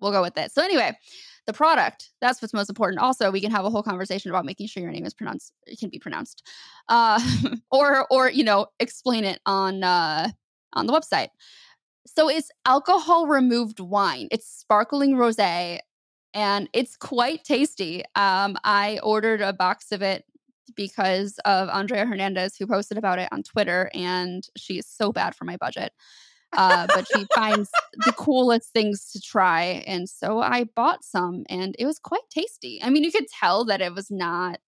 we'll 0.05 0.13
go 0.13 0.23
with 0.23 0.39
it. 0.39 0.53
So 0.53 0.63
anyway, 0.63 0.97
the 1.47 1.53
product 1.53 2.11
that's 2.21 2.41
what's 2.41 2.55
most 2.55 2.69
important. 2.69 3.01
Also, 3.01 3.31
we 3.31 3.41
can 3.41 3.51
have 3.51 3.65
a 3.65 3.71
whole 3.71 3.83
conversation 3.83 4.31
about 4.31 4.45
making 4.45 4.69
sure 4.69 4.83
your 4.83 4.93
name 4.93 5.05
is 5.05 5.15
pronounced 5.15 5.53
it 5.67 5.81
can 5.81 5.91
be 5.91 5.99
pronounced, 5.99 6.47
uh, 6.89 7.21
or 7.73 8.07
or 8.11 8.31
you 8.31 8.45
know 8.45 8.67
explain 8.79 9.25
it 9.25 9.41
on 9.47 9.83
uh, 9.83 10.31
on 10.75 10.87
the 10.87 10.93
website. 10.93 11.29
So 12.07 12.29
it's 12.29 12.51
alcohol 12.67 13.27
removed 13.27 13.81
wine. 13.81 14.29
It's 14.31 14.47
sparkling 14.47 15.17
rosé 15.17 15.81
and 16.35 16.69
it's 16.73 16.97
quite 16.97 17.45
tasty. 17.45 18.03
Um, 18.15 18.59
I 18.65 19.01
ordered 19.03 19.41
a 19.41 19.53
box 19.53 19.93
of 19.93 20.03
it 20.03 20.25
because 20.77 21.39
of 21.45 21.69
Andrea 21.69 22.05
Hernandez, 22.05 22.57
who 22.57 22.67
posted 22.67 22.99
about 22.99 23.19
it 23.19 23.29
on 23.33 23.43
Twitter, 23.43 23.91
and 23.95 24.47
she 24.57 24.79
is 24.79 24.87
so 24.87 25.13
bad 25.13 25.35
for 25.35 25.45
my 25.45 25.57
budget. 25.57 25.93
Uh, 26.57 26.87
but 26.87 27.07
she 27.15 27.27
finds 27.35 27.71
the 28.05 28.13
coolest 28.13 28.73
things 28.73 29.11
to 29.13 29.21
try. 29.21 29.85
And 29.87 30.09
so 30.09 30.41
I 30.41 30.65
bought 30.65 31.05
some, 31.05 31.45
and 31.49 31.75
it 31.79 31.87
was 31.87 31.99
quite 31.99 32.29
tasty. 32.31 32.81
I 32.83 32.91
mean, 32.91 33.05
you 33.05 33.13
could 33.13 33.29
tell 33.29 33.65
that 33.67 33.81
it 33.81 33.95
was 33.95 34.11
not 34.11 34.61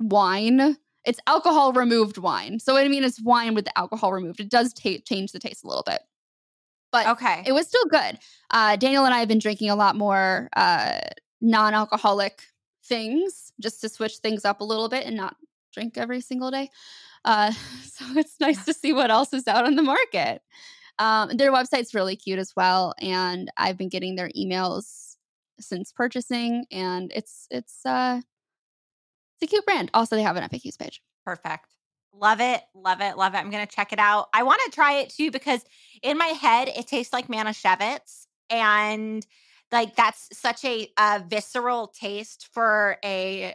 wine. 0.00 0.76
It's 1.04 1.20
alcohol 1.26 1.72
removed 1.72 2.18
wine. 2.18 2.58
So, 2.58 2.76
I 2.76 2.88
mean, 2.88 3.04
it's 3.04 3.22
wine 3.22 3.54
with 3.54 3.64
the 3.64 3.78
alcohol 3.78 4.12
removed. 4.12 4.40
It 4.40 4.50
does 4.50 4.74
change 4.74 5.32
the 5.32 5.38
taste 5.38 5.64
a 5.64 5.68
little 5.68 5.84
bit 5.84 6.00
but 6.90 7.06
okay, 7.06 7.42
it 7.46 7.52
was 7.52 7.66
still 7.66 7.84
good. 7.86 8.18
Uh, 8.50 8.76
Daniel 8.76 9.04
and 9.04 9.14
I 9.14 9.18
have 9.18 9.28
been 9.28 9.38
drinking 9.38 9.70
a 9.70 9.76
lot 9.76 9.96
more 9.96 10.48
uh, 10.56 11.00
non-alcoholic 11.40 12.42
things 12.84 13.52
just 13.60 13.80
to 13.82 13.88
switch 13.88 14.16
things 14.18 14.44
up 14.44 14.60
a 14.60 14.64
little 14.64 14.88
bit 14.88 15.06
and 15.06 15.16
not 15.16 15.36
drink 15.72 15.98
every 15.98 16.20
single 16.20 16.50
day. 16.50 16.70
Uh, 17.24 17.52
so 17.84 18.04
it's 18.16 18.38
nice 18.40 18.64
to 18.64 18.74
see 18.74 18.92
what 18.92 19.10
else 19.10 19.32
is 19.32 19.46
out 19.46 19.66
on 19.66 19.74
the 19.74 19.82
market. 19.82 20.42
Um, 20.98 21.36
their 21.36 21.52
website's 21.52 21.94
really 21.94 22.16
cute 22.16 22.38
as 22.38 22.52
well, 22.56 22.94
and 23.00 23.50
I've 23.56 23.76
been 23.76 23.88
getting 23.88 24.16
their 24.16 24.30
emails 24.36 25.14
since 25.60 25.92
purchasing, 25.92 26.64
and 26.72 27.12
it's 27.14 27.46
it's 27.50 27.86
uh, 27.86 28.20
it's 29.40 29.42
a 29.42 29.46
cute 29.46 29.64
brand. 29.64 29.90
Also, 29.94 30.16
they 30.16 30.22
have 30.22 30.36
an 30.36 30.48
FAQs 30.48 30.78
page. 30.78 31.00
Perfect. 31.24 31.74
Love 32.12 32.40
it, 32.40 32.62
love 32.74 33.00
it, 33.00 33.16
love 33.16 33.34
it. 33.34 33.38
I'm 33.38 33.50
gonna 33.50 33.66
check 33.66 33.92
it 33.92 34.00
out. 34.00 34.28
I 34.34 34.42
want 34.42 34.60
to 34.64 34.72
try 34.72 34.94
it 34.94 35.10
too 35.10 35.30
because 35.30 35.64
in 36.02 36.18
my 36.18 36.26
head 36.26 36.68
it 36.68 36.88
tastes 36.88 37.12
like 37.12 37.28
Manischewitz, 37.28 38.26
and 38.50 39.24
like 39.70 39.94
that's 39.94 40.28
such 40.32 40.64
a, 40.64 40.88
a 40.98 41.22
visceral 41.28 41.88
taste 41.88 42.48
for 42.52 42.96
a 43.04 43.54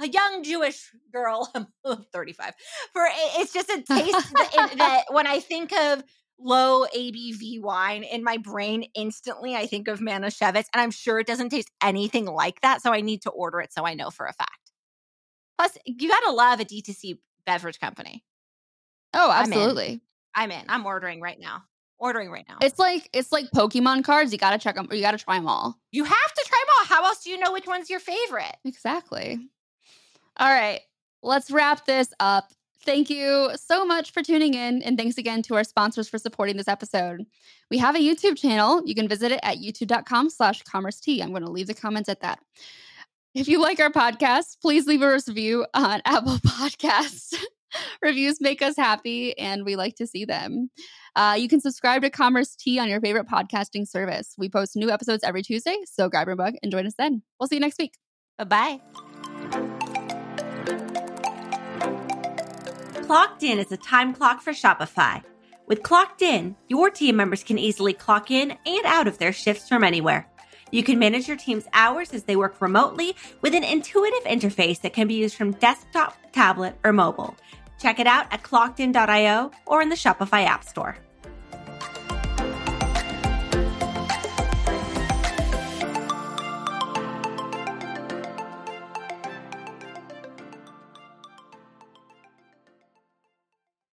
a 0.00 0.08
young 0.08 0.42
Jewish 0.42 0.92
girl. 1.12 1.50
I'm 1.54 1.66
35. 2.12 2.54
For 2.92 3.06
it's 3.38 3.52
just 3.52 3.68
a 3.70 3.82
taste 3.82 3.86
that, 4.34 4.74
that 4.76 5.04
when 5.10 5.26
I 5.26 5.40
think 5.40 5.72
of 5.72 6.04
low 6.38 6.84
ABV 6.94 7.60
wine 7.60 8.02
in 8.02 8.22
my 8.22 8.36
brain, 8.36 8.84
instantly 8.94 9.54
I 9.54 9.66
think 9.66 9.88
of 9.88 10.00
Manischewitz, 10.00 10.66
and 10.72 10.80
I'm 10.80 10.90
sure 10.90 11.18
it 11.18 11.26
doesn't 11.26 11.50
taste 11.50 11.70
anything 11.82 12.26
like 12.26 12.60
that. 12.60 12.82
So 12.82 12.92
I 12.92 13.00
need 13.00 13.22
to 13.22 13.30
order 13.30 13.60
it 13.60 13.72
so 13.72 13.86
I 13.86 13.94
know 13.94 14.10
for 14.10 14.26
a 14.26 14.32
fact. 14.32 14.50
Plus, 15.58 15.78
you 15.86 16.08
gotta 16.08 16.32
love 16.32 16.60
a 16.60 16.64
D2C 16.64 17.18
beverage 17.46 17.80
company. 17.80 18.24
Oh, 19.14 19.30
absolutely. 19.30 20.00
I'm 20.34 20.50
in. 20.50 20.56
I'm, 20.56 20.62
in. 20.62 20.64
I'm 20.68 20.86
ordering 20.86 21.20
right 21.20 21.40
now. 21.40 21.62
Ordering 21.98 22.30
right 22.30 22.44
now. 22.46 22.58
It's 22.60 22.78
like 22.78 23.08
it's 23.14 23.32
like 23.32 23.46
Pokemon 23.52 24.04
cards. 24.04 24.30
You 24.30 24.36
got 24.36 24.50
to 24.50 24.58
check 24.58 24.74
them. 24.74 24.86
You 24.92 25.00
got 25.00 25.12
to 25.12 25.18
try 25.18 25.36
them 25.38 25.48
all. 25.48 25.78
You 25.92 26.04
have 26.04 26.34
to 26.34 26.44
try 26.46 26.62
them 26.62 26.74
all. 26.78 26.86
How 26.96 27.06
else 27.06 27.24
do 27.24 27.30
you 27.30 27.38
know 27.38 27.54
which 27.54 27.66
one's 27.66 27.88
your 27.88 28.00
favorite? 28.00 28.54
Exactly. 28.66 29.38
All 30.38 30.48
right, 30.48 30.80
let's 31.22 31.50
wrap 31.50 31.86
this 31.86 32.12
up. 32.20 32.52
Thank 32.84 33.10
you 33.10 33.50
so 33.56 33.84
much 33.84 34.12
for 34.12 34.22
tuning 34.22 34.54
in, 34.54 34.82
and 34.82 34.96
thanks 34.96 35.18
again 35.18 35.42
to 35.42 35.56
our 35.56 35.64
sponsors 35.64 36.08
for 36.08 36.18
supporting 36.18 36.56
this 36.56 36.68
episode. 36.68 37.26
We 37.70 37.78
have 37.78 37.96
a 37.96 37.98
YouTube 37.98 38.38
channel. 38.38 38.82
You 38.84 38.94
can 38.94 39.08
visit 39.08 39.32
it 39.32 39.40
at 39.42 39.56
youtube.com 39.56 40.30
slash 40.30 40.62
commerce 40.62 41.00
tea. 41.00 41.20
I'm 41.20 41.30
going 41.30 41.42
to 41.42 41.50
leave 41.50 41.66
the 41.66 41.74
comments 41.74 42.08
at 42.08 42.20
that. 42.20 42.38
If 43.34 43.48
you 43.48 43.60
like 43.60 43.80
our 43.80 43.90
podcast, 43.90 44.60
please 44.62 44.86
leave 44.86 45.02
a 45.02 45.12
review 45.12 45.66
on 45.74 46.00
Apple 46.06 46.36
Podcasts. 46.36 47.34
Reviews 48.02 48.40
make 48.40 48.62
us 48.62 48.76
happy 48.76 49.36
and 49.38 49.64
we 49.64 49.76
like 49.76 49.96
to 49.96 50.06
see 50.06 50.24
them. 50.24 50.70
Uh, 51.14 51.36
you 51.36 51.48
can 51.48 51.60
subscribe 51.60 52.02
to 52.02 52.08
Commerce 52.08 52.56
Tea 52.56 52.78
on 52.78 52.88
your 52.88 53.00
favorite 53.00 53.26
podcasting 53.26 53.86
service. 53.86 54.34
We 54.38 54.48
post 54.48 54.76
new 54.76 54.90
episodes 54.90 55.24
every 55.24 55.42
Tuesday, 55.42 55.76
so 55.84 56.08
grab 56.08 56.28
your 56.28 56.36
book 56.36 56.54
and 56.62 56.72
join 56.72 56.86
us 56.86 56.94
then. 56.96 57.22
We'll 57.38 57.48
see 57.48 57.56
you 57.56 57.60
next 57.60 57.78
week. 57.78 57.98
Bye 58.38 58.44
bye. 58.44 59.05
Clocked 63.06 63.44
In 63.44 63.60
is 63.60 63.70
a 63.70 63.76
time 63.76 64.12
clock 64.12 64.40
for 64.40 64.52
Shopify. 64.52 65.22
With 65.68 65.84
Clocked 65.84 66.22
In, 66.22 66.56
your 66.66 66.90
team 66.90 67.14
members 67.14 67.44
can 67.44 67.56
easily 67.56 67.92
clock 67.92 68.32
in 68.32 68.58
and 68.66 68.84
out 68.84 69.06
of 69.06 69.18
their 69.18 69.32
shifts 69.32 69.68
from 69.68 69.84
anywhere. 69.84 70.28
You 70.72 70.82
can 70.82 70.98
manage 70.98 71.28
your 71.28 71.36
team's 71.36 71.68
hours 71.72 72.12
as 72.12 72.24
they 72.24 72.34
work 72.34 72.60
remotely 72.60 73.14
with 73.42 73.54
an 73.54 73.62
intuitive 73.62 74.24
interface 74.24 74.80
that 74.80 74.92
can 74.92 75.06
be 75.06 75.14
used 75.14 75.36
from 75.36 75.52
desktop, 75.52 76.16
tablet, 76.32 76.74
or 76.82 76.92
mobile. 76.92 77.36
Check 77.80 78.00
it 78.00 78.08
out 78.08 78.26
at 78.32 78.42
clockedin.io 78.42 79.52
or 79.66 79.82
in 79.82 79.88
the 79.88 79.94
Shopify 79.94 80.44
App 80.44 80.64
Store. 80.64 80.98